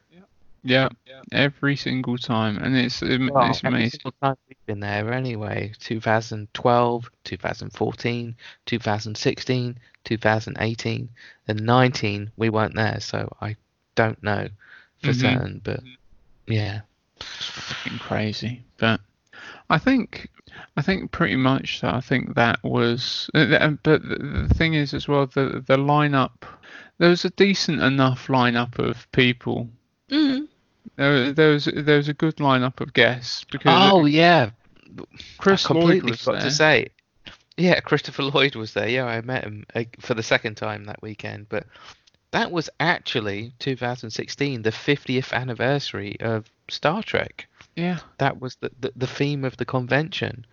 [0.65, 0.89] Yeah,
[1.33, 4.01] every single time, and it's um, Well, it's every amazing.
[4.01, 5.73] single time we've been there anyway.
[5.79, 8.37] 2012, 2014,
[8.67, 11.09] 2016, 2018,
[11.47, 13.57] and 19 we weren't there, so I
[13.95, 14.49] don't know
[15.01, 15.21] for Mhm.
[15.21, 15.61] certain.
[15.65, 15.81] But
[16.47, 16.81] yeah,
[17.21, 18.63] fucking crazy.
[18.79, 19.01] But
[19.71, 20.29] I think
[20.77, 23.31] I think pretty much that I think that was.
[23.35, 26.45] uh, th- But the the thing is as well the the lineup.
[26.99, 29.71] There was a decent enough lineup of people.
[30.09, 34.51] There, there was there was a good lineup of guests because Oh yeah,
[35.39, 36.51] Chris I completely Lloyd was forgot there.
[36.51, 36.89] to say.
[37.57, 38.89] Yeah, Christopher Lloyd was there.
[38.89, 41.49] Yeah, I met him uh, for the second time that weekend.
[41.49, 41.67] But
[42.31, 47.49] that was actually 2016, the 50th anniversary of Star Trek.
[47.75, 50.47] Yeah, That was the the, the theme of the convention,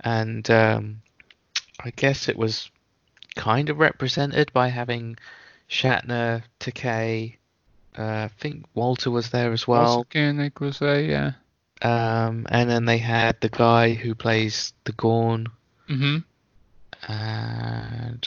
[0.00, 1.02] and um,
[1.80, 2.70] I guess it was
[3.34, 5.16] kind of represented by having
[5.68, 7.37] Shatner, Takei.
[7.96, 10.04] Uh, I think Walter was there as well.
[10.04, 11.00] Koenig was there.
[11.00, 11.32] Yeah.
[11.80, 15.46] Um, and then they had the guy who plays the Gorn,
[15.88, 16.24] Mhm.
[17.06, 18.26] and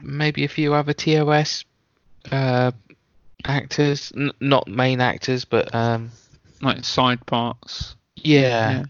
[0.00, 1.64] maybe a few other TOS
[2.30, 2.70] uh,
[3.44, 6.10] actors, N- not main actors, but um,
[6.60, 7.96] Like side parts.
[8.16, 8.70] yeah.
[8.70, 8.84] Yeah.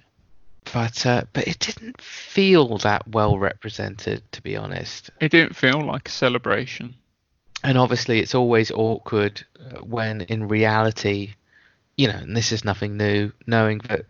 [0.72, 5.10] But uh, but it didn't feel that well represented, to be honest.
[5.20, 6.94] It didn't feel like a celebration.
[7.64, 11.34] And obviously, it's always awkward uh, when, in reality,
[11.96, 14.06] you know, and this is nothing new, knowing that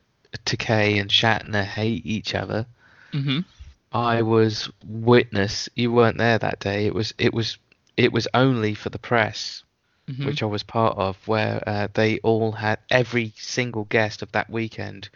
[0.47, 2.67] Takei and Shatner hate each other.
[3.13, 3.45] Mhm.
[3.93, 5.69] I was witness.
[5.77, 6.87] You weren't there that day.
[6.87, 7.59] It was it was
[7.99, 9.63] it was only for the press,
[10.09, 10.25] Mhm.
[10.25, 14.49] which I was part of, where uh, they all had every single guest of that
[14.49, 15.11] weekend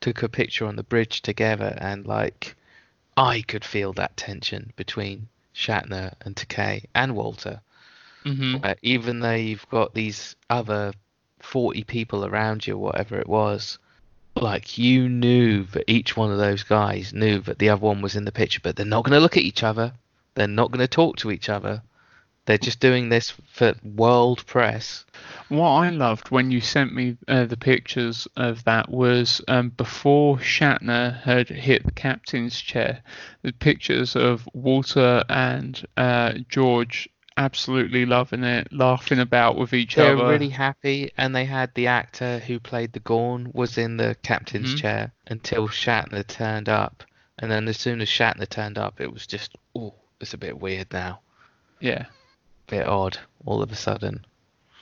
[0.00, 2.56] took a picture on the bridge together, and like
[3.18, 7.60] I could feel that tension between Shatner and Takei and Walter.
[8.24, 8.64] Mhm.
[8.64, 10.92] Uh, even though you've got these other
[11.40, 13.78] 40 people around you, whatever it was,
[14.36, 18.16] like you knew that each one of those guys knew that the other one was
[18.16, 19.92] in the picture, but they're not going to look at each other.
[20.34, 21.82] They're not going to talk to each other.
[22.44, 25.04] They're just doing this for world press.
[25.48, 30.38] What I loved when you sent me uh, the pictures of that was um, before
[30.38, 33.02] Shatner had hit the captain's chair,
[33.42, 40.02] the pictures of Walter and uh, George absolutely loving it, laughing about with each They
[40.14, 40.30] were other.
[40.32, 44.74] really happy, and they had the actor who played the Gorn was in the captain's
[44.74, 44.78] Mhm.
[44.78, 47.04] chair until Shatner turned up.
[47.38, 50.58] And then as soon as Shatner turned up, it was just, oh, it's a bit
[50.60, 51.20] weird now.
[51.80, 52.06] Yeah,
[52.68, 54.24] bit odd all of a sudden.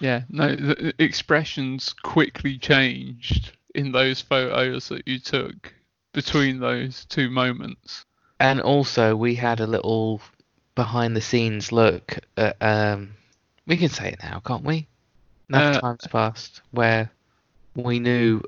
[0.01, 0.22] yeah.
[0.28, 5.74] No, the expressions quickly changed in those photos that you took
[6.12, 8.05] between those two moments.
[8.40, 10.20] And also, we had a little
[10.81, 13.11] behind the scenes look at, um,
[13.66, 14.86] we can say it now, can't we?
[15.51, 17.11] Enough Uh, times passed where
[17.74, 18.40] we knew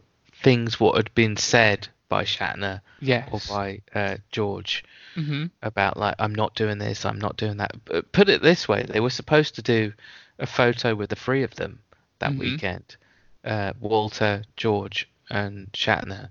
[0.42, 3.28] things what had been said by Shatner Yes.
[3.30, 4.82] or by uh, George
[5.14, 7.72] hmm about like I'm not doing this, I'm not doing that.
[7.84, 9.92] But put it this way, they were supposed to do
[10.38, 11.80] a photo with the three of them
[12.18, 12.38] that Mhm.
[12.38, 12.96] weekend,
[13.44, 16.30] uh, Walter, George, and Shatner.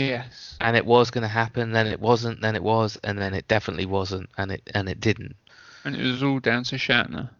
[0.00, 0.56] Yes.
[0.60, 3.46] and it was going to happen then it wasn't then it was and then it
[3.48, 5.36] definitely wasn't and it and it didn't
[5.84, 7.30] And it was all down to Shatner.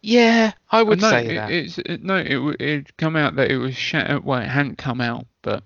[0.00, 3.50] yeah i would no, say it, that It's, it, no, it it'd come out that
[3.50, 4.22] it was Shatner.
[4.22, 5.62] Well, it hadn't come out, but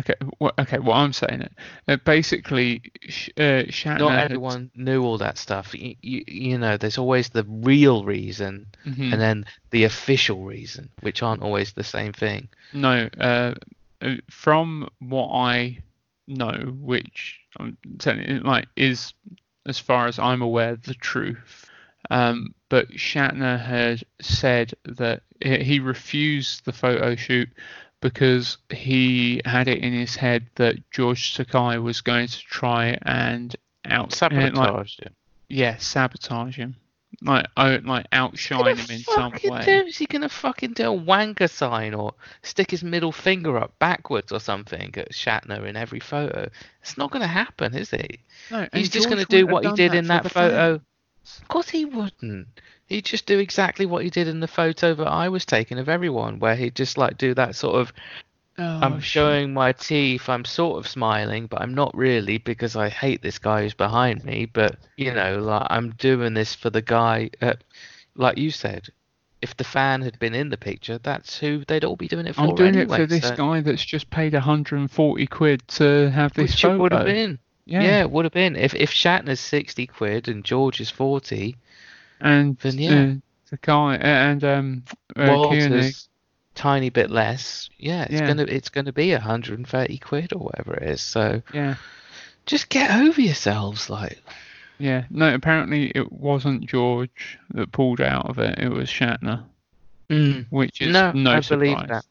[0.00, 0.14] okay.
[0.40, 1.52] Well, okay, what I'm saying it.
[1.86, 3.98] Uh, basically, Sh- uh, Shatner.
[3.98, 8.04] not had- everyone knew all that stuff you, you, you know there's always the real
[8.04, 9.12] reason Mhm.
[9.12, 13.54] and then the official reason which aren't always the same thing No, uh,
[14.30, 15.78] from what I
[16.26, 19.14] know, which I'm telling you, like, is
[19.66, 21.68] as far as I'm aware, the truth.
[22.10, 27.48] Um, but Shatner had said that he refused the photo shoot
[28.00, 33.56] because he had it in his head that George Takei was going to try and
[33.84, 35.12] out uh, like, sabotage it.
[35.48, 36.76] yeah, sabotage him,
[37.22, 39.64] like oh, like outshine him in some way.
[39.64, 39.86] do?
[39.86, 44.32] Is he gonna fucking do a wanker sign or stick his middle finger up backwards
[44.32, 46.48] or something at Shatner in every photo?
[46.82, 48.18] It's not gonna happen, is it?
[48.50, 50.78] No, He's just George to do what he did done in that photo.
[50.78, 51.40] fans.
[51.42, 52.46] Of course he wouldn't.
[52.86, 55.88] He'd just do exactly what he did in the photo that I was taking of
[55.88, 57.92] everyone, where he'd just like do that sort of
[58.58, 62.88] Oh, I'm showing my teeth, I'm sort of smiling, but I'm not really because I
[62.88, 64.46] hate this guy who's behind me.
[64.46, 67.30] But you know, like I'm doing this for the guy.
[67.42, 67.54] Uh,
[68.14, 68.88] like you said,
[69.42, 72.34] if the fan had been in the picture, that's who they'd all be doing it
[72.34, 72.40] for.
[72.42, 76.32] I'm doing anyway, it for this so- guy that's just paid 140 quid to have
[76.32, 76.78] this Which photo.
[76.78, 77.38] would have been.
[77.66, 77.82] Yeah.
[77.82, 78.56] Yeah, it would have been.
[78.56, 81.56] If if Shatner's sixty quid and George is forty,
[82.20, 82.90] And Then, yeah.
[82.90, 83.14] uh,
[83.50, 84.84] the guy and um
[85.16, 86.08] uh, Walter's
[86.56, 88.26] tiny bit less, yeah, it's Yeah.
[88.26, 91.00] gonna it's gonna be 130 quid or whatever it is.
[91.00, 91.76] So Yeah.
[92.46, 94.20] just get over yourselves, like.
[94.78, 95.04] Yeah.
[95.08, 98.58] No, apparently it wasn't George that pulled out of it.
[98.58, 99.44] It was Shatner,
[100.10, 100.46] Mm.
[100.50, 101.48] which is No, no, I surprise.
[101.74, 102.04] believe that.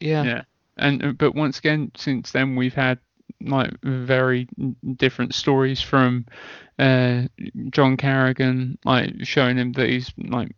[0.00, 0.22] Yeah.
[0.24, 0.42] Yeah.
[0.76, 2.98] And uh, but once again, since then we've had
[3.40, 4.48] like very
[4.96, 6.26] different stories from
[6.78, 7.22] uh,
[7.70, 10.50] John Carrigan, like showing him that he's like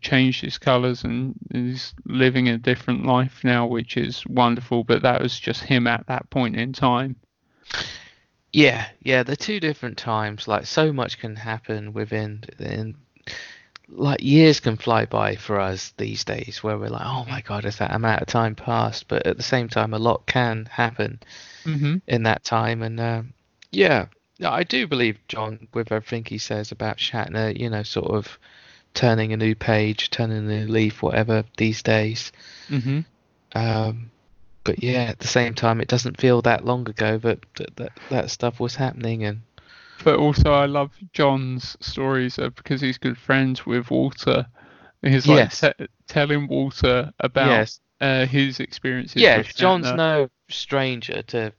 [0.00, 4.84] changed his colours and is living a different life now, which is wonderful.
[4.84, 7.16] But that was just him at that point in time.
[8.52, 10.48] Yeah, yeah, they're two different times.
[10.48, 12.96] Like so much can happen within in
[13.88, 17.64] like years can fly by for us these days where we're like, oh my god,
[17.64, 19.08] is that amount of time passed?
[19.08, 21.20] But at the same time, a lot can happen
[21.64, 21.96] Mm-hmm.
[22.06, 22.82] in that time.
[22.82, 23.34] And um,
[23.70, 24.06] yeah,
[24.44, 27.56] I do believe John with everything he says about Shatner.
[27.58, 28.38] You know, sort of
[28.94, 32.32] turning a new page, turning a new leaf, whatever these days.
[32.68, 33.00] Mm-hmm.
[33.54, 34.10] Um,
[34.64, 37.92] but yeah, at the same time, it doesn't feel that long ago that that, that,
[38.10, 39.24] that stuff was happening.
[39.24, 39.40] And
[40.04, 44.46] But also, I love John's stories uh, because he's good friends with Walter.
[45.02, 45.60] He's like Yes.
[45.60, 49.22] te- telling Walter about yes, uh, his experiences.
[49.22, 51.52] yeah, with John's no stranger to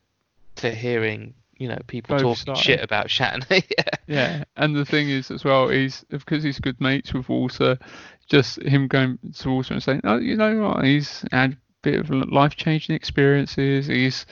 [0.57, 2.59] to hearing you know people Both talking sides.
[2.61, 3.49] shit about Shatner.
[3.77, 3.83] yeah.
[4.07, 7.77] Yeah, and the thing is as well is because he's good mates with Walter,
[8.27, 10.83] just him going to Walter and saying, "Oh, you know what?
[10.85, 13.87] He's had a bit of life changing experiences.
[13.87, 14.25] He's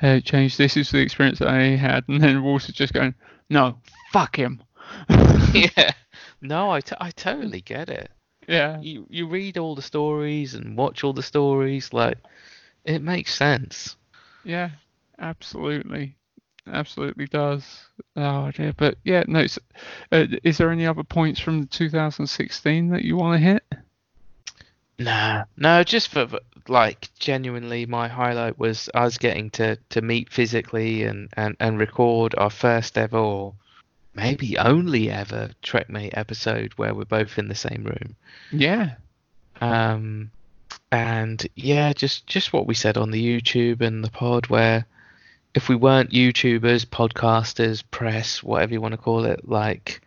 [0.00, 0.58] uh, changed.
[0.58, 3.14] This is the experience that I had." And then Walter's just going,
[3.50, 3.78] "No,
[4.12, 4.62] fuck him."
[5.52, 5.92] yeah.
[6.40, 8.10] No, I, t- I totally get it.
[8.48, 12.18] yeah, You you read all the stories and watch all the stories, like
[12.84, 13.96] it makes sense.
[14.44, 14.70] yeah,
[15.18, 16.15] absolutely,
[16.70, 17.64] absolutely does.
[18.14, 19.46] Oh dear, but yeah, no.
[20.12, 23.64] Uh, is there any other points from 2016 that you want to hit?
[24.98, 26.26] Nah, no, just for
[26.68, 32.34] like genuinely, my highlight was us getting to to meet physically and and and record
[32.36, 33.54] our first ever, or
[34.14, 38.16] maybe only ever Trekmate episode where we're both in the same room.
[38.50, 38.94] Yeah,
[39.60, 40.30] Um,
[40.90, 44.86] and yeah, just just what we said on the YouTube and the pod, where
[45.56, 50.02] if we weren't YouTubers, podcasters, press, whatever you want to call it, like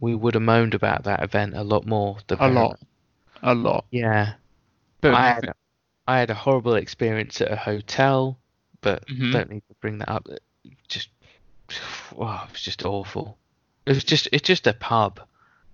[0.00, 2.18] we would have moaned about that event a lot more.
[2.26, 2.78] than a we lot,
[3.42, 3.86] a lot.
[3.90, 4.34] Yeah.
[5.00, 5.52] But I had,
[6.06, 8.36] I had a horrible experience at a hotel,
[8.82, 9.32] but Mhm.
[9.32, 10.28] don't need to bring that up.
[10.88, 11.08] Just,
[12.14, 13.38] wow, it was just awful.
[13.86, 15.20] It was just, it's just a pub,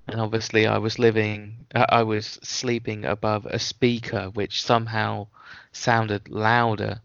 [0.06, 5.26] and obviously I was living, uh, I was sleeping above a speaker which somehow
[5.72, 7.00] sounded louder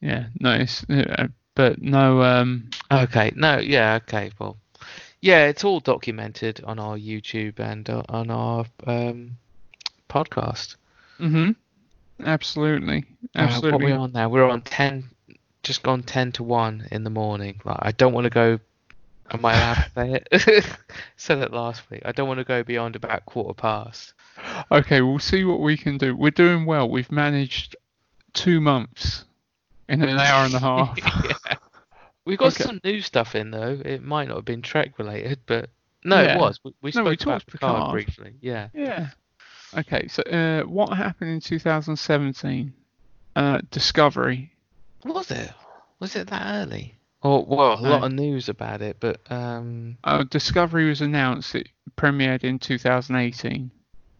[0.00, 0.88] Yeah, nice.
[0.88, 3.32] Uh, but no, um, Okay.
[3.34, 3.58] No.
[3.58, 3.98] Yeah.
[4.02, 4.30] Okay.
[4.38, 4.56] Well.
[5.20, 9.32] Yeah, it's all documented on our YouTube and uh, on our um,
[10.08, 10.76] podcast.
[11.18, 11.50] hmm
[12.24, 13.86] absolutely, Uh, what are absolutely.
[13.86, 14.28] we on now?
[14.28, 15.10] We're on ten,
[15.64, 17.60] just gone ten to one in the morning.
[17.64, 18.60] Like, I don't want to go.
[19.32, 20.64] Am I allowed to say it?
[21.16, 22.02] Said it last week.
[22.04, 24.14] I don't want to go beyond about quarter past.
[24.70, 26.14] Okay, we'll see what we can do.
[26.16, 26.88] We're doing well.
[26.88, 27.76] We've managed
[28.34, 29.24] two months
[29.88, 30.98] in an hour and a half.
[30.98, 31.54] yeah.
[32.24, 32.64] We got Okay.
[32.64, 33.80] some new stuff in though.
[33.84, 35.70] It might not have been track related, but
[36.04, 36.36] no, Yeah.
[36.36, 36.60] it was.
[36.62, 37.92] We, we No, spoke we about Picard Picard.
[37.92, 38.34] briefly.
[38.40, 38.68] Yeah.
[38.74, 39.08] Yeah.
[39.76, 42.72] Okay, so uh, what happened in 2017?
[43.36, 44.52] Uh, Discovery.
[45.04, 45.52] Was it?
[46.00, 46.94] Was it that early?
[47.22, 51.54] Or well, a lot of news about it, but um, Uh, Discovery was announced.
[51.54, 53.70] It premiered in 2018.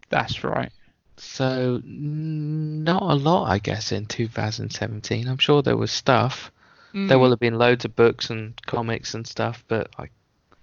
[0.09, 0.71] That's right.
[1.17, 5.27] so not a lot, I guess, in 2017.
[5.27, 6.49] I'm sure there was stuff.
[6.93, 7.19] There Mm.
[7.19, 10.07] will have been loads of books and comics and stuff, but I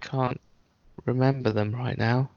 [0.01, 0.41] can't
[1.05, 2.31] remember them right now.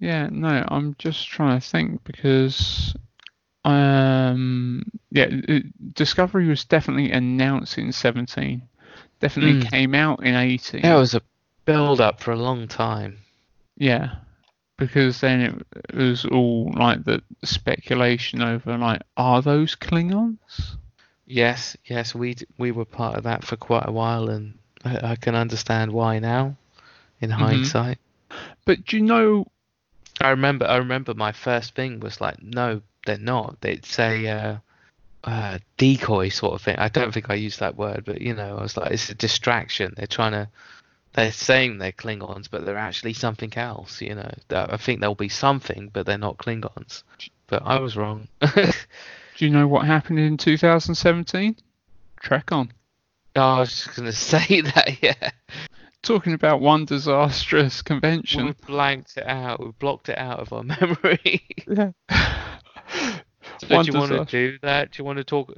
[0.00, 2.94] Yeah, no, I'm just trying to think because,
[3.64, 5.28] um, yeah,
[5.94, 8.62] Discovery was definitely announced in 17.
[9.20, 9.70] Definitely Mm.
[9.70, 10.82] came out in 18.
[10.82, 11.22] There was a
[11.64, 13.18] build up for a long time.
[13.76, 14.16] Yeah,
[14.86, 20.74] because then it, was all like the speculation over like, are those Klingons?
[21.24, 25.16] Yes, yes, we we were part of that for quite a while, and I, I
[25.16, 26.56] can understand why now,
[27.20, 27.42] in Mm-hmm.
[27.42, 27.98] hindsight.
[28.64, 29.46] But do you know?
[30.20, 33.58] I remember, I remember my first thing was like, no, they're not.
[33.62, 34.56] It's a uh,
[35.24, 36.76] uh, decoy sort of thing.
[36.78, 39.14] I don't think I used that word, but you know, I was like, it's a
[39.14, 39.94] distraction.
[39.96, 40.48] They're trying to,
[41.14, 44.00] they're saying they're Klingons, but they're actually something else.
[44.00, 47.02] You know, I think they'll be something, but they're not Klingons.
[47.46, 48.28] But I was wrong.
[48.54, 48.72] Do
[49.38, 51.56] you know what happened in 2017?
[52.22, 52.70] TrekOn.
[53.34, 55.30] Oh, I was just gonna say that, yeah.
[56.02, 58.46] Talking about one disastrous convention.
[58.46, 59.60] We blanked it out.
[59.60, 61.42] We blocked it out of our memory.
[61.68, 61.92] Yeah.
[63.68, 64.90] So do you want to do that?
[64.90, 65.52] Do you want to talk?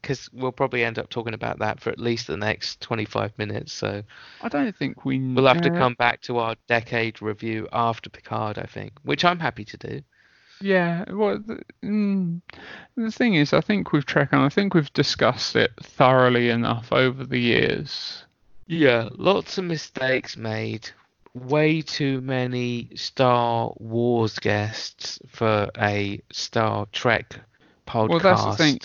[0.00, 3.72] Because we'll probably end up talking about that for at least the next 25 minutes.
[3.72, 4.02] So
[4.40, 5.18] I don't think we.
[5.18, 9.38] we'll have to come back to our decade review after Picard, I think, which I'm
[9.38, 10.02] happy to do.
[10.62, 12.40] Yeah, well, the, mm,
[12.96, 17.24] the thing is, I think we've TrekOn, I think we've discussed it thoroughly enough over
[17.24, 18.24] the years.
[18.68, 20.88] Yeah, lots of mistakes made.
[21.34, 27.36] Way too many Star Wars guests for a Star Trek
[27.86, 28.08] podcast.
[28.10, 28.80] Well, that's the thing.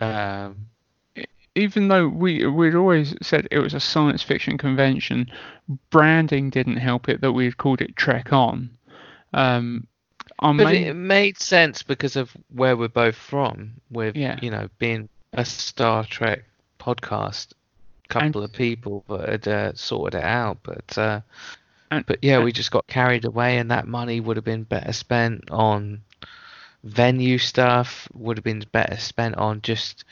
[0.00, 0.66] Um,
[1.54, 5.30] Even though we we'd always said it was a science fiction convention,
[5.88, 8.68] branding didn't help it that we had called it TrekOn.
[9.32, 9.86] Um,
[10.38, 14.38] But main- it made sense because of where we're both from, with Yeah.
[14.42, 16.44] you know being a Star Trek
[16.78, 17.54] podcast,
[18.10, 20.58] couple of people that had uh, sorted it out.
[20.62, 21.20] But uh,
[21.90, 24.92] And- but yeah, we just got carried away, and that money would have been better
[24.92, 26.02] spent on
[26.84, 28.08] venue stuff.
[28.14, 30.04] Would have been better spent on just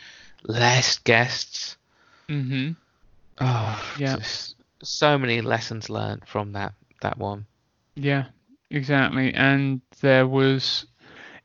[0.44, 1.76] less guests.
[2.28, 2.72] Mm-hmm.
[3.40, 4.16] Oh, Yeah.
[4.82, 7.46] so many lessons learned from that that one.
[7.96, 8.26] Yeah,
[8.70, 9.32] exactly.
[9.34, 10.86] And there was,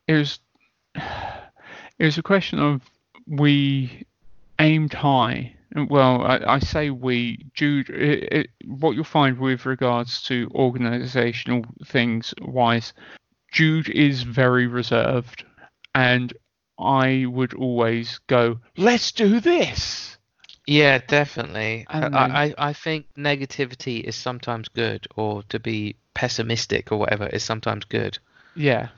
[0.08, 0.40] it was,
[0.96, 2.82] it was a question of
[3.28, 4.06] we
[4.60, 5.54] aimed high.
[5.76, 7.90] Well, I, I say we, Jude.
[7.90, 12.94] It, it, what you'll find with regards to organisational things wise,
[13.52, 15.46] Jude is very reserved,
[15.94, 16.34] and
[16.80, 20.18] I would always go, "Let's do this."
[20.66, 21.86] Yeah, definitely.
[21.88, 27.44] I, I I think negativity is sometimes good, or to be pessimistic or whatever is
[27.44, 28.18] sometimes good.
[28.56, 28.90] Yeah,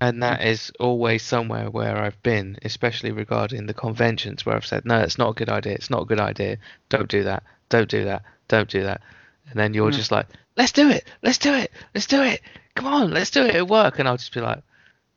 [0.00, 4.84] And that is always somewhere where I've been, especially regarding the conventions where I've said,
[4.84, 5.74] no, it's not a good idea.
[5.74, 6.58] It's not a good idea.
[6.88, 7.42] Don't do that.
[7.68, 8.22] Don't do that.
[8.48, 9.00] Don't do that.
[9.48, 9.94] And then you're Mm.
[9.94, 10.26] just like,
[10.56, 11.04] let's do it.
[11.22, 11.70] Let's do it.
[11.94, 12.42] Let's do it.
[12.74, 13.54] Come on, let's do it.
[13.54, 13.98] It'll work.
[13.98, 14.62] And I'll just be like,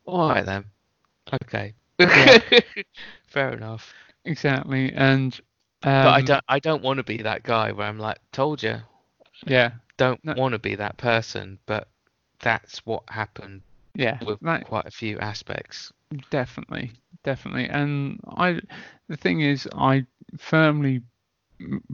[0.06, 0.64] all right then.
[1.42, 1.74] Okay.
[3.28, 3.92] Fair enough.
[4.24, 4.92] exactly.
[4.92, 5.38] And
[5.82, 8.62] um, But I don't I don't want to be that guy where I'm like, told
[8.62, 8.76] you.
[9.46, 10.34] Yeah, Don't No.
[10.34, 11.88] want to be that person, but
[12.40, 13.62] that's what happened
[14.00, 14.18] yeah.
[14.24, 15.92] with that- quite a few aspects.
[16.30, 16.90] Definitely,
[17.22, 17.68] definitely.
[17.68, 18.60] And I,
[19.08, 20.06] the thing is, I
[20.38, 21.02] firmly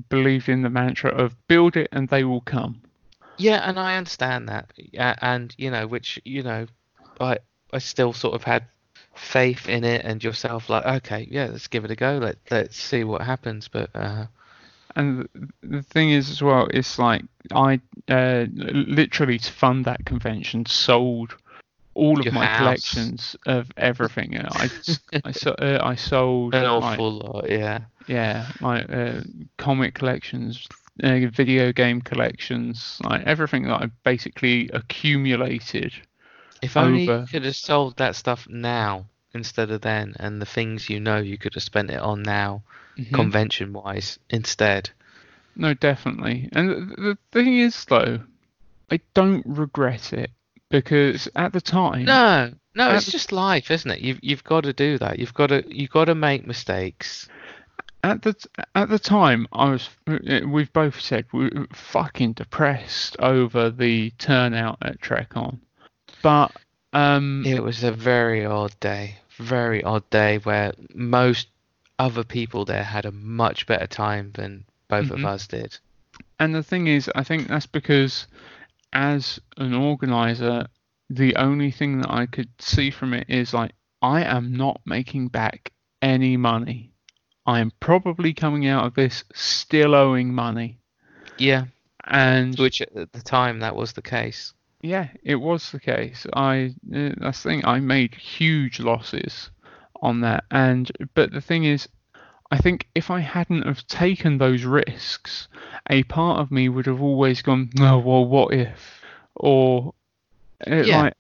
[0.09, 2.81] believe in the mantra of build it and they will come.
[3.37, 4.73] Yeah, and I understand that.
[4.77, 6.67] Yeah, and you know, which you know,
[7.21, 7.39] I
[7.73, 8.65] I still sort of had
[9.15, 12.19] faith in it and yourself like, okay, yeah, let's give it a go.
[12.23, 13.69] Let let's see what happens.
[13.69, 14.27] But uh,
[14.95, 15.29] And
[15.63, 17.23] the thing is, as well, it's like
[17.53, 21.37] I uh, literally to fund that convention sold
[21.97, 22.59] all of Your my house.
[22.59, 24.39] collections of everything.
[24.39, 24.69] I
[25.25, 27.81] I, so, uh, I sold an awful lot, yeah.
[28.07, 29.21] yeah, like uh,
[29.57, 30.69] comic collections,
[31.03, 35.93] uh, video game collections, like everything that I basically accumulated.
[36.63, 40.47] If only over- you could have sold that stuff now instead of then, and the
[40.47, 42.63] things you know you could have spent it on now,
[42.99, 43.13] Mhm.
[43.15, 44.91] convention wise, instead.
[45.57, 46.49] No, definitely.
[46.53, 48.21] And the thing is, though,
[48.91, 50.31] I don't regret it
[50.71, 54.01] because at the time, No, no, it's the- just life, isn't it?
[54.01, 55.19] You've you've got to do that.
[55.19, 57.29] You've got to you've got to make mistakes.
[58.05, 58.35] at the
[58.75, 59.89] at the time, I was.
[60.07, 65.59] We've both said we were fucking depressed over the turnout at TrekOn,
[66.23, 66.53] but
[66.93, 71.49] um, It was a very odd day, very odd day where most
[71.99, 75.27] other people there had a much better time than both of Mhm.
[75.27, 75.77] us did.
[76.39, 78.27] And the thing is, I think that's because
[78.97, 80.67] as an organizer,
[81.11, 85.29] the only thing that I could see from it is like, I am not making
[85.29, 85.71] back
[86.01, 86.93] any money.
[87.45, 90.79] I am probably coming out of this still owing money.
[91.39, 91.67] Yeah,
[92.05, 94.55] And which at the time that was the case.
[94.81, 96.27] yeah, it was the case.
[96.33, 99.51] I, uh, that's the thing, I made huge losses
[100.01, 100.45] on that.
[100.51, 101.87] And, but the thing is,
[102.51, 105.49] I think if I hadn't have taken those risks,
[105.91, 109.03] a part of me would have always gone, no, well, what if?
[109.35, 109.95] Or,
[110.67, 111.03] uh, Yeah.
[111.03, 111.15] like,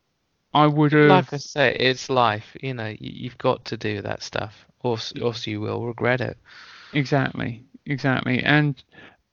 [0.55, 1.11] I would have.
[1.11, 2.57] Like I say, it's life.
[2.62, 6.20] You know, you, you've got to do that stuff, or or else you will regret
[6.20, 6.39] it.
[6.93, 8.43] Exactly, exactly.
[8.43, 8.82] And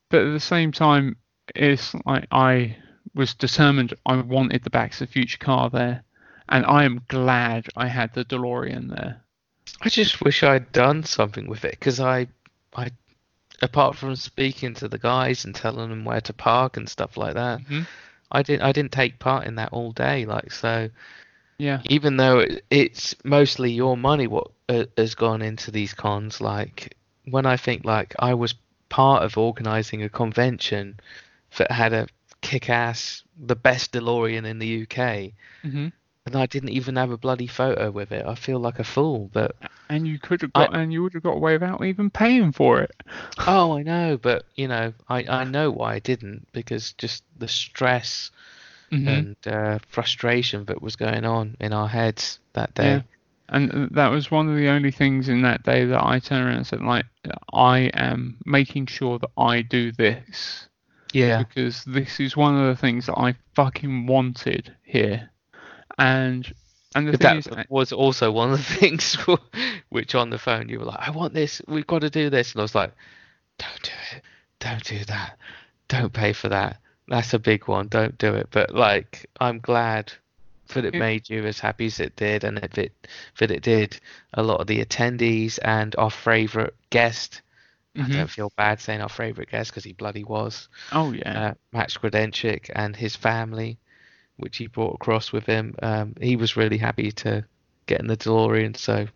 [0.10, 1.16] but at the same time,
[1.56, 2.78] it's like I
[3.16, 6.04] was determined I wanted the Back to the Future car there,
[6.50, 9.23] and I am glad I had the DeLorean there.
[9.82, 12.28] I just wish I'd done something with it because I,
[12.76, 12.92] I,
[13.62, 17.36] apart from speaking to the guys and telling them where to park and stuff like
[17.36, 17.88] that, Mhm.
[18.32, 18.64] I didn't.
[18.64, 20.26] I didn't take part in that all day.
[20.26, 20.90] Like so,
[21.60, 26.42] Yeah, even though it, it's mostly your money what uh, has gone into these cons,
[26.42, 26.96] like
[27.26, 28.56] when I think like I was
[28.90, 31.00] part of organizing a convention
[31.58, 32.08] that had a
[32.42, 35.88] kick-ass, the best DeLorean in the UK, hmm
[36.26, 38.26] and I didn't even have a bloody photo with it.
[38.26, 39.56] I feel like a fool, but
[39.90, 42.52] and you could have I- got, and you would have got away without even paying
[42.52, 42.92] for it.
[43.46, 47.48] Oh, I know, but you know, I, I know why I didn't because just the
[47.48, 48.32] stress
[48.92, 49.08] Mhm.
[49.08, 52.86] and uh, frustration that was going on in our heads that day.
[52.86, 53.02] Yeah.
[53.50, 56.58] And that was one of the only things in that day that I turned around
[56.58, 57.06] and said, like,
[57.52, 60.68] I am making sure that I do this.
[61.12, 65.30] Yeah, because this is one of the things that I fucking wanted here.
[65.98, 66.52] And
[66.96, 69.16] and the thing that is, was also one of the things
[69.90, 72.52] which on the phone you were like, I want this, we've got to do this,
[72.54, 72.94] and I was like,
[73.58, 74.22] don't do it,
[74.60, 75.38] don't do that,
[75.88, 76.78] don't pay for that.
[77.08, 78.48] That's a big one, don't do it.
[78.52, 80.14] But like, I'm glad
[80.70, 82.94] that it made you as happy as it did, and that it
[83.40, 84.00] that it did
[84.34, 87.42] a lot of the attendees and our favourite guest.
[87.96, 88.14] I Mhm.
[88.14, 91.98] don't feel bad saying our favourite guest because he bloody was oh yeah, uh, Max
[91.98, 93.78] Grodénchik and his family,
[94.38, 95.76] which he brought across with him.
[95.82, 97.46] Um, he was really happy to
[97.86, 98.76] get in the DeLorean.
[98.78, 99.08] So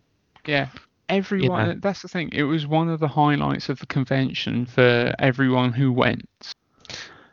[0.45, 0.69] yeah.
[1.09, 1.75] Everyone, know.
[1.79, 2.29] that's the thing.
[2.33, 6.27] It was one of the highlights of the convention for everyone who went.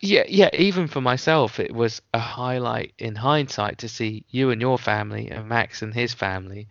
[0.01, 0.51] yeah, yeah.
[0.53, 5.29] Even for myself, it was a highlight in hindsight to see you and your family
[5.29, 6.69] and Max and his family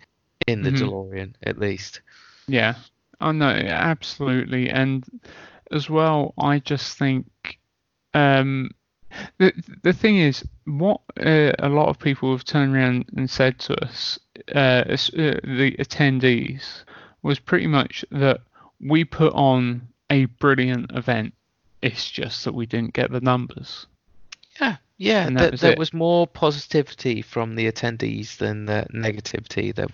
[0.47, 0.79] in the Mhm.
[0.79, 2.01] DeLorean at least.
[2.47, 2.75] Yeah,
[3.19, 4.69] I know, absolutely.
[4.69, 5.03] And
[5.71, 7.25] as well, I just think
[8.13, 8.69] um,
[9.37, 9.53] the
[9.83, 13.83] the thing is, what uh, a lot of people have turned around and said to
[13.83, 14.19] us,
[14.53, 14.95] uh, uh,
[15.43, 16.83] the attendees,
[17.21, 18.41] was pretty much that
[18.79, 21.33] we put on a brilliant event.
[21.81, 23.87] It's just that we didn't get the numbers.
[24.59, 25.29] Yeah, yeah.
[25.29, 29.73] That There, was there was more positivity from the attendees than the negativity.
[29.73, 29.87] There,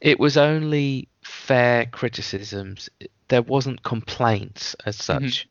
[0.00, 2.88] it was only fair criticisms.
[3.28, 5.02] There wasn't complaints as Mhm.
[5.02, 5.48] such.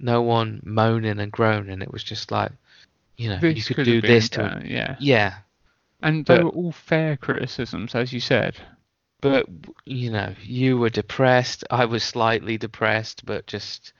[0.00, 1.82] No one moaning and groaning.
[1.82, 2.52] It was just like,
[3.16, 4.38] you know, you could could do this to.
[4.42, 4.96] better, yeah.
[5.00, 5.34] Yeah,
[6.02, 8.56] And they But- were all fair criticisms, as you said.
[9.20, 9.46] but
[9.84, 11.64] you know, you were depressed.
[11.70, 13.92] I was slightly depressed, but just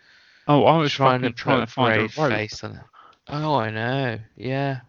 [0.46, 2.30] Oh, I was trying to trying to find a rope.
[2.30, 2.82] face on it.
[3.26, 4.18] Oh, I know.
[4.36, 4.80] Yeah,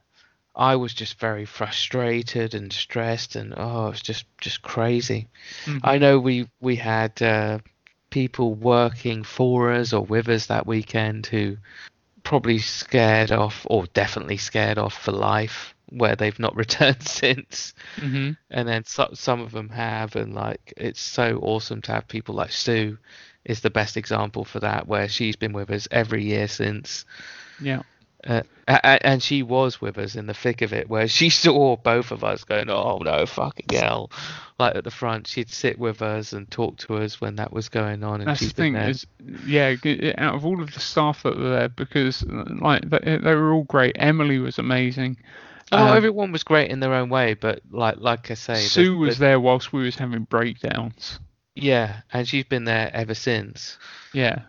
[0.56, 5.28] I was just very frustrated and stressed, and oh, it's just just crazy.
[5.66, 5.80] Mhm.
[5.84, 7.58] I know we we had uh,
[8.10, 11.58] people working for us or with us that weekend who
[12.24, 18.38] probably scared off, or definitely scared off for life, where they've not returned since Mhm.
[18.52, 22.36] and then so, some of them have and like it's so awesome to have people
[22.36, 22.98] like sue
[23.46, 27.06] is the best example for that where she's been with us every year since
[27.62, 27.82] Yeah.
[28.28, 32.12] Uh, and she was with us in the thick of it where she saw both
[32.12, 34.12] of us going oh no fucking hell
[34.60, 37.70] like at the front she'd sit with us and talk to us when that was
[37.70, 39.08] going on and That's the thing is,
[39.46, 39.76] yeah,
[40.18, 43.64] out of all of the staff that were there, because like they, they were all
[43.64, 43.96] great.
[43.98, 45.16] Emily was amazing.
[45.72, 48.60] oh um, everyone was great in their own way but like like i say the-
[48.60, 51.20] Sue was the- there whilst we was having breakdowns.
[51.56, 53.78] yeah and she's been there ever since
[54.14, 54.42] Yeah,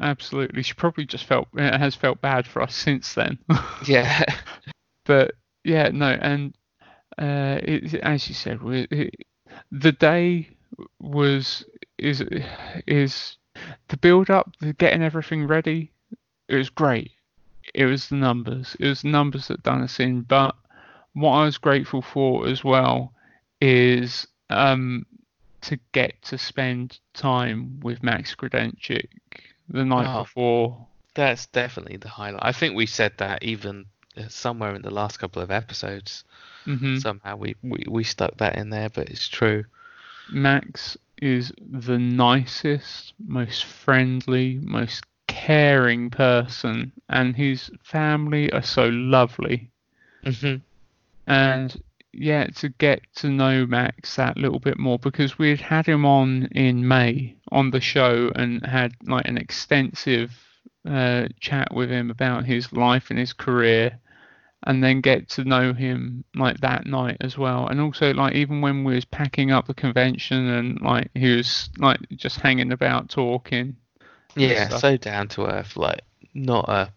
[0.00, 0.62] absolutely.
[0.62, 3.38] She probably just felt uh, has felt bad for us since then.
[3.86, 4.24] yeah
[5.08, 5.34] but
[5.64, 6.54] yeah, no, and
[7.18, 9.14] uh, it, as you said, we- it,
[9.72, 10.50] the day
[11.00, 11.64] was
[11.98, 12.22] is
[12.86, 13.36] is
[13.88, 15.90] the build up, the getting everything ready.
[16.48, 17.10] It was great.
[17.74, 18.76] It was the numbers.
[18.78, 20.22] It was the numbers that done us in.
[20.22, 20.54] But
[21.14, 23.12] what I was grateful for as well
[23.60, 25.04] is um,
[25.62, 29.08] to get to spend time with Max Grodénchik
[29.68, 30.22] the night Oh.
[30.22, 30.86] before.
[31.14, 32.42] That's definitely the highlight.
[32.44, 33.86] I think we said that even
[34.16, 36.24] uh, somewhere in the last couple of episodes.
[36.64, 39.64] hmm Somehow we, we, we stuck that in there, but it's true.
[40.30, 49.70] Max is the nicest, most friendly, most caring person, and his family are so lovely.
[50.24, 50.56] hmm
[51.26, 51.82] And
[52.12, 56.04] yeah, to get to know Max that little bit more because we had had him
[56.04, 60.32] on in May on the show and had like an extensive
[60.88, 63.98] uh, chat with him about his life and his career,
[64.64, 67.68] and then get to know him like that night as well.
[67.68, 71.68] And also like even when we was packing up the convention and like he was
[71.78, 73.76] like just hanging about talking.
[74.34, 76.00] Yeah, so down to earth, like
[76.34, 76.90] not a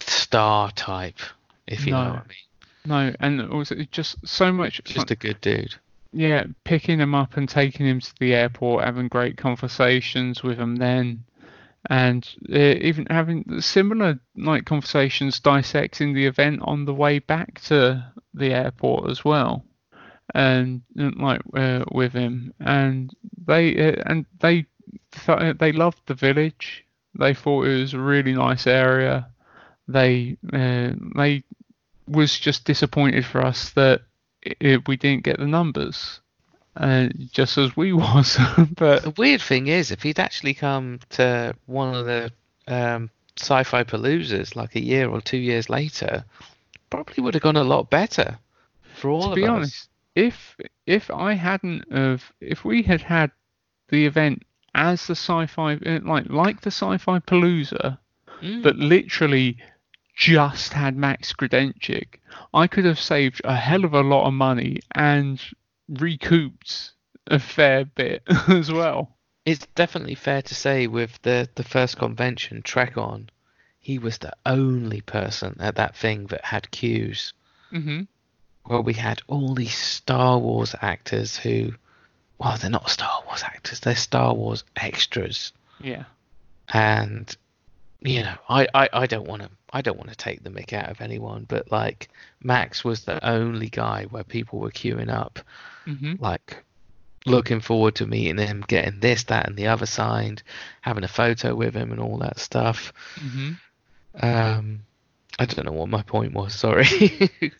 [0.00, 1.18] star type,
[1.66, 2.49] if you know what I mean.
[2.90, 5.76] No, and also just so much Just a good dude.
[6.12, 10.74] yeah, picking him up and taking him to the airport, having great conversations with him
[10.76, 11.22] then,
[11.88, 18.04] and uh, even having similar like conversations dissecting the event on the way back to
[18.34, 19.64] the airport as well,
[20.34, 23.14] and like uh, with him, and
[23.46, 24.66] they uh, and they
[25.12, 26.84] th- they loved the village.
[27.16, 29.28] They thought it was a really nice area.
[29.86, 31.44] They uh, they
[32.10, 34.02] was just disappointed for us that
[34.62, 36.20] i we didn't get the numbers,
[36.76, 38.38] uh, just as we was.
[38.76, 42.32] but The weird thing is, if he'd actually come to one of the
[42.68, 46.24] um, sci-fi paloozas like a year or two years later,
[46.90, 48.38] probably would have gone a lot better
[48.94, 49.48] for all to of be us.
[49.50, 50.56] honest, if
[50.86, 53.30] if I hadn't of if we had had
[53.88, 54.42] the event
[54.74, 57.98] as the sci-fi uh, like like the sci-fi palooza,
[58.42, 58.62] Mm.
[58.62, 59.58] but literally
[60.20, 62.20] just had Max Grodénchik,
[62.52, 65.40] I could have saved a hell of a lot of money and
[65.88, 66.92] recouped
[67.26, 69.16] a fair bit as well.
[69.46, 73.28] it's definitely fair to say with the the first convention TrekOn,
[73.78, 77.32] he was the only person at that thing that had cues.
[77.70, 78.02] hmm
[78.66, 81.72] Well, we had all these Star Wars actors who,
[82.38, 85.52] well, they're not Star Wars actors; they're Star Wars extras.
[85.80, 86.04] Yeah.
[86.68, 87.34] And
[88.02, 90.72] you know, I I, I don't want to I don't want to take the mick
[90.72, 92.08] out of anyone, but like
[92.42, 95.38] Max was the only guy where people were queuing up,
[95.86, 96.62] hmm like
[97.26, 100.42] looking forward to meeting him, getting this, that, and the other signed,
[100.80, 102.92] having a photo with him, and all that stuff.
[103.18, 103.52] hmm
[104.20, 104.80] Um,
[105.38, 106.54] I don't know what my point was.
[106.54, 106.86] Sorry.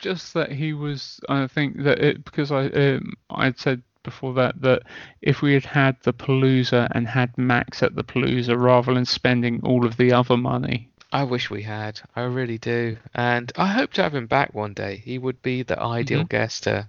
[0.00, 4.60] just that he was i think that it because i um, i'd said before that
[4.60, 4.82] that
[5.20, 9.60] if we had had the palooza and had max at the palooza rather than spending
[9.64, 12.00] all of the other money I wish we had.
[12.16, 14.96] I really do, and I hope to have him back one day.
[14.96, 16.88] He would be the ideal guest to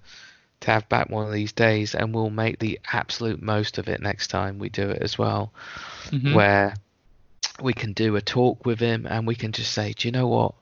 [0.60, 4.00] to have back one of these days, and we'll make the absolute most of it
[4.00, 5.52] next time we do it as well.
[6.06, 6.34] Mhm.
[6.34, 6.74] Where
[7.60, 10.26] we can do a talk with him, and we can just say, do you know
[10.26, 10.54] what?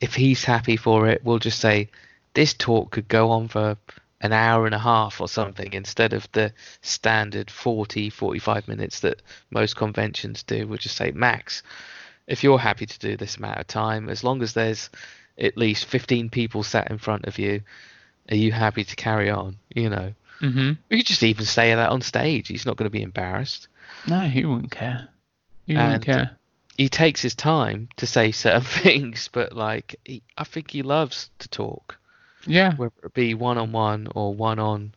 [0.00, 1.90] If he's happy for it, we'll just say
[2.34, 3.76] this talk could go on for
[4.20, 9.20] an hour and a half or something instead of the standard 40 45 minutes that
[9.50, 11.62] most conventions do we'll just say max
[12.26, 14.90] if you're happy to do this amount of time, as long as there's
[15.38, 17.60] at least 15 people sat in front of you,
[18.28, 19.58] are you happy to carry on?
[19.72, 22.48] You know, hmm we could just even say that on stage.
[22.48, 23.68] He's not going to be embarrassed.
[24.08, 25.06] no he wouldn't care
[25.66, 26.30] he wouldn't And- care
[26.76, 31.30] He takes his time to say certain things, but like, he, I think he loves
[31.38, 31.96] to talk,
[32.46, 34.92] yeah whether it be one on one or one on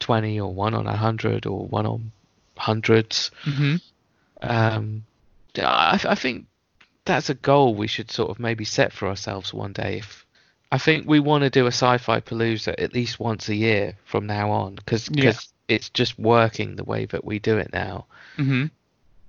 [0.00, 2.12] 20 or one on 100 or one on
[2.56, 3.30] hundreds.
[3.44, 3.76] hmm
[4.42, 5.04] Um,
[5.58, 6.46] I, I think
[7.04, 9.98] that's a goal we should sort of maybe set for ourselves one day.
[9.98, 10.26] If
[10.70, 14.26] I think we want to do a sci-fi palooza at least once a year from
[14.26, 15.32] now on, because Yeah.
[15.68, 18.06] it's just working the way that we do it now.
[18.36, 18.66] hmm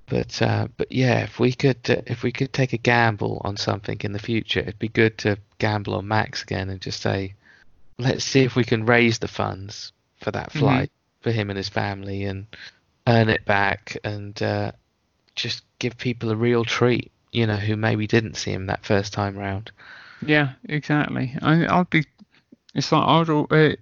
[0.09, 3.57] But uh, but yeah, if we could uh, if we could take a gamble on
[3.57, 7.35] something in the future, it'd be good to gamble on Max again and just say,
[7.97, 9.91] let's see if we can raise the funds
[10.21, 10.59] for that Mhm.
[10.59, 10.91] flight
[11.21, 12.45] for him and his family and
[13.07, 14.71] earn it back and uh,
[15.35, 17.11] just give people a real treat.
[17.31, 19.71] You know, who maybe didn't see him that first time round.
[20.25, 22.03] yeah exactly I, i'd be
[22.73, 23.75] it's like i'd uh,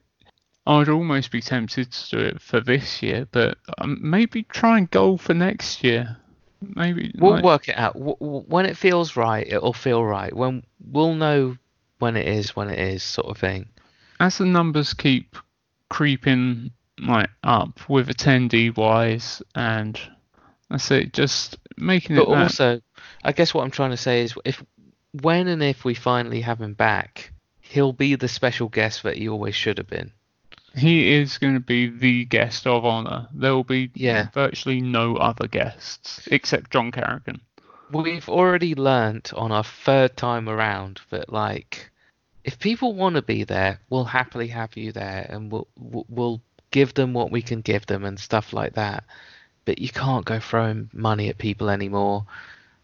[0.68, 4.92] i'd almost be tempted to do it for this year but um, maybe try and
[4.92, 6.18] go for next year
[6.62, 9.48] maybe We'll like- work it out w- w- when it feels right.
[9.48, 10.36] It'll feel right.
[10.36, 11.56] When we'll know
[12.00, 13.68] when it is, when it is, sort of thing.
[14.20, 15.36] As the numbers keep
[15.90, 20.00] creeping like up with attendee wise and
[20.70, 22.82] that's it just making But it that, also,
[23.24, 24.64] I guess what I'm trying to say is, if
[25.22, 29.30] when and if we finally have him back, he'll be the special guest that he
[29.30, 30.12] always should have been.
[30.76, 33.28] He is going to be the guest of honor.
[33.34, 34.28] There will be Yeah.
[34.34, 37.40] virtually no other guests except John Carrigan.
[37.92, 41.92] We've already learnt on our third time around that like
[42.46, 46.42] if people want to be there, we'll happily have you there, and we'll we'll-
[46.72, 49.06] give them what we can give them and stuff like that.
[49.64, 52.26] But you can't go throwing money at people anymore.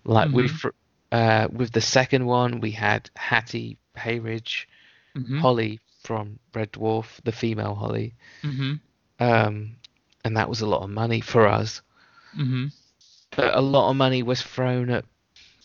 [0.05, 0.69] Like we, fr-
[1.11, 4.67] uh, with the second one, we had Hattie Hayridge,
[5.15, 5.39] Mhm.
[5.41, 8.73] Holly from Red Dwarf, the female Holly, hmm
[9.19, 9.75] um,
[10.23, 11.81] and that was a lot of money for us.
[12.33, 12.67] hmm
[13.35, 15.05] But a lot of money was thrown at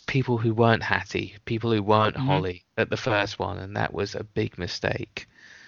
[0.07, 2.27] people who weren't Hattie, people who weren't Mhm.
[2.27, 5.27] Holly at the first one, and that was a big mistake.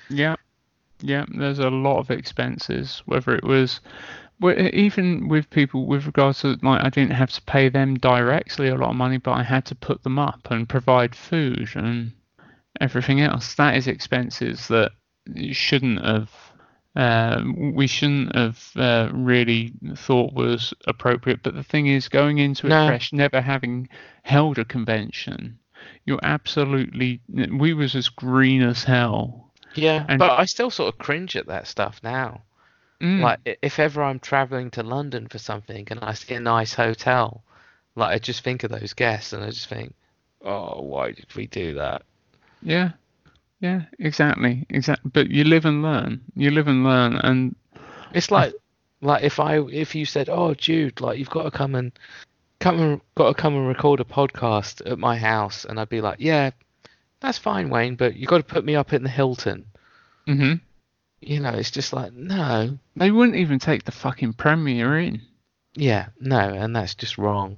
[0.08, 0.36] Yeah,
[1.00, 1.24] yeah.
[1.28, 3.02] There's a lot of expenses.
[3.06, 3.80] Whether it was,
[4.42, 8.76] even with people with regards to like, I didn't have to pay them directly a
[8.76, 12.12] lot of money, but I had to put them up and provide food and
[12.80, 13.54] everything else.
[13.54, 14.92] That is expenses that
[15.34, 16.30] you shouldn't have.
[16.98, 21.44] Uh, we shouldn't have uh, really thought was appropriate.
[21.44, 22.88] But the thing is, going into it No.
[22.88, 23.88] fresh, never having
[24.24, 25.58] held a convention,
[26.04, 27.20] you're absolutely.
[27.28, 29.52] We was as green as hell.
[29.74, 32.42] Yeah, And- but I still sort of cringe at that stuff now.
[33.00, 33.20] Mm.
[33.20, 37.44] Like if ever I'm traveling to London for something and I see a nice hotel,
[37.94, 39.94] like I just think of those guests and I just think,
[40.42, 42.02] oh, why did we do that?
[42.60, 42.90] Yeah,
[43.60, 45.10] yeah, exactly, exactly.
[45.12, 46.20] But you live and learn.
[46.34, 47.54] You live and learn, and
[48.14, 48.54] It's like
[49.00, 51.92] like if I if you said, "Oh, Jude, like you've got to come and
[52.60, 56.00] come and got to come and record a podcast at my house," and I'd be
[56.00, 56.50] like, "Yeah,
[57.20, 59.66] that's fine, Wayne, but you've got to put me up in the Hilton."
[60.26, 60.54] hmm
[61.20, 65.22] You know, it's just like, no, they wouldn't even take the fucking Premier Inn.
[65.74, 67.56] yeah, no, and that's just wrong.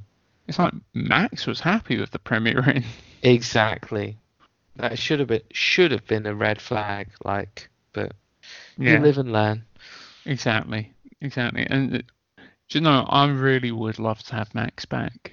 [0.49, 2.85] It's like Max was happy with the Premier Inn.
[3.23, 4.17] Exactly.
[4.77, 8.13] That should have been should have been a red flag, like, but
[8.77, 9.67] Yeah, you live and learn.
[10.25, 11.67] exactly, exactly.
[11.69, 11.99] And uh,
[12.69, 15.33] do you know, I really would love to have Max back.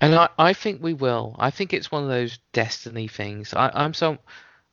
[0.00, 1.34] And I, I think we will.
[1.38, 3.52] I think it's one of those destiny things.
[3.54, 4.18] I, I'm so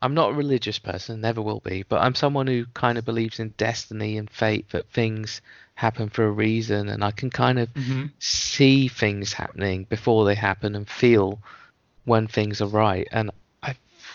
[0.02, 3.38] I'm not a religious person, never will be, but I'm someone who kind of believes
[3.40, 5.40] in destiny and fate that things
[5.74, 10.34] happen for a reason and I can kind of hmm see things happening before they
[10.34, 11.40] happen and feel
[12.04, 13.08] when things are right.
[13.12, 13.30] And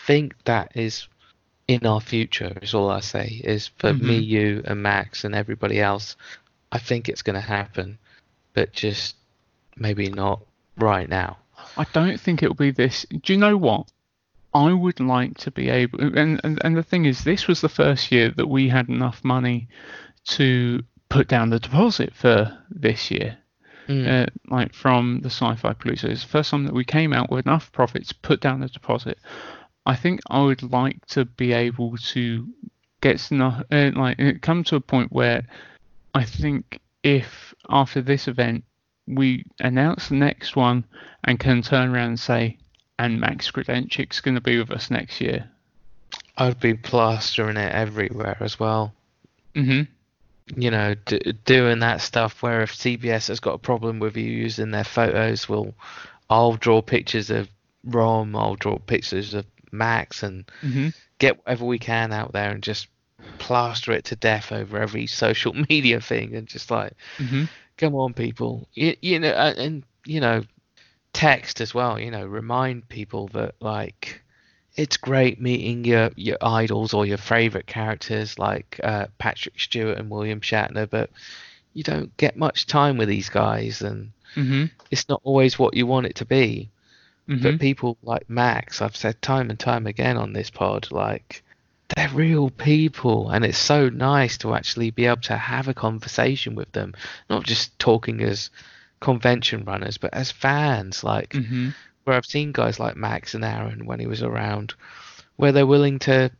[0.08, 1.06] think that is
[1.68, 4.26] in our future is all I say is for me, Mhm.
[4.34, 6.16] you and Max and everybody else.
[6.72, 7.98] I think it's going to happen,
[8.54, 9.16] but just
[9.76, 10.40] maybe not
[10.78, 11.36] right now.
[11.76, 13.06] I don't think it'll be this.
[13.22, 13.84] Do you know what?
[14.54, 17.68] I would like to be able, and, and and the thing is, this was the
[17.82, 19.68] first year that we had enough money
[20.36, 22.36] to put down the deposit for
[22.70, 23.36] this year.
[23.88, 24.06] Mm.
[24.06, 26.04] uh, like from the Sci-Fi Palooza.
[26.10, 28.68] It's the first time that we came out with enough profits to put down the
[28.68, 29.16] deposit.
[29.86, 32.48] I think I would like to be able to
[33.00, 35.44] get enough, uh, like uh, come to a point where
[36.14, 38.64] I think if after this event
[39.06, 40.84] we announce the next one
[41.24, 42.58] and can turn around and say,
[42.98, 45.48] and Max Grodénchik's going to be with us next year.
[46.36, 48.92] I'd be plastering it everywhere as well.
[49.54, 49.82] hmm
[50.54, 54.30] You know, d- doing that stuff where if CBS has got a problem with you
[54.30, 55.74] using their photos, well,
[56.28, 57.48] I'll draw pictures of
[57.84, 60.88] Rom, I'll draw pictures of Max, and hmm
[61.18, 62.88] get whatever we can out there and just
[63.38, 67.44] plaster it to death over every social media thing and just like, hmm
[67.76, 68.68] come on, people.
[68.74, 70.42] You, you know, and, and you know,
[71.12, 71.98] text as well.
[71.98, 74.22] You know, remind people that like
[74.76, 80.10] it's great meeting your your idols or your favorite characters like uh, Patrick Stewart and
[80.10, 81.10] William Shatner, but
[81.74, 85.86] you don't get much time with these guys, and hmm it's not always what you
[85.86, 86.70] want it to be.
[87.28, 91.42] Hmm But people like Max, I've said time and time again on this pod, like
[91.94, 96.54] they're real people, and it's so nice to actually be able to have a conversation
[96.54, 96.94] with them,
[97.30, 98.50] not just talking as
[99.00, 101.04] convention runners, but as fans.
[101.04, 101.70] Like hmm
[102.04, 104.72] where I've seen guys like Max and Aaron when he was around,
[105.36, 106.30] where they're willing to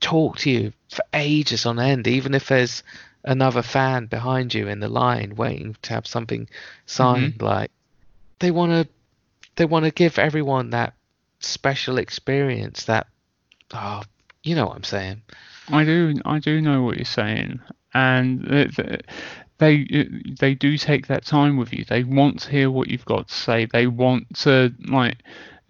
[0.00, 2.82] talk to you for ages on end, even if there's
[3.24, 6.48] another fan behind you in the line waiting to have something
[6.86, 7.42] signed.
[7.42, 7.70] Like
[8.38, 8.88] they want to,
[9.56, 10.94] they want to give everyone that
[11.40, 12.84] special experience.
[12.84, 13.06] That,
[13.72, 14.02] oh,
[14.42, 15.22] you know what I'm saying?
[15.68, 17.60] I do, I do know what you're saying,
[17.94, 19.02] and th- th-
[19.58, 19.86] they
[20.40, 21.84] they do take that time with you.
[21.84, 23.66] They want to hear what you've got to say.
[23.66, 25.18] They want to like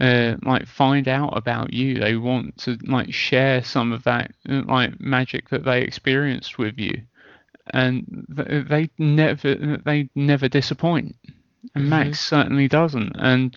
[0.01, 1.99] uh, like find out about you.
[1.99, 7.03] They want to like share some of that like magic that they experienced with you,
[7.75, 11.17] and they never they never disappoint.
[11.75, 11.91] And mm-hmm.
[11.91, 13.17] Max certainly doesn't.
[13.19, 13.57] And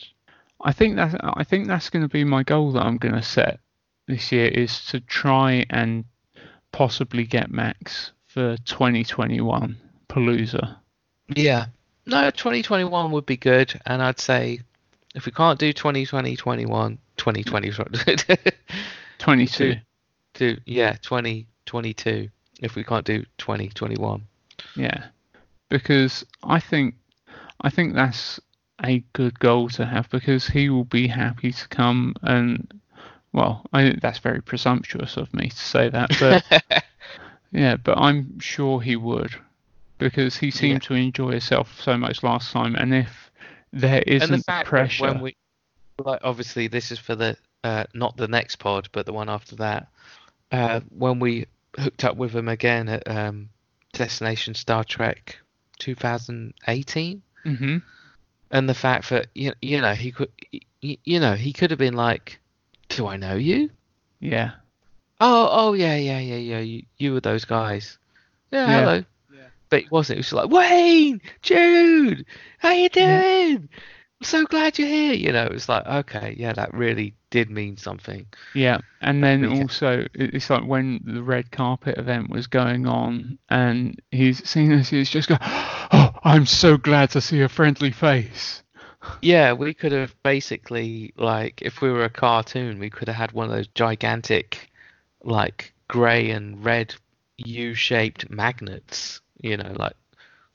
[0.61, 3.21] I think that I think that's going to be my goal that I'm going to
[3.21, 3.59] set
[4.07, 6.05] this year is to try and
[6.71, 9.77] possibly get Max for 2021
[10.09, 10.77] Palooza.
[11.29, 11.67] Yeah.
[12.05, 14.59] No, 2021 would be good, and I'd say
[15.15, 17.71] if we can't do 2020, 21, 2020,
[19.19, 19.75] 22.
[20.33, 22.29] do yeah, 2022.
[22.61, 24.23] if we can't do 2021.
[24.75, 25.05] Yeah,
[25.69, 26.95] because I think
[27.61, 28.39] I think that's
[28.83, 32.81] a good goal to have because he will be happy to come and
[33.31, 36.43] well, I that's very presumptuous of me to say that, but
[37.51, 39.35] yeah, but I'm sure he would
[39.97, 40.87] because he seemed Yeah.
[40.87, 43.31] to enjoy himself so much last time, and if
[43.71, 45.35] there and the isn't that pressure, when we
[46.03, 49.55] like obviously this is for the uh, not the next pod but the one after
[49.55, 49.87] that
[50.51, 51.45] uh, when we
[51.77, 53.49] hooked up with him again at um,
[53.93, 55.37] destination star trek
[55.79, 57.77] 2018 hmm
[58.51, 60.29] and the fact that you, you know he could
[60.81, 62.39] you, you know he could have been like
[62.89, 63.69] do i know you?
[64.19, 64.51] Yeah,
[65.19, 67.97] oh oh yeah yeah yeah yeah you, you were those guys.
[68.51, 68.79] Yeah, Yeah.
[68.81, 69.03] hello.
[69.33, 69.39] Yeah.
[69.69, 72.25] but it wasn't it was like wayne jude
[72.59, 73.69] how you doing?
[74.21, 77.49] I'm so glad you're here you know it was like okay yeah that really did
[77.49, 78.25] mean something.
[78.53, 79.59] Yeah, and then Okay.
[79.61, 84.89] also it's like when the red carpet event was going on, and he's seen us,
[84.89, 88.63] he's just go, "Oh, I'm so glad to see a friendly face."
[89.21, 93.31] yeah we could have basically like if we were a cartoon we could have had
[93.31, 94.69] one of those gigantic
[95.23, 96.93] like gray and red
[97.37, 99.93] u-shaped magnets you know like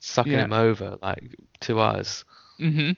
[0.00, 0.44] sucking Yeah.
[0.44, 2.24] him over like to us
[2.58, 2.92] hmm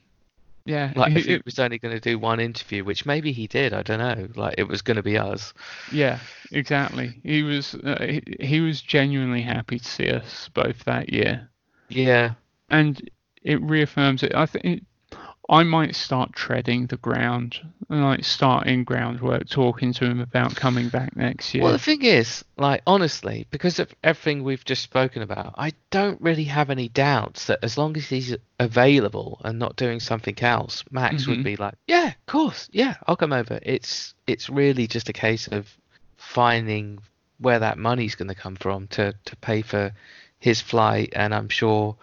[0.66, 3.72] Yeah, like if he was only going to do one interview which maybe he did
[3.72, 5.52] i don't know like it was going to be us
[5.92, 6.18] yeah,
[6.52, 7.20] exactly.
[7.24, 11.48] He was uh, he, he was genuinely happy to see us both that year,
[11.88, 12.34] yeah
[12.70, 13.10] and
[13.42, 14.34] it reaffirms it.
[14.34, 14.82] I think it,
[15.48, 21.16] I might start treading the ground, like starting groundwork, talking to him about coming back
[21.16, 21.64] next year.
[21.64, 26.20] Well, the thing is, like, honestly, because of everything we've just spoken about, I don't
[26.20, 30.84] really have any doubts that as long as he's available and not doing something else,
[30.92, 31.28] Max Mhm.
[31.28, 33.59] would be like, yeah, of course, yeah, I'll come over.
[33.62, 35.66] It's it's really just a case of
[36.16, 37.01] finding
[37.38, 39.92] where that money's going to come from to to pay for
[40.38, 41.97] his flight, and I'm sure,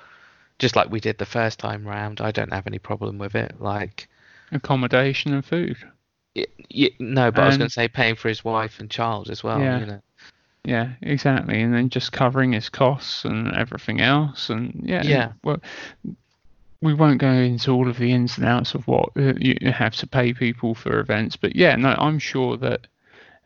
[0.60, 3.60] just like we did the first time round, I don't have any problem with it.
[3.60, 4.08] Like,
[4.52, 5.78] Accommodation and food.
[6.36, 9.44] y no, but I was going to say paying for his wife and child as
[9.44, 9.60] well.
[9.60, 9.80] Yeah.
[9.80, 10.02] You know.
[10.64, 11.62] Yeah, exactly.
[11.62, 14.50] And then just covering his costs and everything else.
[14.50, 15.32] And yeah, Yeah.
[15.44, 15.62] Well,
[16.82, 19.72] we won't go into all of the ins and outs of what uh, you you
[19.72, 22.82] have to pay people for events, but yeah, no, I'm sure that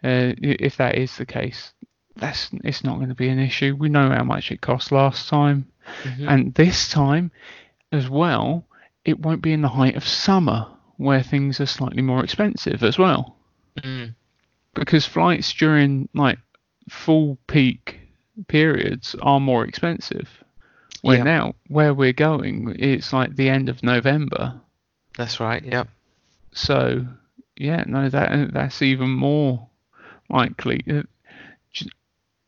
[0.04, 1.74] uh, if that is the case,
[2.18, 3.76] that's it's not going to be an issue.
[3.78, 5.66] We know how much it cost last time,
[6.04, 6.28] Mhm.
[6.30, 7.32] and this time
[7.92, 8.66] as well,
[9.06, 10.68] it won't be in the height of summer
[10.98, 13.36] where things are slightly more expensive as well
[13.78, 14.14] Mm.
[14.76, 16.40] because flights during like
[16.90, 18.00] full peak
[18.48, 20.44] periods are more expensive.
[21.02, 21.24] Where Yeah.
[21.24, 24.62] now, where we're going, it's like the end of November.
[25.18, 25.64] That's right.
[25.64, 25.88] Yep.
[26.54, 27.08] So,
[27.58, 29.68] yeah, no, that that's even more
[30.30, 30.82] likely.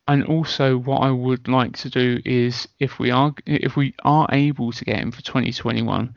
[0.07, 4.27] And also, what I would like to do is, if we are if we are
[4.31, 6.13] able to get him for 2021,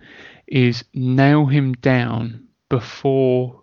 [0.48, 3.62] is nail him down before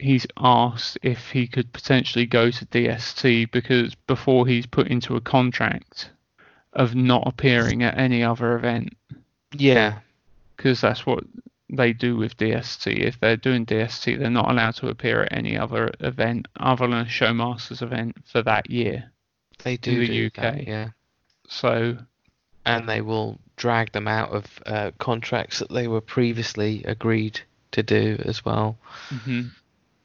[0.00, 5.20] he's asked if he could potentially go to DST because before he's put into a
[5.20, 6.10] contract
[6.72, 8.96] of not appearing at any other event
[9.52, 9.98] Yeah.
[10.56, 11.24] because that's what
[11.68, 12.92] they do with DST.
[12.98, 16.98] If they're doing DST, they're not allowed to appear at any other event other than
[17.00, 19.10] a Showmasters event for that year.
[19.64, 20.34] They do in the do UK.
[20.36, 20.88] that, yeah,
[21.48, 21.98] So,
[22.64, 27.40] and they will drag them out of uh, contracts that they were previously agreed
[27.72, 28.78] to do as well.
[29.10, 29.50] mhm.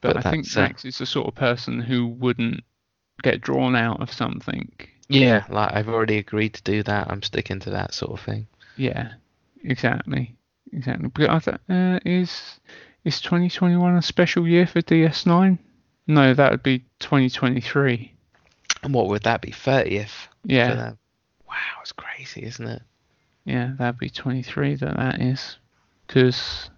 [0.00, 2.62] but, But I think uh, Max is the sort of person who wouldn't
[3.22, 4.70] get drawn out of something.
[5.08, 7.10] Yeah, like I've already agreed to do that.
[7.10, 8.46] I'm sticking to that sort of thing.
[8.76, 9.12] Yeah,
[9.62, 10.34] exactly,
[10.72, 11.08] exactly.
[11.08, 12.60] But I th- uh, is
[13.04, 15.58] is 2021 a special year for DS9?
[16.08, 18.12] No, that would be 2023.
[18.86, 19.50] And what would that be?
[19.50, 20.28] Thirtieth.
[20.44, 20.92] Yeah,
[21.48, 22.82] Wow, it's crazy, isn't it?
[23.44, 24.76] yeah, that'd be 23.
[24.76, 25.56] That that is,
[26.06, 26.70] because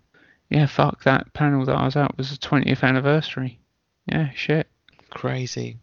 [0.48, 3.58] yeah, fuck that panel that I was at was the 20th anniversary.
[4.06, 4.68] Yeah, shit.
[5.10, 5.76] Crazy.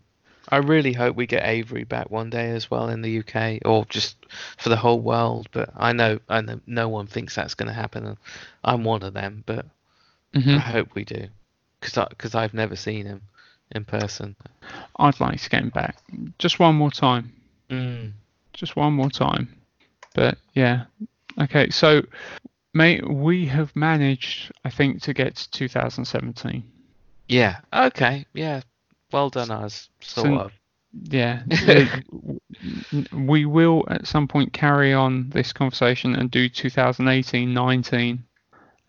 [0.50, 3.86] I really hope we get Avery back one day as well in the UK, or
[3.86, 4.16] just
[4.58, 5.48] for the whole world.
[5.52, 8.18] But I know, I know, no one thinks that's going to happen.
[8.64, 9.68] I'm one of them, but
[10.34, 11.28] I hmm hope we do,
[11.80, 13.22] because because I've never seen him
[13.72, 14.36] in person.
[14.98, 15.98] I'd like to get him back
[16.40, 17.32] just one more time.
[17.70, 18.12] Mm.
[18.54, 19.50] just one more time.
[20.14, 20.86] But yeah,
[21.42, 21.70] okay.
[21.72, 22.04] So,
[22.74, 26.64] mate, we have managed, I think, to get to 2017.
[27.28, 27.58] Yeah.
[27.74, 28.26] Okay.
[28.34, 28.62] Yeah.
[29.12, 29.90] Well done, us.
[30.02, 30.52] Sort So- of.
[30.94, 31.44] yeah,
[33.14, 38.20] we will at some point carry on this conversation and do 2018-19.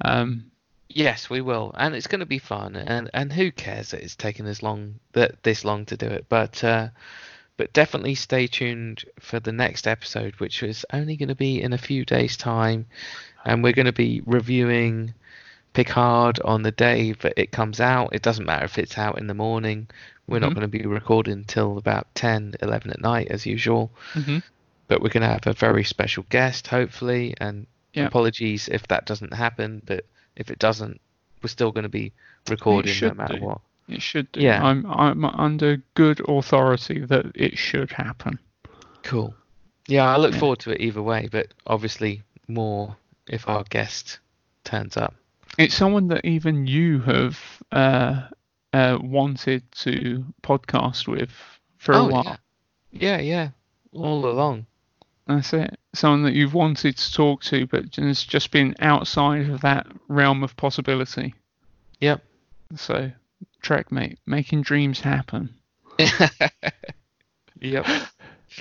[0.05, 0.51] Um,
[0.97, 2.74] Yes, we will, and it's going to be fun.
[2.74, 6.24] And and who cares that it's taken as long that this long to do it?
[6.31, 6.89] But uh,
[7.59, 11.74] but definitely stay tuned for the next episode, which is only going to be in
[11.74, 12.86] a few days' time,
[13.44, 15.12] and we're going to be reviewing
[15.74, 18.14] Picard on the day that it comes out.
[18.14, 19.89] It doesn't matter if it's out in the morning.
[20.27, 20.55] We're not Mhm.
[20.55, 23.93] going to be recording until about 10, 11 at night as usual.
[24.14, 24.43] mhm.
[24.89, 27.35] But we're going to have a very special guest, hopefully.
[27.39, 28.06] And Yeah.
[28.06, 30.06] apologies if that doesn't happen, but
[30.36, 31.00] if it doesn't,
[31.42, 32.12] we're still going to be
[32.48, 33.44] recording no matter do.
[33.44, 33.60] what.
[33.88, 34.40] It should do.
[34.40, 34.64] Yeah.
[34.64, 38.38] I'm I'm under good authority that it should happen.
[39.02, 39.34] Cool.
[39.86, 40.40] Yeah, I look Yeah.
[40.40, 42.96] forward to it either way, but obviously more
[43.28, 44.18] if our guest
[44.64, 45.14] turns up.
[45.58, 47.38] It's someone that even you have
[47.70, 48.22] uh,
[48.72, 51.30] uh, wanted to podcast with
[51.78, 52.24] for a oh, while.
[52.24, 52.36] yeah.
[52.90, 53.48] Yeah, yeah.
[53.92, 54.66] All along.
[55.26, 55.78] That's it.
[55.97, 60.44] Someone that you've wanted to talk to, but has just been outside of that realm
[60.44, 61.35] of possibility.
[62.01, 62.23] Yep.
[62.77, 63.10] So,
[63.62, 65.55] Trek, mate, making dreams happen.
[67.60, 67.86] Yep.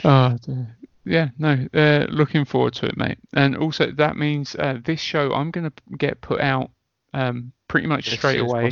[0.04, 0.76] Oh, dear.
[1.06, 3.18] yeah, no, uh, looking forward to it, mate.
[3.34, 6.72] And also, that means uh, this show I'm going to get put out
[7.14, 8.72] um, pretty much As straight away.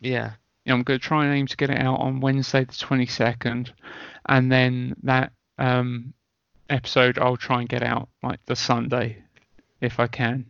[0.00, 0.32] Yeah.
[0.66, 3.70] I'm going to try and aim to get it out on Wednesday, the 22nd,
[4.26, 6.14] and then that um,
[6.74, 9.18] episode I'll try and get out like the Sunday,
[9.80, 10.46] if I can,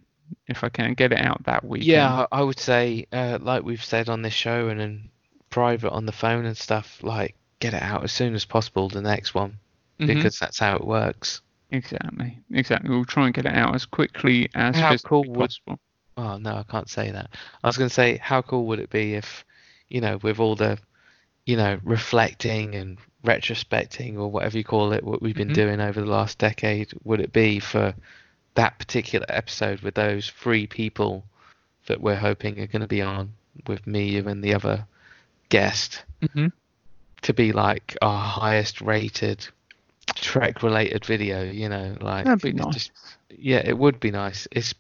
[0.49, 1.85] if I can get it out that week.
[1.85, 5.09] Yeah, I would say, uh, like we've said on this show and in
[5.51, 8.89] private on the phone and stuff, like get it out as soon as possible.
[8.89, 9.59] The next one,
[10.01, 10.07] Mhm.
[10.09, 11.41] because that's how it works.
[11.71, 12.91] exactly, exactly.
[12.91, 15.79] We'll try and get it out as quickly as How cool would- possible.
[16.17, 17.31] Oh no, I can't say that.
[17.63, 19.45] I was going to say, how cool would it be if,
[19.89, 20.79] you know, with all the,
[21.47, 25.55] you know, reflecting and retrospecting or whatever you call it, what we've been Mhm.
[25.55, 27.95] doing over the last decade, would it be for
[28.55, 31.25] that particular episode with those three people
[31.87, 33.33] that we're hoping are going to be on
[33.67, 34.87] with me, you, and the other
[35.49, 36.47] guest hmm
[37.23, 39.47] to be like our highest rated
[40.15, 42.75] Trek related video, you know, like That'd be nice.
[42.75, 42.91] just-
[43.31, 44.47] yeah, it would be nice.
[44.53, 44.75] It's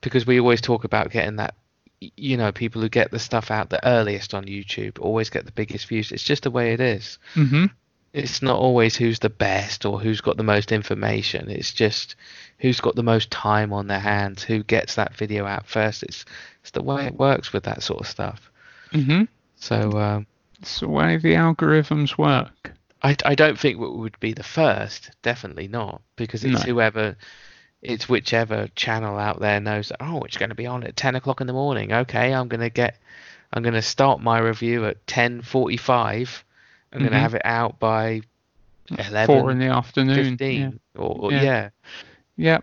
[0.00, 1.54] because we always talk about getting that
[2.00, 5.52] you know, people who get the stuff out the earliest on YouTube always get the
[5.52, 6.12] biggest views.
[6.12, 7.18] It's just the way it is.
[7.34, 7.66] hmm
[8.12, 11.50] It's not always who's the best or who's got the most information.
[11.50, 12.16] It's just
[12.58, 16.02] who's got the most time on their hands, who gets that video out first.
[16.02, 16.24] It's
[16.62, 18.50] it's the way it works with that sort of stuff.
[18.92, 19.24] hmm
[19.56, 20.26] So um,
[20.60, 22.72] It's the way the algorithms work.
[23.02, 25.10] I, I don't think we would be the first.
[25.22, 26.72] Definitely not, because it's No.
[26.72, 27.16] whoever,
[27.82, 29.98] it's whichever channel out there knows that.
[30.00, 31.92] Oh, it's going to be on at ten o'clock in the morning.
[31.92, 32.98] Okay, I'm going to get,
[33.52, 36.44] I'm going to start my review at ten forty-five.
[36.92, 37.22] I'm going to mm-hmm.
[37.22, 38.22] have it out by
[38.98, 40.14] eleven Four in the afternoon.
[40.14, 41.42] fifteen, or, or Yeah.
[41.42, 41.68] yeah.
[42.36, 42.58] Yeah.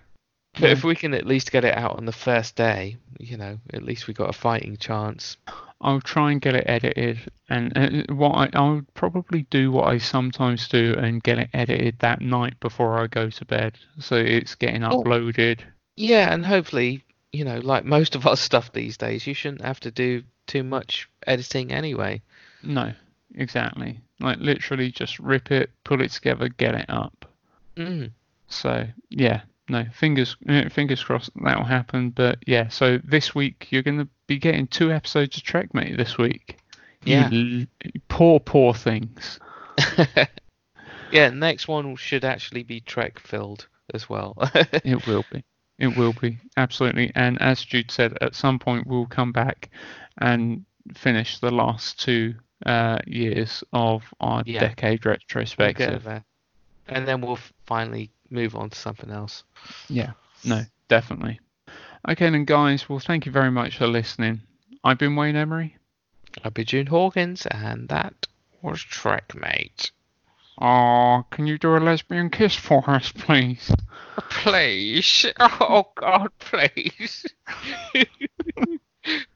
[0.53, 0.69] But Yeah.
[0.69, 3.83] if we can at least get it out on the first day, you know, at
[3.83, 5.37] least we got a fighting chance.
[5.79, 9.99] I'll try and get it edited, and uh, what I would probably do what I
[9.99, 14.55] sometimes do and get it edited that night before I go to bed, so it's
[14.55, 15.03] getting Oh.
[15.03, 15.59] uploaded.
[15.95, 19.79] Yeah, and hopefully, you know, like most of our stuff these days, you shouldn't have
[19.81, 22.21] to do too much editing anyway.
[22.63, 22.93] No,
[23.35, 23.99] exactly.
[24.19, 27.25] Like literally, just rip it, pull it together, get it up.
[27.75, 28.11] Mm.
[28.47, 32.09] So yeah, no fingers uh, fingers crossed that'll happen.
[32.11, 36.57] But yeah, so this week you're gonna be getting two episodes of Trekmate this week.
[37.03, 37.29] You Yeah.
[37.31, 39.39] l- poor poor things.
[41.11, 44.35] yeah, next one should actually be Trek filled as well.
[44.83, 45.43] It will be.
[45.79, 47.11] It will be absolutely.
[47.15, 49.69] And as Jude said, at some point we'll come back
[50.17, 50.65] and
[50.95, 52.33] finish the last two
[52.65, 54.59] uh, years of our Yeah.
[54.61, 56.07] decade We'll retrospective.
[56.87, 59.43] And then we'll finally move on to something else.
[59.89, 60.11] Yeah.
[60.43, 61.39] No, definitely.
[62.07, 62.87] Okay then, guys.
[62.87, 64.41] Well, thank you very much for listening.
[64.83, 65.77] I've been Wayne Emery.
[66.43, 68.27] I'll be Jude Hawkins, and that
[68.61, 69.91] was Trekmate.
[70.59, 73.71] Oh, can you do a lesbian kiss for us, please?
[74.29, 75.25] Please.
[75.39, 77.25] Oh God, please.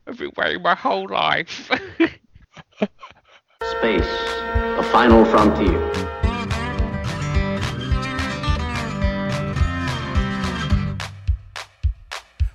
[0.07, 1.69] I've been waiting my whole life.
[2.79, 4.11] Space,
[4.75, 6.30] the final frontier.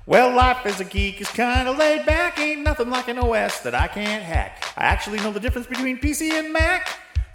[0.09, 2.39] Well, life as a geek is kinda laid back.
[2.39, 4.65] Ain't nothing like an OS that I can't hack.
[4.77, 6.89] I actually know the difference between PC and Mac.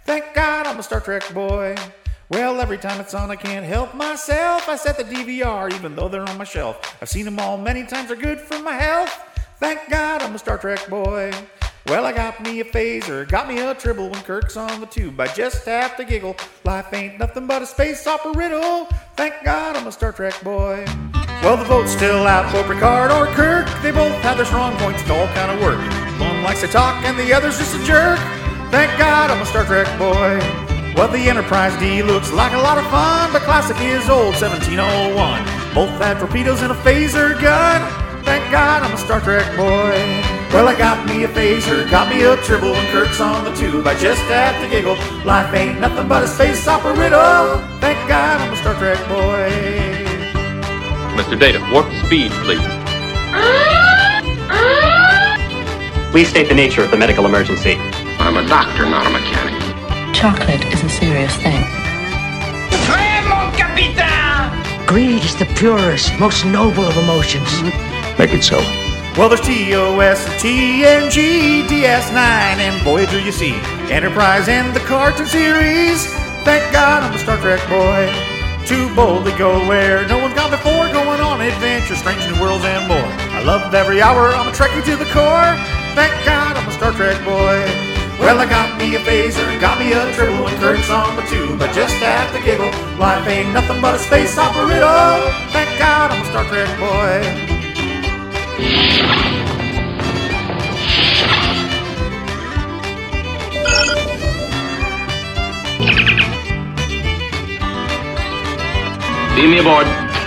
[0.06, 1.76] Thank God I'm a Star Trek boy.
[2.30, 4.70] Well, every time it's on, I can't help myself.
[4.70, 6.96] I set the DVR, even though they're on my shelf.
[7.02, 9.12] I've seen them all many times, they're good for my health.
[9.58, 11.30] Thank God I'm a Star Trek boy.
[11.88, 15.20] Well, I got me a phaser, got me a tribble when Kirk's on the tube.
[15.20, 16.36] I just have to giggle.
[16.64, 18.86] Life ain't nothing but a space opera riddle.
[19.14, 20.86] Thank God I'm a Star Trek boy.
[21.42, 23.66] Well, the vote's still out for Picard or Kirk.
[23.82, 25.80] They both have their strong points, it all kind of work.
[26.20, 28.18] One likes to talk and the other's just a jerk.
[28.70, 30.38] Thank God I'm a Star Trek boy.
[30.94, 35.18] Well, the Enterprise D looks like a lot of fun, but classic is old 1701.
[35.74, 37.82] Both had torpedoes and a phaser gun.
[38.22, 39.98] Thank God I'm a Star Trek boy.
[40.54, 43.84] Well, I got me a phaser, got me a tribble, and Kirk's on the tube.
[43.84, 44.94] I just have to giggle.
[45.24, 47.58] Life ain't nothing but a space opera riddle.
[47.80, 49.91] Thank God I'm a Star Trek boy.
[51.22, 51.38] Mr.
[51.38, 52.58] Data, warp speed, please.
[56.10, 57.76] Please state the nature of the medical emergency.
[58.18, 59.54] I'm a doctor, not a mechanic.
[60.12, 61.62] Chocolate is a serious thing.
[64.84, 67.62] Greed is the purest, most noble of emotions.
[68.18, 68.58] Make it so.
[69.16, 73.54] Well, there's TOS, TNG, DS9, and Voyager, you see.
[73.92, 76.04] Enterprise and the cartoon series.
[76.42, 78.31] Thank God I'm a Star Trek boy.
[78.66, 82.86] To boldly go where no one's gone before, going on adventures, strange new worlds and
[82.86, 83.10] more.
[83.34, 85.52] I love every hour, I'm a Trekkie to the core.
[85.98, 87.58] Thank God I'm a Star Trek boy.
[88.22, 91.58] Well, I got me a phaser, got me a tribble, and Kirk's on the tube.
[91.58, 92.70] but just have to giggle.
[92.98, 95.32] Life ain't nothing but a space opera riddle.
[95.50, 97.52] Thank God I'm a Star Trek boy.
[109.34, 109.86] Beam me aboard.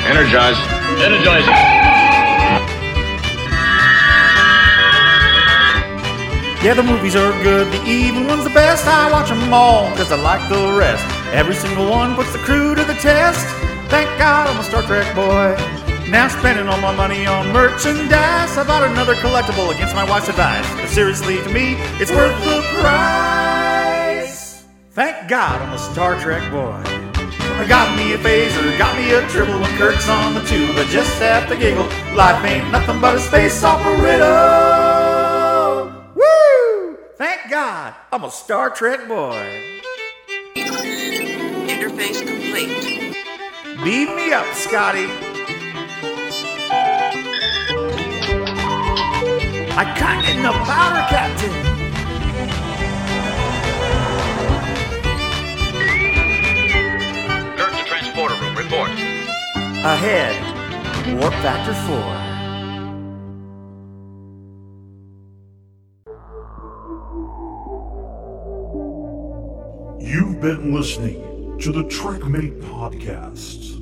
[0.10, 0.58] Energize.
[1.00, 1.46] Energize.
[6.66, 8.88] Yeah, the movies are good, the even one's the best.
[8.88, 11.06] I watch them all, cause I like the rest.
[11.32, 13.46] Every single one puts the crew to the test.
[13.92, 15.56] Thank God I'm a Star Trek boy.
[16.10, 18.58] Now spending all my money on merchandise.
[18.58, 20.66] I bought another collectible against my wife's advice.
[20.74, 24.66] But seriously, to me, it's worth the price.
[24.90, 27.05] Thank God I'm a Star Trek boy.
[27.66, 30.76] I got me a phaser, got me a tribble when Kirk's on the tube.
[30.78, 31.88] I just have to giggle.
[32.16, 35.92] Life ain't nothing but a space opera riddle.
[36.14, 36.96] Woo!
[37.18, 39.82] Thank God I'm a Star Trek boy.
[41.66, 43.16] Interface complete.
[43.84, 45.08] Beam me up, Scotty.
[49.74, 51.75] I can't get the powder, Captain.
[59.88, 60.36] Ahead,
[61.22, 62.12] warp factor four.
[70.02, 73.76] You've been listening to the Trekmate Podcast.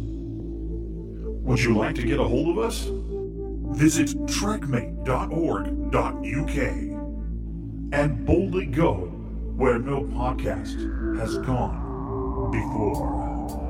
[1.46, 2.90] Would you like to get a hold of us?
[3.78, 6.58] Visit trekmate.org.uk
[7.94, 8.96] and boldly go
[9.56, 13.63] where no podcast has gone before.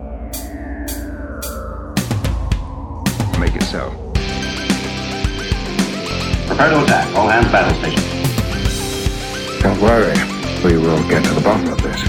[3.44, 3.90] Make it so.
[6.48, 7.14] Prepare to attack.
[7.14, 8.00] All hands battle station.
[9.60, 10.16] Don't worry.
[10.64, 12.00] We will get to the bottom of this.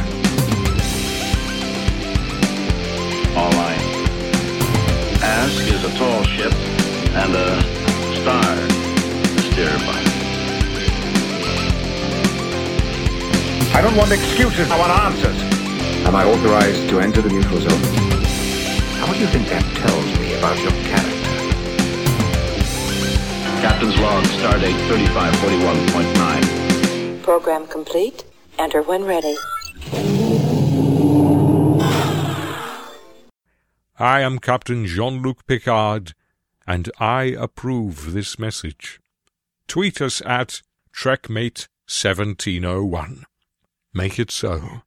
[3.35, 3.83] All right.
[5.27, 6.55] Ask is a tall ship
[7.19, 7.61] and a
[8.23, 8.55] star
[9.35, 9.99] to steer by.
[13.77, 14.71] I don't want excuses.
[14.71, 15.43] I want answers.
[16.07, 17.83] Am I authorized to enter the neutral zone?
[19.01, 21.24] Now, what do you think that tells me about your character?
[23.65, 27.23] Captain's log, stardate 3541.9.
[27.23, 28.25] Program complete.
[28.59, 29.35] Enter when ready.
[33.99, 36.13] I am Captain Jean Luc Picard,
[36.67, 39.01] and I approve this message.
[39.67, 40.61] Tweet us at
[40.95, 43.23] TrekMate1701.
[43.95, 44.83] Make it so.